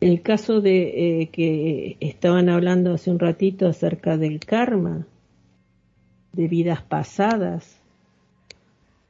[0.00, 5.06] el caso de eh, que estaban hablando hace un ratito acerca del karma,
[6.32, 7.77] de vidas pasadas.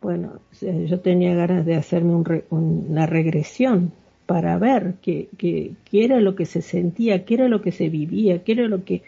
[0.01, 3.93] Bueno, yo tenía ganas de hacerme una regresión
[4.27, 8.45] para ver qué, qué, era lo que se sentía, qué era lo que se vivía,
[8.45, 9.03] qué era lo que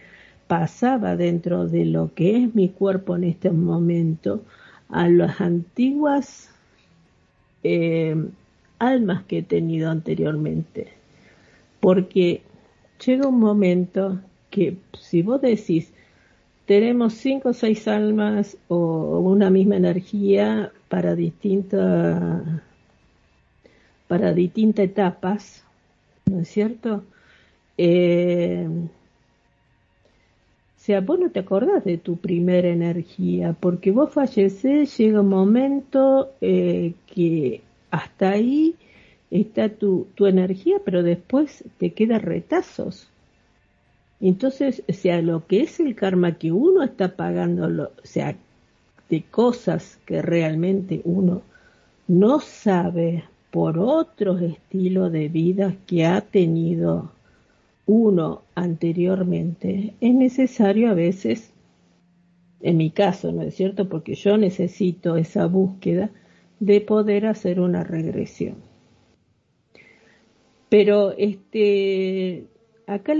[0.49, 4.43] pasaba dentro de lo que es mi cuerpo en este momento
[4.89, 6.51] a las antiguas
[7.63, 8.17] eh,
[8.81, 10.89] almas que he tenido anteriormente.
[11.79, 12.43] Porque
[13.05, 15.93] llega un momento que si vos decís,
[16.67, 22.43] tenemos cinco o seis almas o una misma energía para distintas
[24.09, 25.65] para distintas etapas,
[26.27, 27.05] ¿no es cierto?
[27.79, 35.21] Eh, o sea, vos no te acordás de tu primera energía, porque vos falleces, llega
[35.21, 37.61] un momento eh, que
[37.93, 38.75] hasta ahí
[39.31, 43.09] está tu, tu energía, pero después te queda retazos.
[44.21, 48.35] Entonces, o sea, lo que es el karma que uno está pagando, o sea,
[49.11, 51.43] de cosas que realmente uno
[52.09, 57.13] no sabe por otros estilos de vida que ha tenido
[57.87, 61.53] uno anteriormente, es necesario a veces,
[62.61, 63.89] en mi caso, ¿no es cierto?
[63.89, 66.11] Porque yo necesito esa búsqueda
[66.61, 68.57] de poder hacer una regresión.
[70.69, 72.47] Pero este,
[72.87, 73.15] acá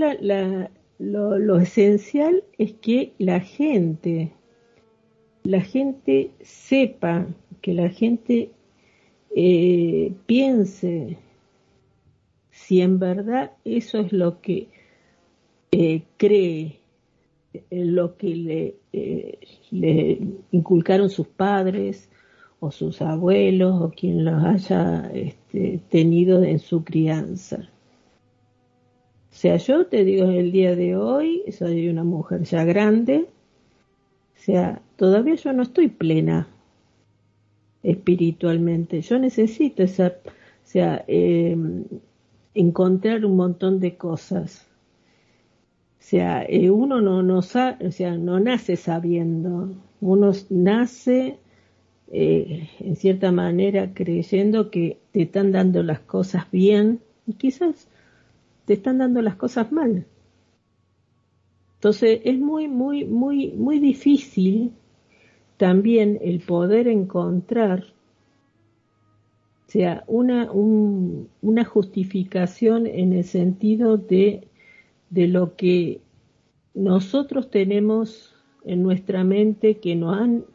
[0.99, 4.31] lo, esencial es que la gente,
[5.43, 7.27] la gente sepa,
[7.61, 8.51] que la gente
[9.35, 11.17] eh, piense
[12.51, 14.67] si en verdad eso es lo que
[15.71, 16.79] eh, cree,
[17.53, 18.75] eh, lo que le,
[19.71, 20.19] le,
[20.51, 22.09] inculcaron sus padres
[22.59, 27.69] o sus abuelos o quien los haya este, tenido en su crianza.
[29.31, 33.27] O sea, yo te digo el día de hoy, soy una mujer ya grande,
[34.35, 36.47] o sea, todavía yo no estoy plena
[37.81, 39.01] espiritualmente.
[39.01, 40.13] Yo necesito esa,
[40.63, 41.85] sea, em,
[42.53, 44.67] encontrar un montón de cosas.
[45.99, 51.39] O sea, eh, uno no, no, sea, no nace sabiendo, uno nace
[52.11, 57.87] eh, en cierta manera creyendo que te están dando las cosas bien y quizás
[58.65, 60.05] te están dando las cosas mal.
[61.77, 64.73] Entonces es muy, muy, muy, muy difícil
[65.61, 67.93] también el poder encontrar
[69.67, 74.47] sea una, una justificación en el sentido de,
[75.11, 76.01] de lo que
[76.73, 78.33] nosotros tenemos
[78.65, 80.45] en nuestra mente que nos han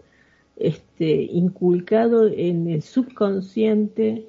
[0.56, 4.26] este, inculcado en el subconsciente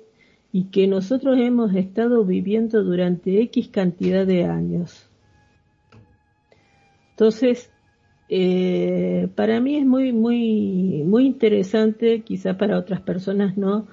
[0.51, 5.09] y que nosotros hemos estado viviendo durante X cantidad de años.
[7.09, 7.71] Entonces,
[8.29, 13.87] eh, para mí es muy, muy, muy interesante, quizá para otras personas no, o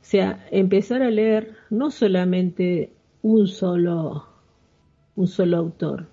[0.00, 2.92] sea, empezar a leer no solamente
[3.22, 4.26] un solo,
[5.16, 6.06] un solo autor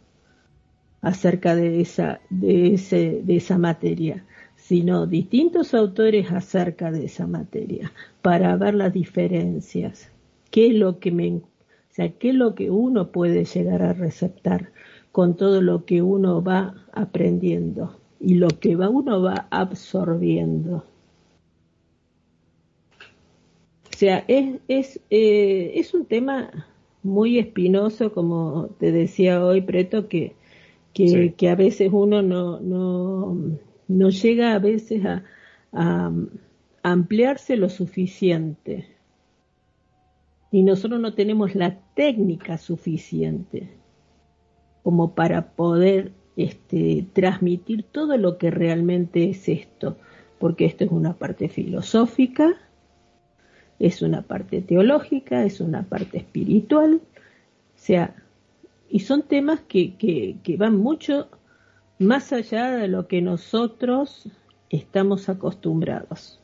[1.01, 4.25] acerca de esa, de ese, de esa materia,
[4.55, 10.11] sino distintos autores acerca de esa materia para ver las diferencias,
[10.51, 11.41] qué es lo que me, o
[11.89, 14.71] sea, qué es lo que uno puede llegar a receptar
[15.11, 20.85] con todo lo que uno va aprendiendo y lo que va, uno va absorbiendo.
[23.89, 26.67] O sea, es, es, eh, es un tema
[27.03, 30.35] muy espinoso, como te decía hoy, Preto, que,
[30.93, 33.37] que, que a veces uno no, no,
[33.87, 35.23] no llega a veces a,
[35.71, 36.11] a,
[36.83, 38.87] ampliarse lo suficiente.
[40.51, 43.80] Y nosotros no tenemos la técnica suficiente
[44.83, 49.97] como para poder este, transmitir todo lo que realmente es esto,
[50.39, 52.55] porque esto es una parte filosófica,
[53.79, 58.15] es una parte teológica, es una parte espiritual, o sea,
[58.89, 61.29] y son temas que, que, que van mucho
[61.99, 64.27] más allá de lo que nosotros
[64.69, 66.39] estamos acostumbrados.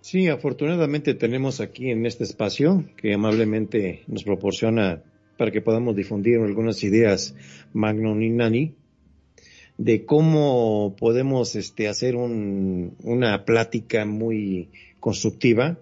[0.00, 5.02] Sí, afortunadamente tenemos aquí en este espacio que amablemente nos proporciona
[5.38, 7.34] para que podamos difundir algunas ideas
[7.72, 8.74] Magno Ninani
[9.78, 15.78] de cómo podemos este, hacer una plática muy constructiva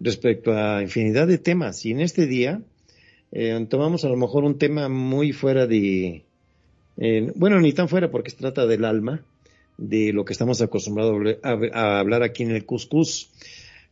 [0.00, 1.84] respecto a infinidad de temas.
[1.86, 2.60] Y en este día
[3.32, 6.24] eh, tomamos a lo mejor un tema muy fuera de,
[6.98, 9.24] eh, bueno, ni tan fuera porque se trata del alma,
[9.78, 13.30] de lo que estamos acostumbrados a, hablar aquí en el Cuscus.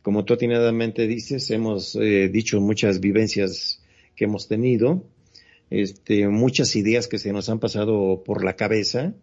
[0.03, 3.81] Como tú atinadamente dices, hemos eh, dicho muchas vivencias
[4.17, 5.05] que hemos tenido,
[5.69, 9.13] este, muchas ideas que se nos han pasado por la cabeza,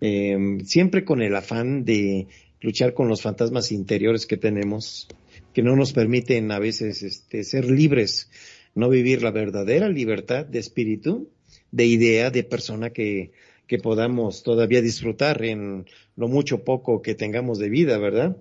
[0.00, 2.28] eh, siempre con el afán de
[2.60, 5.08] luchar con los fantasmas interiores que tenemos,
[5.52, 8.30] que no nos permiten a veces este, ser libres,
[8.74, 11.30] no vivir la verdadera libertad de espíritu,
[11.72, 13.32] de idea, de persona que,
[13.66, 18.36] que podamos todavía disfrutar en lo mucho poco que tengamos de vida, ¿verdad?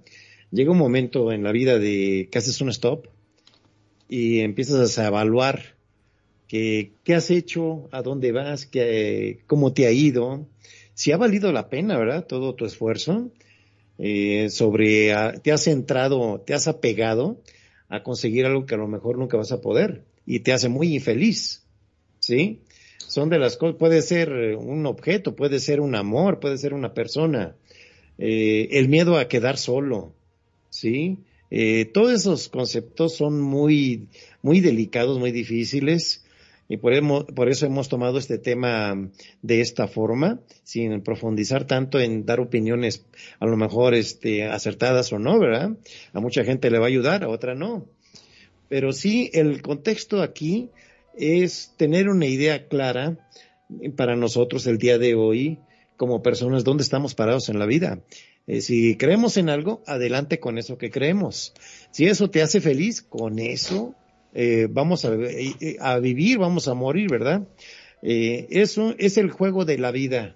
[0.52, 3.08] Llega un momento en la vida de que haces un stop
[4.10, 5.75] y empiezas a evaluar
[6.48, 10.46] que, qué has hecho, a dónde vas, que, cómo te ha ido,
[10.94, 12.26] si ha valido la pena, ¿verdad?
[12.26, 13.32] Todo tu esfuerzo,
[13.98, 17.42] eh, sobre, te has centrado, te has apegado
[17.90, 20.94] a conseguir algo que a lo mejor nunca vas a poder y te hace muy
[20.94, 21.64] infeliz,
[22.20, 22.62] ¿sí?
[22.98, 26.94] Son de las cosas, puede ser un objeto, puede ser un amor, puede ser una
[26.94, 27.56] persona,
[28.18, 30.14] eh, el miedo a quedar solo,
[30.70, 31.20] ¿sí?
[31.52, 34.08] Eh, todos esos conceptos son muy,
[34.42, 36.25] muy delicados, muy difíciles
[36.68, 39.10] y por, por, eso hemos tomado este tema
[39.42, 43.06] de esta forma, sin profundizar tanto en dar opiniones
[43.40, 45.78] a lo mejor este, acertadas o no, ¿verdad?
[46.14, 47.88] A mucha gente le va a ayudar, a otra no.
[48.68, 50.72] Pero sí, el contexto aquí
[51.16, 53.18] es tener una idea clara
[53.96, 55.60] para nosotros el día de hoy
[55.98, 58.02] como personas dónde estamos parados en la vida.
[58.48, 61.54] Eh, si creemos en algo, adelante con eso que creemos.
[61.92, 63.96] Si eso te hace feliz, con eso
[64.38, 67.48] eh, vamos eh, a, vivir, vamos a morir, ¿verdad?
[68.02, 70.36] Eh, eso es el juego de la vida,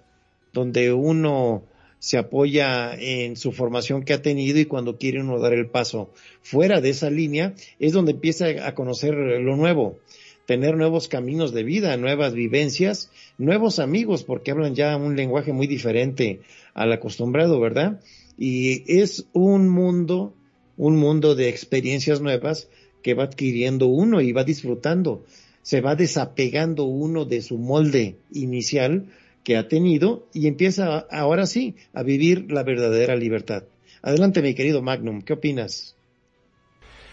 [0.54, 1.64] donde uno
[1.98, 6.14] se apoya en su formación que ha tenido y cuando quiere uno dar el paso
[6.40, 9.98] fuera de esa línea es donde empieza a conocer lo nuevo,
[10.46, 15.66] tener nuevos caminos de vida, nuevas vivencias, nuevos amigos, porque hablan ya un lenguaje muy
[15.66, 16.40] diferente
[16.72, 18.00] al acostumbrado, ¿verdad?
[18.38, 20.32] Y es un mundo,
[20.78, 22.70] un mundo de experiencias nuevas
[23.02, 25.24] que va adquiriendo uno y va disfrutando,
[25.62, 29.06] se va desapegando uno de su molde inicial
[29.44, 33.64] que ha tenido y empieza ahora sí a vivir la verdadera libertad.
[34.02, 35.96] Adelante mi querido Magnum, ¿qué opinas?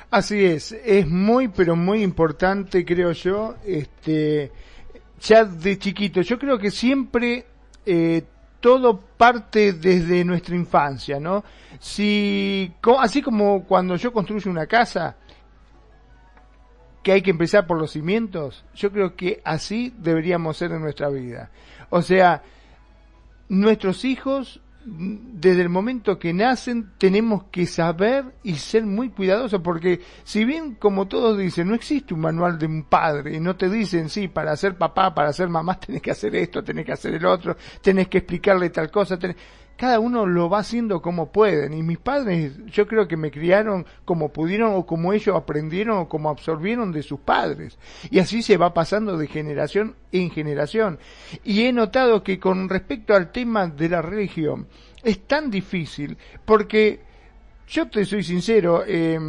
[0.10, 4.52] Así es, es muy pero muy importante creo yo, este,
[5.22, 7.46] ya de chiquito, yo creo que siempre
[7.86, 8.24] eh,
[8.60, 11.44] todo parte desde nuestra infancia, ¿no?
[11.80, 15.16] Si, así como cuando yo construyo una casa,
[17.04, 21.10] que hay que empezar por los cimientos, yo creo que así deberíamos ser en nuestra
[21.10, 21.52] vida.
[21.90, 22.44] O sea,
[23.50, 30.02] nuestros hijos, desde el momento que nacen, tenemos que saber y ser muy cuidadosos, porque
[30.24, 33.70] si bien, como todos dicen, no existe un manual de un padre, y no te
[33.70, 37.14] dicen, sí, para ser papá, para ser mamá, tenés que hacer esto, tenés que hacer
[37.14, 39.38] el otro, tenés que explicarle tal cosa, tenés
[39.78, 41.74] cada uno lo va haciendo como pueden.
[41.74, 46.10] Y mis padres, yo creo que me criaron como pudieron o como ellos aprendieron o
[46.10, 47.78] como absorbieron de sus padres.
[48.10, 51.00] Y así se va pasando de generación en generación.
[51.44, 54.68] Y he notado que con respecto al tema de la religión,
[55.04, 57.00] es tan difícil porque
[57.68, 59.20] yo te soy sincero, eh,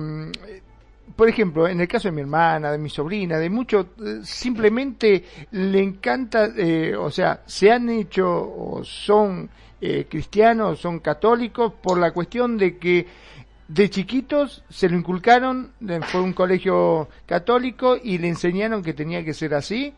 [1.15, 3.87] por ejemplo, en el caso de mi hermana, de mi sobrina, de muchos,
[4.23, 9.51] simplemente le encanta, eh, o sea, se han hecho o son
[9.81, 13.07] eh, cristianos, son católicos, por la cuestión de que
[13.69, 15.73] de chiquitos se lo inculcaron,
[16.11, 19.93] fue un colegio católico y le enseñaron que tenía que ser así,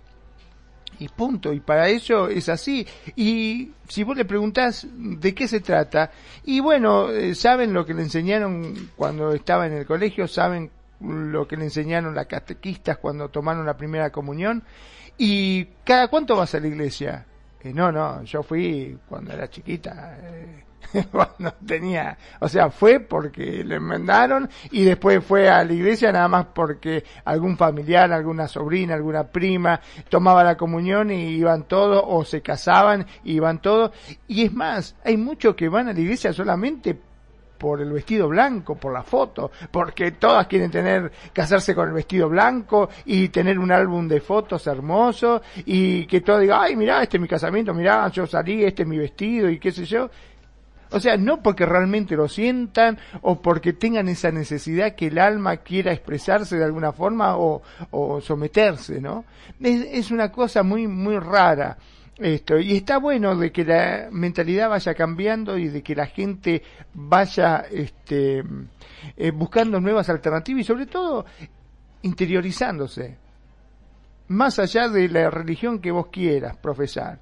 [1.00, 1.52] y punto.
[1.52, 2.86] Y para eso es así.
[3.16, 6.10] Y si vos le preguntás de qué se trata,
[6.44, 10.70] y bueno, saben lo que le enseñaron cuando estaba en el colegio, saben
[11.00, 14.62] lo que le enseñaron las catequistas cuando tomaron la primera comunión.
[15.16, 17.26] ¿Y cada cuánto vas a la iglesia?
[17.62, 20.64] Eh, no, no, yo fui cuando era chiquita, eh,
[21.10, 26.26] cuando tenía, o sea, fue porque le mandaron y después fue a la iglesia nada
[26.26, 29.78] más porque algún familiar, alguna sobrina, alguna prima
[30.08, 33.92] tomaba la comunión y iban todos o se casaban y iban todos.
[34.26, 36.98] Y es más, hay muchos que van a la iglesia solamente
[37.60, 42.26] por el vestido blanco, por la foto, porque todas quieren tener, casarse con el vestido
[42.30, 47.18] blanco y tener un álbum de fotos hermoso y que todo diga, ay, mira, este
[47.18, 50.08] es mi casamiento, mira, yo salí, este es mi vestido y qué sé yo.
[50.92, 55.58] O sea, no porque realmente lo sientan o porque tengan esa necesidad que el alma
[55.58, 57.60] quiera expresarse de alguna forma o,
[57.90, 59.26] o someterse, ¿no?
[59.60, 61.76] Es, es una cosa muy, muy rara
[62.20, 66.62] esto y está bueno de que la mentalidad vaya cambiando y de que la gente
[66.94, 68.44] vaya este
[69.16, 71.24] eh, buscando nuevas alternativas y sobre todo
[72.02, 73.16] interiorizándose
[74.28, 77.18] más allá de la religión que vos quieras profesar.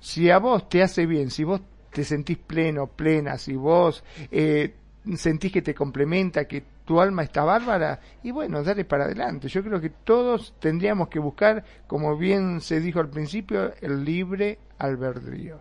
[0.00, 1.60] Si a vos te hace bien si vos
[1.92, 4.74] te sentís pleno plena si vos eh,
[5.16, 9.48] sentís que te complementa que tu alma está bárbara y bueno, dale para adelante.
[9.48, 14.58] Yo creo que todos tendríamos que buscar, como bien se dijo al principio, el libre
[14.78, 15.60] albedrío.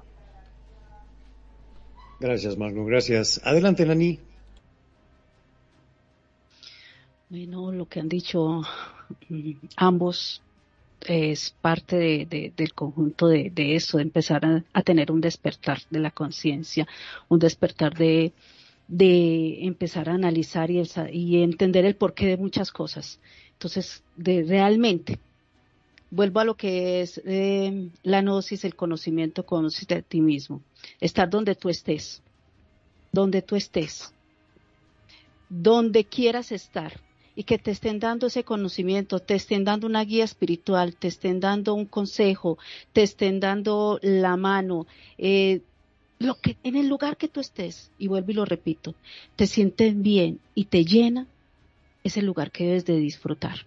[2.20, 3.42] Gracias, Magno, gracias.
[3.44, 4.20] Adelante, Nani.
[7.30, 8.62] Bueno, lo que han dicho
[9.28, 10.42] mm, ambos
[11.02, 16.12] es parte de, del conjunto de, eso, de empezar a, tener un despertar de la
[16.12, 16.88] conciencia,
[17.28, 18.34] un despertar de,
[18.88, 23.20] de empezar a analizar y, entender el porqué de muchas cosas.
[23.54, 25.20] Entonces, de realmente,
[26.12, 30.62] vuelvo a lo que es eh, la gnosis, el conocimiento, conocerte a ti mismo,
[31.00, 32.22] estar donde tú estés,
[33.12, 34.14] donde tú estés,
[35.50, 36.94] donde quieras estar,
[37.36, 41.40] y que te estén dando ese conocimiento, te estén dando una guía espiritual, te estén
[41.40, 42.58] dando un consejo,
[42.94, 44.88] te estén dando la mano,
[45.18, 45.62] eh,
[46.20, 48.96] lo que en el lugar que tú estés, y vuelvo y lo repito,
[49.36, 51.28] te sientes bien y te llena,
[52.04, 53.66] es el lugar que debes de disfrutar,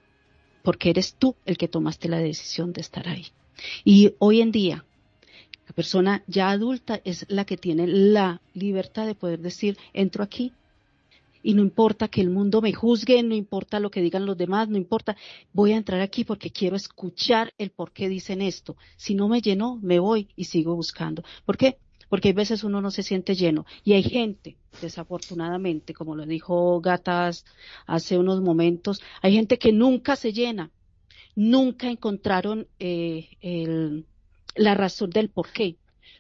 [0.63, 3.27] porque eres tú el que tomaste la decisión de estar ahí.
[3.85, 4.85] Y hoy en día,
[5.67, 10.53] la persona ya adulta es la que tiene la libertad de poder decir, entro aquí
[11.43, 14.69] y no importa que el mundo me juzgue, no importa lo que digan los demás,
[14.69, 15.17] no importa,
[15.53, 18.77] voy a entrar aquí porque quiero escuchar el por qué dicen esto.
[18.97, 21.23] Si no me llenó, me voy y sigo buscando.
[21.45, 21.79] ¿Por qué?
[22.09, 26.81] Porque hay veces uno no se siente lleno y hay gente, desafortunadamente, como lo dijo
[26.81, 27.45] Gatas
[27.87, 30.71] hace unos momentos, hay gente que nunca se llena,
[31.35, 34.07] nunca encontraron eh, el,
[34.55, 35.77] la razón del por qué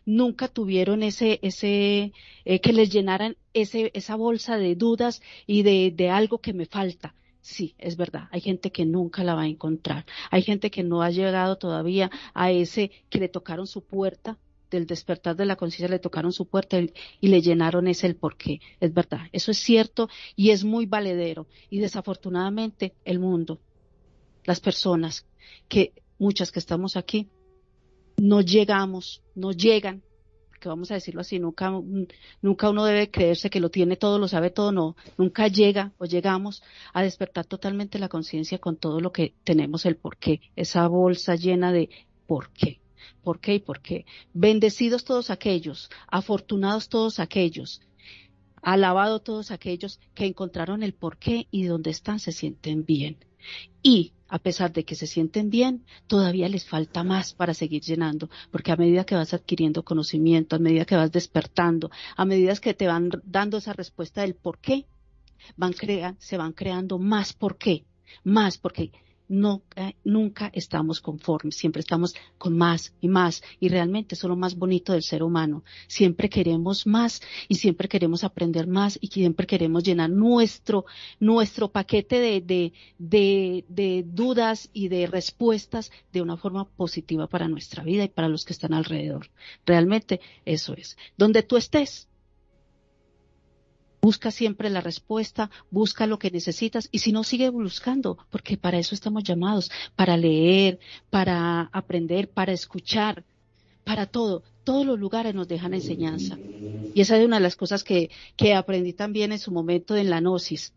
[0.09, 2.13] nunca tuvieron ese, ese,
[2.47, 6.65] eh, que les llenaran ese, esa bolsa de dudas y de, de algo que me
[6.65, 7.15] falta.
[7.43, 8.29] Sí, es verdad.
[8.31, 10.07] Hay gente que nunca la va a encontrar.
[10.31, 14.39] Hay gente que no ha llegado todavía a ese que le tocaron su puerta
[14.71, 18.61] del despertar de la conciencia, le tocaron su puerta y le llenaron ese el porqué.
[18.81, 19.21] Es verdad.
[19.33, 21.47] Eso es cierto y es muy valedero.
[21.71, 23.61] Y desafortunadamente el mundo,
[24.45, 25.27] las personas
[25.69, 27.29] que muchas que estamos aquí,
[28.17, 30.03] no llegamos, no llegan,
[30.59, 31.73] que vamos a decirlo así, nunca,
[32.43, 36.05] nunca uno debe creerse que lo tiene todo, lo sabe todo, no, nunca llega o
[36.05, 36.63] llegamos
[36.93, 41.37] a despertar totalmente la conciencia con todo lo que tenemos, el por qué, esa bolsa
[41.37, 41.89] llena de
[42.27, 42.81] por qué,
[43.23, 44.07] por qué y por qué.
[44.33, 47.81] Bendecidos todos aquellos, afortunados todos aquellos,
[48.63, 53.19] alabado todos aquellos que encontraron el por qué y donde están se sienten bien.
[53.83, 58.29] Y a pesar de que se sienten bien, todavía les falta más para seguir llenando,
[58.51, 62.75] porque a medida que vas adquiriendo conocimiento, a medida que vas despertando, a medida que
[62.75, 64.87] te van dando esa respuesta del por qué,
[65.57, 67.85] van crea, se van creando más por qué,
[68.23, 68.93] más porque
[69.29, 69.63] no,
[70.05, 74.57] nunca estamos conformes, siempre estamos con más y más y realmente eso es lo más
[74.57, 75.65] bonito del ser humano.
[75.87, 80.87] Siempre queremos más y siempre queremos aprender más y siempre queremos llenar nuestro,
[81.21, 87.49] nuestro paquete de, de, de, de dudas y de respuestas de una forma positiva para
[87.49, 89.31] nuestra vida y para los que están alrededor.
[89.67, 90.97] Realmente eso es.
[91.17, 92.09] Donde tú estés,
[94.09, 98.79] Busca siempre la respuesta, busca lo que necesitas y si no, sigue buscando, porque para
[98.79, 100.79] eso estamos llamados, para leer,
[101.11, 103.23] para aprender, para escuchar,
[103.85, 104.43] para todo.
[104.65, 106.39] Todos los lugares nos dejan enseñanza.
[106.95, 110.09] Y esa es una de las cosas que, que aprendí también en su momento en
[110.09, 110.73] la gnosis.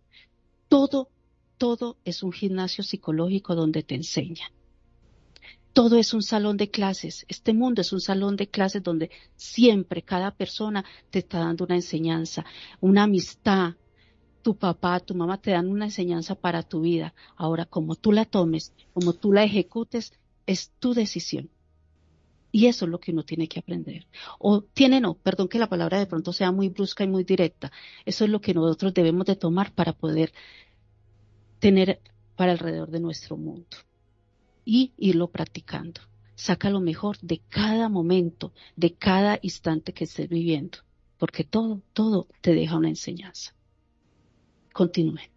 [0.68, 1.08] Todo,
[1.58, 4.52] todo es un gimnasio psicológico donde te enseñan
[5.74, 7.26] todo es un salón de clases.
[7.30, 11.76] Este mundo es un salón de clases donde siempre cada persona te está dando una
[11.76, 12.46] enseñanza,
[12.80, 13.76] una amistad.
[14.42, 17.14] Tu papá, tu mamá te dan una enseñanza para tu vida.
[17.38, 20.14] Ahora, como tú la tomes, como tú la ejecutes,
[20.46, 21.50] es tu decisión.
[22.52, 24.08] Y eso es lo que uno tiene que aprender.
[24.40, 27.72] O tiene no, perdón que la palabra de pronto sea muy brusca y muy directa.
[28.06, 30.34] Eso es lo que nosotros debemos de tomar para poder
[31.60, 32.02] tener
[32.36, 33.78] para alrededor de nuestro mundo
[34.66, 36.02] y irlo practicando.
[36.36, 40.80] Saca lo mejor de cada momento, de cada instante que estés viviendo,
[41.18, 43.54] porque todo, todo te deja una enseñanza.
[44.74, 45.30] Continúen.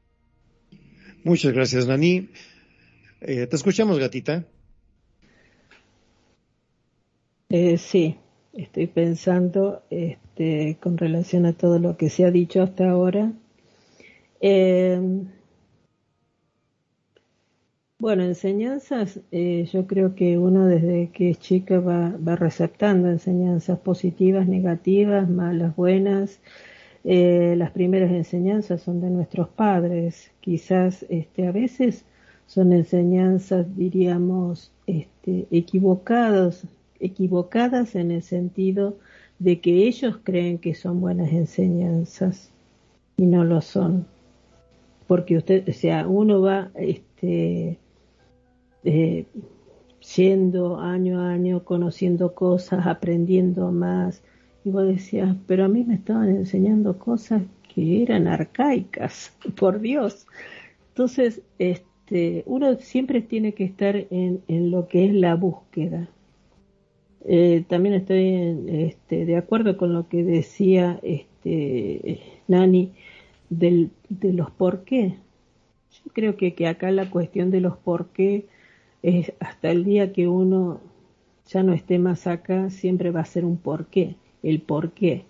[1.24, 2.28] Muchas gracias, Nani.
[3.20, 4.46] Eh, te escuchamos, gatita.
[7.48, 8.16] Eh, sí,
[8.52, 13.32] estoy pensando este, con relación a todo lo que se ha dicho hasta ahora.
[14.40, 15.00] Eh,
[17.98, 23.78] bueno, enseñanzas, eh, yo creo que uno desde que es chica va, va receptando enseñanzas
[23.78, 26.40] positivas, negativas, malas, buenas.
[27.04, 32.04] Eh, las primeras enseñanzas son de nuestros padres, quizás este, a veces
[32.46, 36.64] son enseñanzas, diríamos, este, equivocados,
[37.00, 38.98] equivocadas en el sentido
[39.38, 42.50] de que ellos creen que son buenas enseñanzas
[43.16, 44.06] y no lo son.
[45.06, 47.78] porque usted, o sea, uno va este,
[48.84, 49.26] eh,
[50.16, 54.22] yendo año a año, conociendo cosas, aprendiendo más.
[54.64, 57.42] Y vos decías, pero a mí me estaban enseñando cosas
[57.74, 60.26] que eran arcaicas, por Dios.
[60.88, 66.08] Entonces, este, uno siempre tiene que estar en, en lo que es la búsqueda.
[67.26, 72.92] Eh, también estoy este, de acuerdo con lo que decía este, Nani
[73.48, 75.16] del, de los por qué.
[75.90, 78.46] Yo creo que, que acá la cuestión de los por qué
[79.04, 80.80] es hasta el día que uno
[81.46, 85.26] ya no esté más acá, siempre va a ser un por qué, el por qué.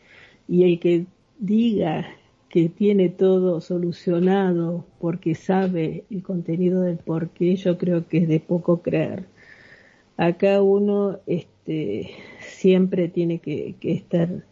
[0.47, 1.07] Y el que
[1.41, 2.07] diga
[2.49, 8.29] que tiene todo solucionado porque sabe el contenido del por qué, yo creo que es
[8.29, 9.25] de poco creer.
[10.17, 14.45] Acá uno este, siempre tiene que, estar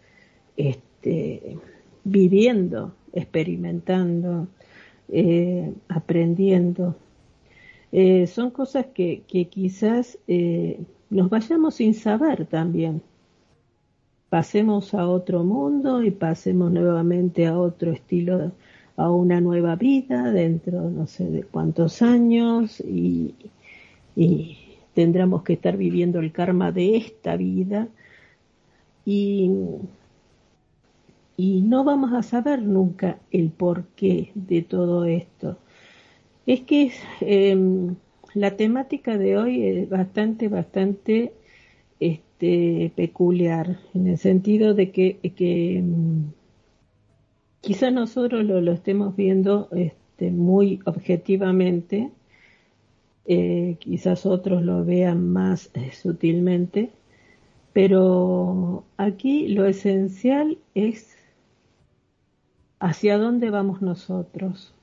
[0.57, 1.59] este,
[2.03, 4.49] viviendo, experimentando,
[5.09, 6.97] eh, aprendiendo.
[7.93, 13.02] Eh, son cosas que, quizás eh, nos vayamos sin saber también.
[14.31, 18.52] Pasemos a otro mundo y pasemos nuevamente a otro estilo,
[18.97, 23.35] a una nueva vida dentro no sé de cuántos años y,
[24.16, 24.59] y
[24.94, 27.89] tendremos que estar viviendo el karma de esta vida
[29.05, 29.51] y,
[31.36, 35.59] y no vamos a saber nunca el porqué de todo esto.
[36.47, 37.97] Es que em,
[38.35, 41.32] la temática de hoy es bastante, bastante
[42.01, 46.32] este, peculiar, en el sentido de que, que em,
[47.60, 52.10] quizás nosotros lo, lo, estemos viendo este, muy objetivamente,
[53.27, 56.90] eh, quizás otros lo vean más eh, sutilmente,
[57.73, 61.16] pero aquí lo esencial es
[62.81, 64.74] hacia dónde vamos nosotros.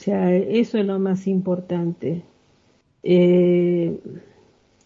[0.00, 2.22] O sea, eso es lo más importante.
[3.02, 4.00] Eh,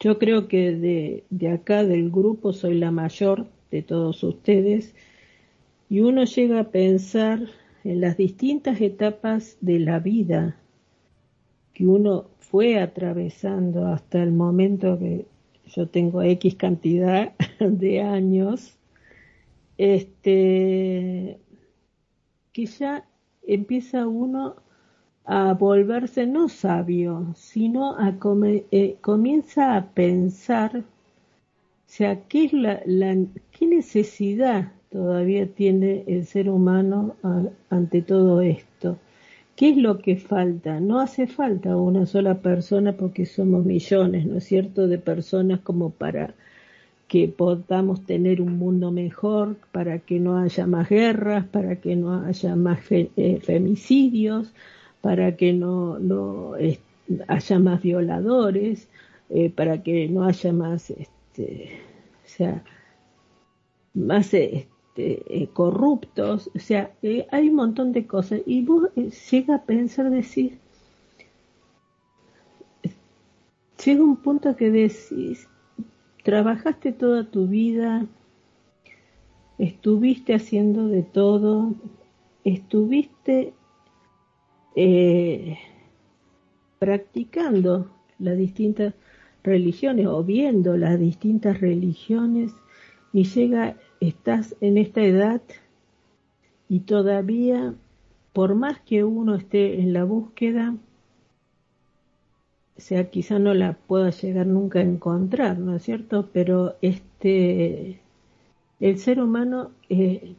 [0.00, 4.96] yo creo que de, de acá del grupo soy la mayor de todos ustedes
[5.88, 7.42] y uno llega a pensar
[7.84, 10.56] en las distintas etapas de la vida
[11.74, 15.26] que uno fue atravesando hasta el momento que
[15.66, 18.76] yo tengo X cantidad de años,
[19.78, 21.38] este,
[22.52, 23.06] que ya
[23.46, 24.56] empieza uno
[25.24, 28.14] a volverse no sabio, sino a
[28.70, 30.82] eh, comienza a pensar, o
[31.86, 32.82] sea, ¿qué, es la,
[33.50, 37.16] qué necesidad todavía tiene el ser humano
[37.70, 38.98] ante todo esto?
[39.56, 40.80] ¿Qué es lo que falta?
[40.80, 45.90] No hace falta una sola persona porque somos millones, ¿no es cierto?, de personas como
[45.90, 46.34] para
[47.08, 52.24] que podamos tener un mundo mejor, para que no haya más guerras, para que no
[52.24, 54.52] haya más eh, femicidios,
[55.04, 56.54] para que no, no
[57.28, 58.88] haya más violadores,
[59.28, 61.78] eh, para que no haya más, este,
[62.24, 62.64] o sea,
[63.92, 64.62] más este,
[64.96, 68.40] eh, corruptos, o sea, eh, hay un montón de cosas.
[68.46, 68.88] Y vos
[69.30, 70.58] llega a pensar, decir,
[73.84, 75.50] llega un punto que decís,
[76.22, 78.06] trabajaste toda tu vida,
[79.58, 81.74] estuviste haciendo de todo,
[82.42, 83.52] estuviste
[86.78, 88.94] practicando las distintas
[89.42, 92.52] religiones o viendo las distintas religiones
[93.12, 95.40] y llega estás en esta edad
[96.68, 97.74] y todavía,
[98.32, 100.74] por más que uno esté en la búsqueda,
[102.76, 106.30] o sea, quizá no la pueda llegar nunca a encontrar, ¿no es cierto?
[106.32, 108.00] Pero este,
[108.80, 110.34] el ser humano eh,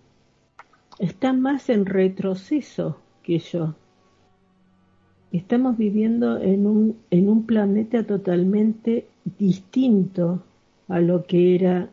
[0.99, 3.75] está más en retroceso que yo.
[5.35, 9.05] Estamos viviendo en un, en un planeta totalmente
[9.37, 10.41] distinto
[10.87, 11.89] a lo que era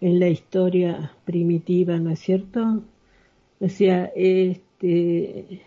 [0.00, 2.82] en la historia primitiva, ¿no es cierto?
[3.60, 5.60] O sea, este,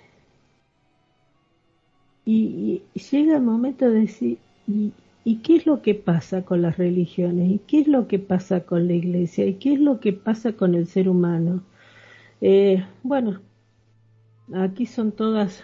[2.25, 2.81] y,
[3.11, 7.51] llega el momento de decir, ¿y, qué es lo que pasa con las religiones?
[7.51, 9.45] ¿Y qué es lo que pasa con la iglesia?
[9.45, 11.61] ¿Y qué es lo que pasa con el ser humano?
[12.41, 13.39] Eh, bueno,
[14.51, 15.63] aquí son todas,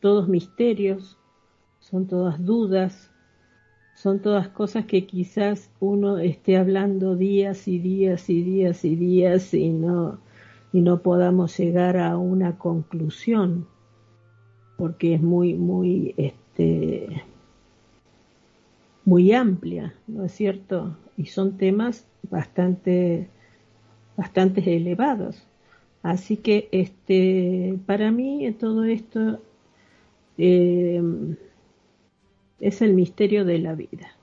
[0.00, 1.18] todos misterios,
[1.78, 3.10] son todas dudas,
[3.94, 9.52] son todas cosas que quizás uno esté hablando días y días y días y días
[9.52, 10.18] y no,
[10.72, 13.66] y no podamos llegar a una conclusión,
[14.78, 17.24] porque es muy, muy, este,
[19.04, 20.96] muy amplia, ¿no es cierto?
[21.16, 23.28] Y son temas bastante,
[24.16, 25.46] bastante elevados.
[26.02, 29.40] Así que este, para mí todo esto
[30.38, 31.02] eh,
[32.60, 34.16] es el misterio de la vida.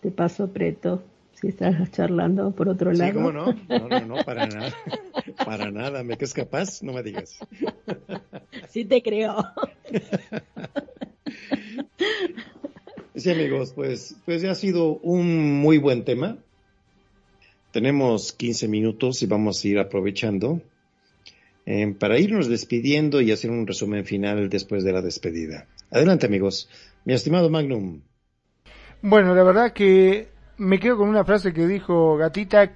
[0.00, 1.02] Te paso, Preto,
[1.32, 3.14] si estás charlando por otro lado.
[3.14, 3.52] ¿cómo no?
[3.68, 4.74] No, no, no, para nada.
[5.44, 6.02] Para nada.
[6.02, 6.82] ¿Me crees capaz?
[6.82, 7.38] No me digas.
[8.68, 9.36] Sí te creo.
[13.14, 16.36] Sí, amigos, pues, pues ha sido un muy buen tema.
[17.72, 20.60] Tenemos 15 minutos y vamos a ir aprovechando
[21.66, 25.66] eh, para irnos despidiendo y hacer un resumen final después de la despedida.
[25.90, 26.68] Adelante, amigos.
[27.04, 28.00] Mi estimado Magnum.
[29.02, 32.72] Bueno, la verdad que me quedo con una frase que dijo Gatita,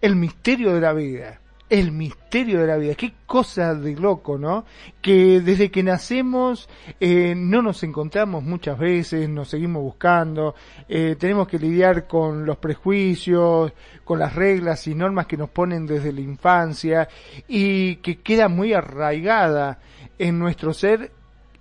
[0.00, 2.94] el misterio de la vida el misterio de la vida.
[2.94, 4.64] Qué cosa de loco, ¿no?
[5.02, 6.68] Que desde que nacemos
[7.00, 10.54] eh, no nos encontramos muchas veces, nos seguimos buscando,
[10.88, 13.72] eh, tenemos que lidiar con los prejuicios,
[14.04, 17.08] con las reglas y normas que nos ponen desde la infancia
[17.46, 19.78] y que queda muy arraigada
[20.18, 21.12] en nuestro ser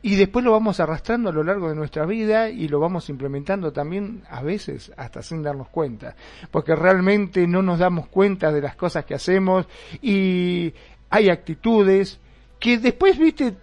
[0.07, 3.73] y después lo vamos arrastrando a lo largo de nuestra vida y lo vamos implementando
[3.73, 6.15] también a veces hasta sin darnos cuenta,
[6.49, 9.67] porque realmente no nos damos cuenta de las cosas que hacemos
[10.01, 10.73] y
[11.09, 12.21] hay actitudes
[12.57, 13.53] que después, viste,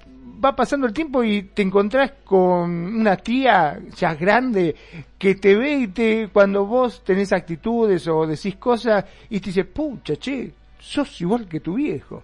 [0.44, 4.76] va pasando el tiempo y te encontrás con una tía ya grande
[5.16, 9.64] que te ve y te, cuando vos tenés actitudes o decís cosas y te dice,
[9.64, 12.22] pucha, che, sos igual que tu viejo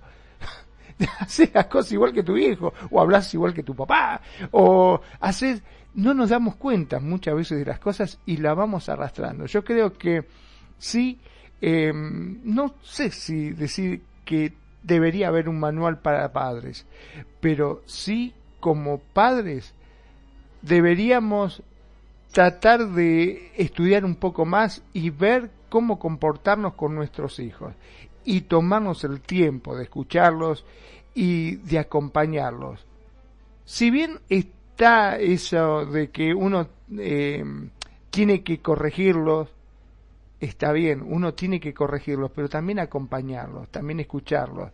[1.21, 4.21] haces las cosas igual que tu viejo, o hablas igual que tu papá,
[4.51, 5.63] o haces,
[5.95, 9.47] no nos damos cuenta muchas veces de las cosas y la vamos arrastrando.
[9.47, 10.25] Yo creo que
[10.79, 11.19] sí,
[11.61, 14.53] em, no sé si decir que
[14.83, 16.87] debería haber un manual para padres,
[17.41, 19.75] pero sí como padres
[20.63, 21.63] deberíamos
[22.33, 27.75] tratar de estudiar un poco más y ver cómo comportarnos con nuestros hijos
[28.25, 30.65] y tomarnos el tiempo de escucharlos
[31.15, 32.87] y de acompañarlos.
[33.65, 36.69] Si bien está eso de que uno
[36.99, 37.45] eh,
[38.11, 39.49] tiene que corregirlos,
[40.41, 44.71] está bien, uno tiene que corregirlos, pero también acompañarlos, también escucharlos,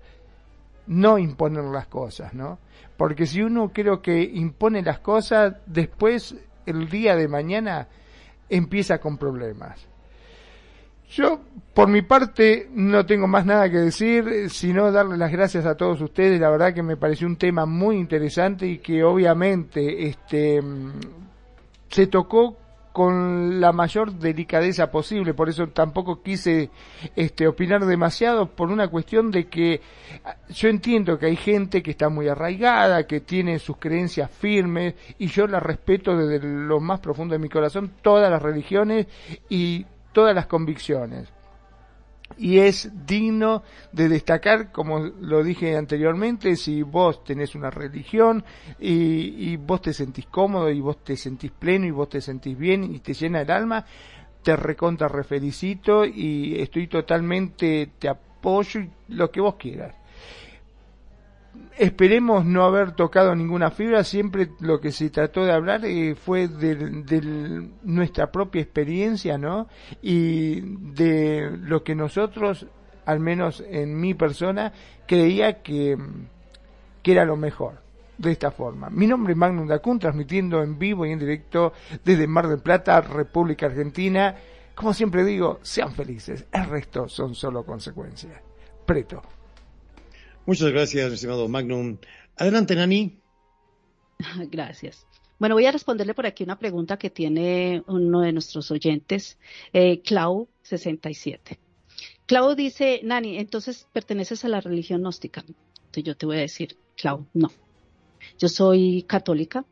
[0.87, 2.59] no imponer las cosas, ¿no?
[2.97, 7.89] Porque si uno creo que impone las cosas, después el día de mañana
[8.49, 9.87] empieza con problemas.
[11.11, 11.41] Yo,
[11.75, 16.01] por mi parte, no tengo más nada que decir, sino darle las gracias a todos
[16.01, 16.41] ustedes.
[16.41, 20.61] La verdad que me pareció un tema muy interesante y que obviamente este,
[21.89, 22.57] se tocó
[22.97, 26.71] con la mayor delicadeza posible, por eso tampoco quise
[27.15, 29.83] este, opinar demasiado por una cuestión de que
[30.49, 35.27] yo entiendo que hay gente que está muy arraigada, que tiene sus creencias firmes y
[35.27, 39.09] yo las respeto desde lo más profundo de mi corazón, todas las religiones
[39.51, 39.85] y
[40.17, 41.29] todas las convicciones.
[42.39, 43.63] Y es digno
[43.93, 48.43] de destacar, como lo dije anteriormente, si vos tenés una religión
[48.81, 52.85] y, vos te sentís cómodo y vos te sentís pleno y vos te sentís bien
[52.85, 53.85] y te llena el alma,
[54.43, 59.95] te recontra refelicito y estoy totalmente, te apoyo y lo que vos quieras
[61.77, 66.49] esperemos no haber tocado ninguna fibra, siempre lo que se trató de hablar eh, fue
[66.49, 69.69] de, nuestra propia experiencia, ¿no?
[70.03, 72.67] Y de lo que nosotros,
[73.05, 74.73] al menos en mi persona,
[75.07, 75.97] creía que,
[77.03, 77.85] que era lo mejor.
[78.19, 78.89] De esta forma.
[78.89, 82.99] Mi nombre es Magnum Dacun, transmitiendo en vivo y en directo desde Mar del Plata,
[83.03, 84.35] República Argentina.
[84.75, 88.41] Como siempre digo, sean felices, el resto son solo consecuencias.
[88.87, 89.23] Preto.
[90.47, 91.99] Muchas gracias, estimado Magnum.
[92.37, 93.19] Adelante, Nani.
[94.51, 95.05] Gracias.
[95.41, 99.39] Bueno, voy a responderle por aquí una pregunta que tiene uno de nuestros oyentes,
[99.73, 101.59] eh, Clau67.
[102.27, 105.45] Clau dice, Nani, entonces perteneces a la religión gnóstica.
[105.47, 107.51] Entonces yo te voy a decir, Clau, no.
[108.39, 109.65] Yo soy católica,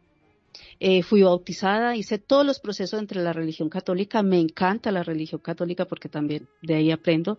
[0.81, 5.41] eh, fui bautizada, hice todos los procesos entre la religión católica, me encanta la religión
[5.41, 7.39] católica porque también de ahí aprendo.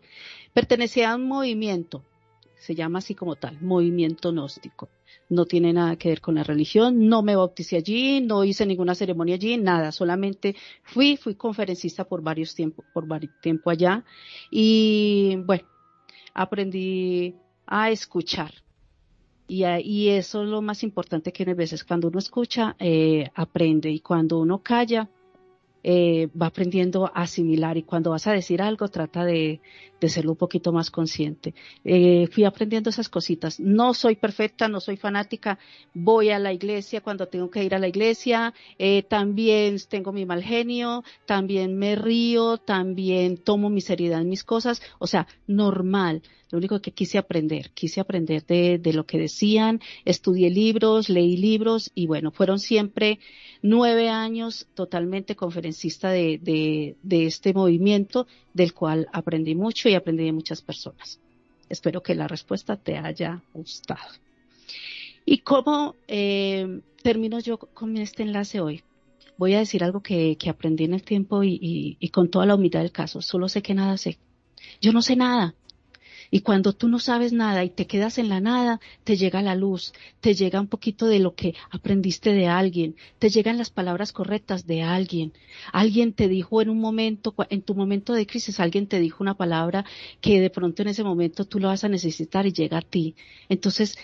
[0.54, 2.04] Pertenecía a un movimiento
[2.66, 4.90] se llama así como tal, movimiento gnóstico.
[5.30, 8.96] No tiene nada que ver con la religión, no me bauticé allí, no hice ninguna
[8.96, 14.04] ceremonia allí, nada, solamente fui, fui conferencista por varios tiempos, por varios tiempo allá
[14.50, 15.64] y bueno,
[16.34, 17.36] aprendí
[17.68, 18.52] a escuchar.
[19.48, 23.92] Y, y eso es lo más importante que a veces cuando uno escucha, eh, aprende
[23.92, 25.08] y cuando uno calla,
[25.88, 29.62] eh, va aprendiendo a asimilar y cuando vas a decir algo trata de,
[30.06, 31.54] de serlo un poquito más consciente.
[31.84, 33.60] Eh, fui aprendiendo esas cositas.
[33.60, 35.58] No soy perfecta, no soy fanática.
[35.94, 38.54] Voy a la iglesia cuando tengo que ir a la iglesia.
[38.78, 41.04] Eh, también tengo mi mal genio.
[41.26, 42.58] También me río.
[42.58, 44.82] También tomo mi seriedad en mis cosas.
[45.00, 46.22] O sea, normal.
[46.52, 51.38] Lo único que quise aprender, quise aprender de, de lo que decían, estudié libros, leí
[51.38, 53.20] libros y bueno, fueron siempre
[53.64, 60.26] nueve años totalmente conferencista de, de, de este movimiento del cual aprendí mucho y aprendí
[60.26, 61.20] de muchas personas.
[61.70, 64.14] Espero que la respuesta te haya gustado.
[65.26, 68.84] ¿Y cómo eh, termino yo con este enlace hoy?
[69.38, 72.46] Voy a decir algo que, que aprendí en el tiempo y, y, y, con toda
[72.46, 73.22] la humildad del caso.
[73.22, 74.18] Solo sé que nada sé.
[74.80, 75.56] Yo no sé nada.
[76.32, 79.56] Y cuando tú no sabes nada y te quedas en la nada, te llega la
[79.56, 84.12] luz, te llega un poquito de lo que aprendiste de alguien, te llegan las palabras
[84.12, 85.34] correctas de alguien.
[85.72, 89.36] Alguien te dijo en un momento, en tu momento de crisis, alguien te dijo una
[89.36, 89.86] palabra
[90.22, 93.16] que de pronto en ese momento tú lo vas a necesitar y llega a ti.
[93.50, 93.98] Entonces,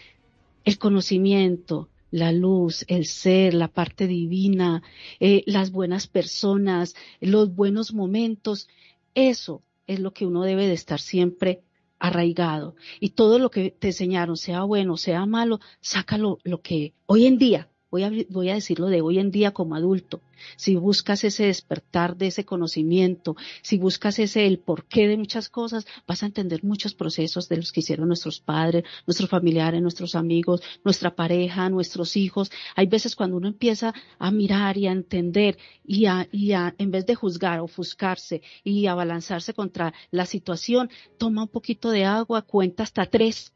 [0.64, 4.84] el conocimiento, la luz, el ser, la parte divina,
[5.20, 8.68] eh, las buenas personas, los buenos momentos,
[9.16, 11.62] eso es lo que uno debe de estar siempre
[12.02, 12.76] arraigado.
[13.00, 17.38] Y todo lo que te enseñaron, sea bueno, sea malo, sácalo lo que hoy en
[17.38, 20.22] día, voy a, voy a decirlo de hoy en día como adulto,
[20.56, 25.86] si buscas ese despertar de ese conocimiento, si buscas ese el porqué de muchas cosas,
[26.08, 30.62] vas a entender muchos procesos de los que hicieron nuestros padres, nuestros familiares, nuestros amigos,
[30.84, 32.52] nuestra pareja, nuestros hijos.
[32.76, 36.92] Hay veces cuando uno empieza a mirar y a entender y a, y a en
[36.92, 42.42] vez de juzgar, ofuscarse y a balanzarse contra la situación, toma un poquito de agua,
[42.44, 43.54] cuenta hasta tres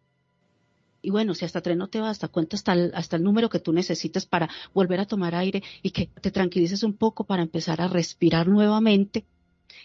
[1.05, 3.59] y bueno, si hasta tres no te basta, cuenta hasta el, hasta el número que
[3.59, 7.79] tú necesites para volver a tomar aire y que te tranquilices un poco para empezar
[7.79, 9.25] a respirar nuevamente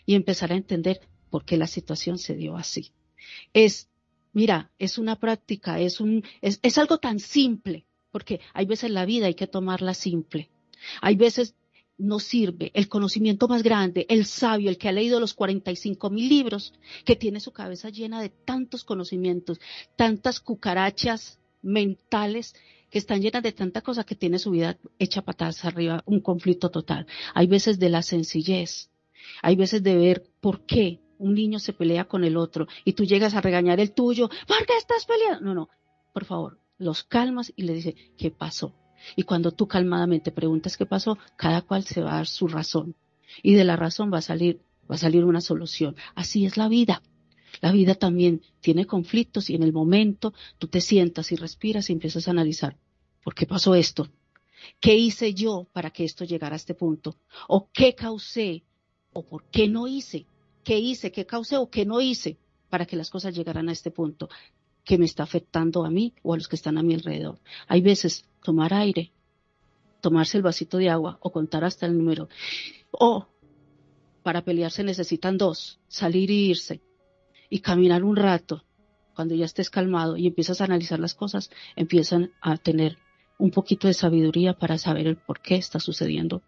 [0.06, 2.92] y empezar a entender por qué la situación se dio así.
[3.52, 3.90] Es,
[4.32, 9.04] mira, es una práctica, es un, es, es algo tan simple, porque hay veces la
[9.04, 10.48] vida hay que tomarla simple.
[11.02, 11.54] Hay veces
[12.00, 12.70] no sirve.
[12.74, 16.72] El conocimiento más grande, el sabio, el que ha leído los 45 mil libros,
[17.04, 19.60] que tiene su cabeza llena de tantos conocimientos,
[19.96, 22.54] tantas cucarachas mentales
[22.90, 26.70] que están llenas de tanta cosa que tiene su vida hecha patadas arriba, un conflicto
[26.70, 27.06] total.
[27.34, 28.90] Hay veces de la sencillez,
[29.42, 33.04] hay veces de ver por qué un niño se pelea con el otro y tú
[33.04, 35.44] llegas a regañar el tuyo, ¿por qué estás peleando?
[35.44, 35.68] No, no,
[36.12, 38.74] por favor, los calmas y le dice, ¿qué pasó?
[39.16, 42.94] Y cuando tú calmadamente preguntas qué pasó, cada cual se va a dar su razón.
[43.42, 44.60] Y de la razón va a salir,
[44.90, 45.96] va a salir una solución.
[46.14, 47.02] Así es la vida.
[47.60, 51.92] La vida también tiene conflictos y en el momento tú te sientas y respiras y
[51.92, 52.76] empiezas a analizar,
[53.22, 54.08] ¿por qué pasó esto?
[54.80, 57.16] ¿Qué hice yo para que esto llegara a este punto?
[57.48, 58.62] ¿O qué causé?
[59.12, 60.26] ¿O por qué no hice?
[60.64, 61.10] ¿Qué hice?
[61.10, 64.28] ¿Qué causé o qué no hice para que las cosas llegaran a este punto?
[64.90, 67.38] Que me está afectando a mí o a los que están a mi alrededor.
[67.68, 69.12] Hay veces tomar aire,
[70.00, 72.28] tomarse el vasito de agua o contar hasta el número.
[72.90, 73.28] O
[74.24, 76.80] para pelearse necesitan dos, salir y irse
[77.48, 78.64] y caminar un rato.
[79.14, 82.98] Cuando ya estés calmado y empiezas a analizar las cosas, empiezan a tener
[83.38, 86.42] un poquito de sabiduría para saber el por qué está sucediendo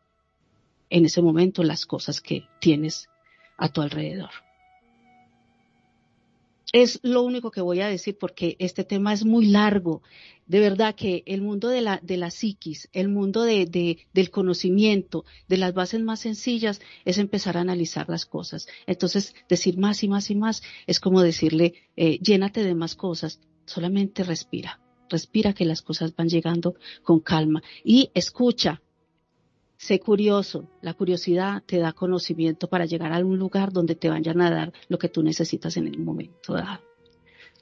[0.90, 3.09] en ese momento las cosas que tienes
[3.56, 4.31] a tu alrededor.
[6.73, 10.03] Es lo único que voy a decir porque este tema es muy largo.
[10.47, 14.31] De verdad que el mundo de la, de la psiquis, el mundo de, de, del
[14.31, 18.69] conocimiento, de las bases más sencillas, es empezar a analizar las cosas.
[18.86, 23.40] Entonces, decir más y más y más es como decirle, eh, llénate de más cosas,
[23.66, 24.81] solamente respira.
[25.11, 28.81] Respira que las cosas van llegando con calma y escucha,
[29.83, 30.69] Sé curioso.
[30.81, 34.73] La curiosidad te da conocimiento para llegar a un lugar donde te vayan a dar
[34.87, 36.85] lo que tú necesitas en el momento dado.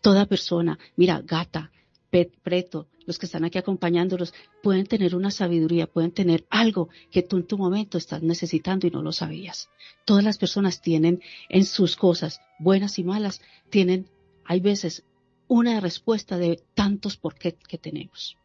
[0.03, 1.73] Toda persona, mira, gata,
[2.11, 7.23] pet, preto, los que están aquí acompañándolos, pueden tener una sabiduría, pueden tener algo que
[7.23, 9.71] tú en tu momento estás necesitando y no lo sabías.
[10.05, 13.41] Todas las personas tienen en sus cosas, buenas y malas,
[13.71, 14.11] tienen,
[14.45, 15.05] hay veces,
[15.49, 18.37] una respuesta de tantos por qué que tenemos.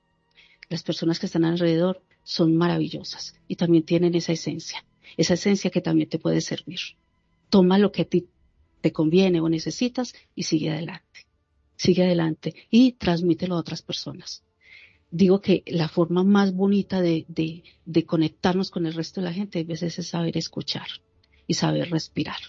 [0.69, 4.83] Las personas que están alrededor son maravillosas y también tienen esa esencia,
[5.15, 6.79] esa esencia que también te puede servir.
[7.49, 8.27] Toma lo que a ti
[8.81, 11.27] te conviene o necesitas y sigue adelante.
[11.77, 14.43] Sigue adelante y transmítelo a otras personas.
[15.11, 19.33] Digo que la forma más bonita de, de, de conectarnos con el resto de la
[19.33, 20.87] gente a veces es saber escuchar
[21.47, 22.39] y saber respirar.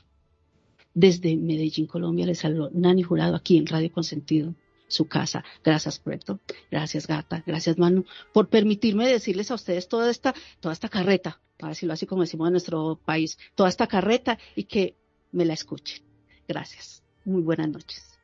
[0.95, 4.55] Desde Medellín, Colombia, les saludo Nani Jurado aquí en Radio Consentido
[4.89, 5.45] su casa.
[5.65, 6.41] Gracias, Puerto.
[6.71, 7.43] Gracias, Gata.
[7.47, 12.07] Gracias, Manu, por permitirme decirles a ustedes toda esta, toda esta carreta, para decirlo así
[12.07, 14.95] como decimos en nuestro país, toda esta carreta y que
[15.33, 16.03] me la escuchen.
[16.49, 17.03] Gracias.
[17.25, 18.19] Muy buenas noches.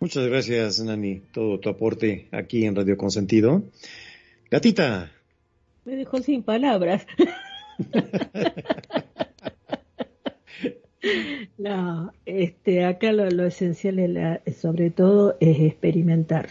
[0.00, 3.64] Muchas gracias, Nani, todo tu aporte aquí en Radio Consentido.
[4.50, 5.10] Gatita.
[5.84, 7.06] Me dejó sin palabras.
[11.58, 16.48] no, este, acá lo, esencial es sobre todo es experimentar.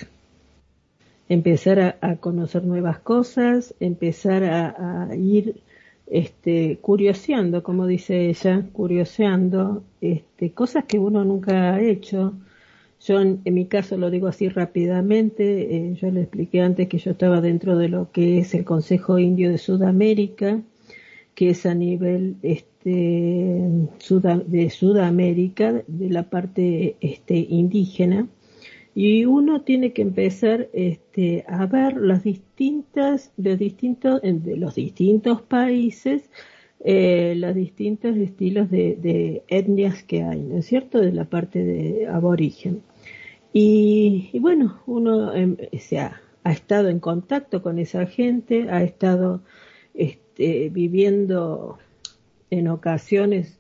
[1.30, 5.62] Empezar a, conocer nuevas cosas, empezar a, a ir
[6.08, 12.34] este, curioseando, como dice ella, curioseando este, cosas que uno nunca ha hecho.
[13.02, 17.12] Yo en, mi caso lo digo así rápidamente, eh, yo le expliqué antes que yo
[17.12, 20.62] estaba dentro de lo que es el Consejo Indio de Sudamérica,
[21.36, 28.28] que es a nivel este, de Sudamérica, de la parte este, indígena,
[28.96, 35.42] y uno tiene que empezar este, a ver las distintas, los distintos, de los distintos
[35.42, 36.30] países,
[36.86, 42.08] eh, los distintos estilos de, etnias que hay, ¿no es cierto?, de la parte de
[42.08, 42.84] aborigen.
[43.52, 49.42] Y, bueno, uno em, se ha, estado en contacto con esa gente, ha estado
[49.94, 51.78] este, viviendo
[52.54, 53.60] en ocasiones,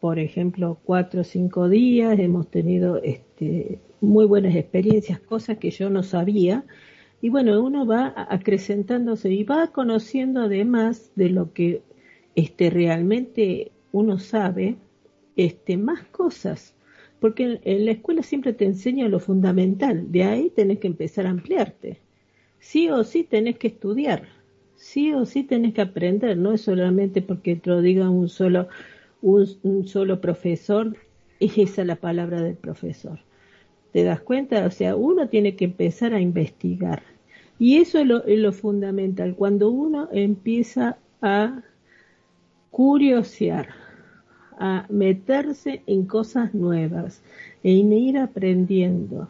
[0.00, 5.90] por ejemplo, cuatro o cinco días, hemos tenido este, muy buenas experiencias, cosas que yo
[5.90, 6.64] no sabía.
[7.22, 11.82] Y bueno, uno va acrecentándose y va conociendo además de lo que
[12.34, 14.76] este, realmente uno sabe,
[15.36, 16.74] este, más cosas.
[17.18, 21.30] Porque en, la escuela siempre te enseña lo fundamental, de ahí tenés que empezar a
[21.30, 22.00] ampliarte.
[22.58, 24.28] Sí o sí tenés que estudiar,
[24.76, 28.68] sí o sí tenés que aprender, no es solamente porque te lo diga un solo,
[29.22, 30.96] un solo profesor,
[31.40, 33.18] es esa la palabra del profesor.
[33.92, 34.66] ¿Te das cuenta?
[34.66, 37.02] O sea, uno tiene que empezar a investigar.
[37.58, 39.34] Y eso es lo, fundamental.
[39.34, 41.62] Cuando uno empieza a
[42.70, 43.68] curiosear,
[44.58, 47.22] a meterse en cosas nuevas,
[47.62, 49.28] en ir aprendiendo,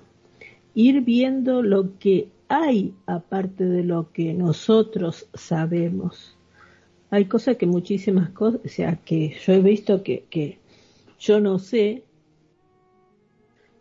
[0.74, 6.36] ir viendo lo que hay aparte de lo que nosotros sabemos.
[7.10, 10.59] Hay cosas que muchísimas cosas, o sea, que yo he visto que,
[11.18, 12.05] yo no sé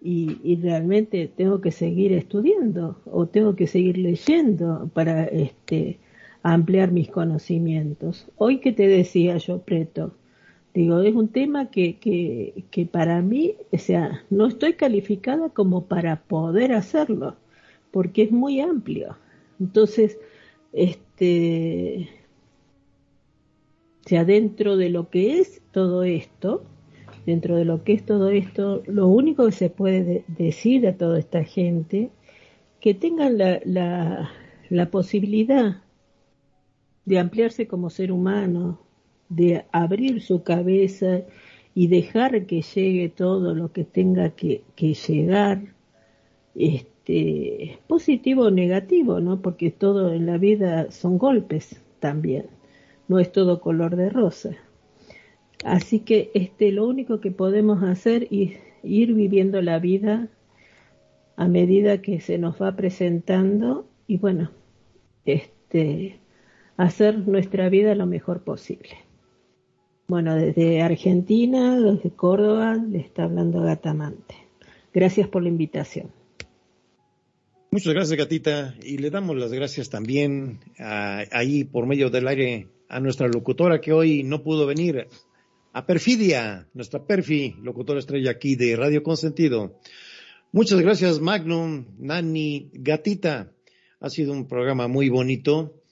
[0.01, 5.99] y, realmente tengo que seguir estudiando o tengo que seguir leyendo para este,
[6.43, 8.27] ampliar mis conocimientos.
[8.37, 10.13] Hoy que te decía yo, Preto,
[10.73, 15.85] digo, es un tema que, que, que para mí, o sea, no estoy calificada como
[15.85, 17.35] para poder hacerlo,
[17.95, 19.15] porque es muy amplio.
[19.57, 20.19] Entonces,
[20.73, 22.09] este,
[24.11, 26.65] o dentro de lo que es todo esto,
[27.25, 31.17] dentro de lo que es todo esto, lo único que se puede decir a toda
[31.19, 32.09] esta gente,
[32.81, 34.29] que tengan la, la,
[34.69, 35.81] la posibilidad
[37.05, 38.81] de ampliarse como ser humano,
[39.29, 41.21] de abrir su cabeza
[41.73, 45.73] y dejar que llegue todo lo que tenga que, que llegar,
[46.55, 46.94] este,
[47.87, 49.41] positivo o negativo, ¿no?
[49.41, 52.47] Porque todo en la vida son golpes también,
[53.07, 54.55] no es todo color de rosa.
[55.63, 60.29] Así que este, lo único que podemos hacer es ir viviendo la vida
[61.35, 64.51] a medida que se nos va presentando y bueno,
[65.25, 66.19] este,
[66.77, 68.97] hacer nuestra vida lo mejor posible.
[70.07, 74.35] Bueno, desde Argentina, desde Córdoba, le está hablando Gatamante.
[74.93, 76.14] Gracias por la invitación.
[77.75, 78.73] Muchas gracias, Gatita.
[78.83, 83.91] Y le damos las gracias también ahí por medio del aire a nuestra locutora que
[83.91, 85.09] hoy no pudo venir,
[85.73, 89.77] a Perfidia, nuestra Perfi, locutora estrella aquí de Radio Consentido.
[90.53, 93.51] Muchas gracias, Magnum, Nani, Gatita.
[93.99, 95.83] Ha sido un programa muy bonito,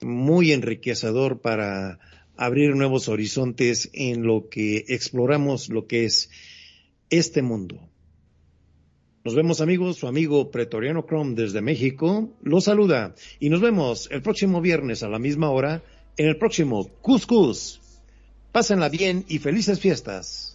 [0.00, 1.98] muy enriquecedor para
[2.34, 6.30] abrir nuevos horizontes en lo que exploramos lo que es
[7.10, 7.90] este mundo.
[9.26, 14.22] Nos vemos amigos, su amigo Pretoriano Chrome desde México lo saluda y nos vemos el
[14.22, 15.82] próximo viernes a la misma hora
[16.16, 17.80] en el próximo Cuscus.
[18.52, 20.54] Pásenla bien y felices fiestas.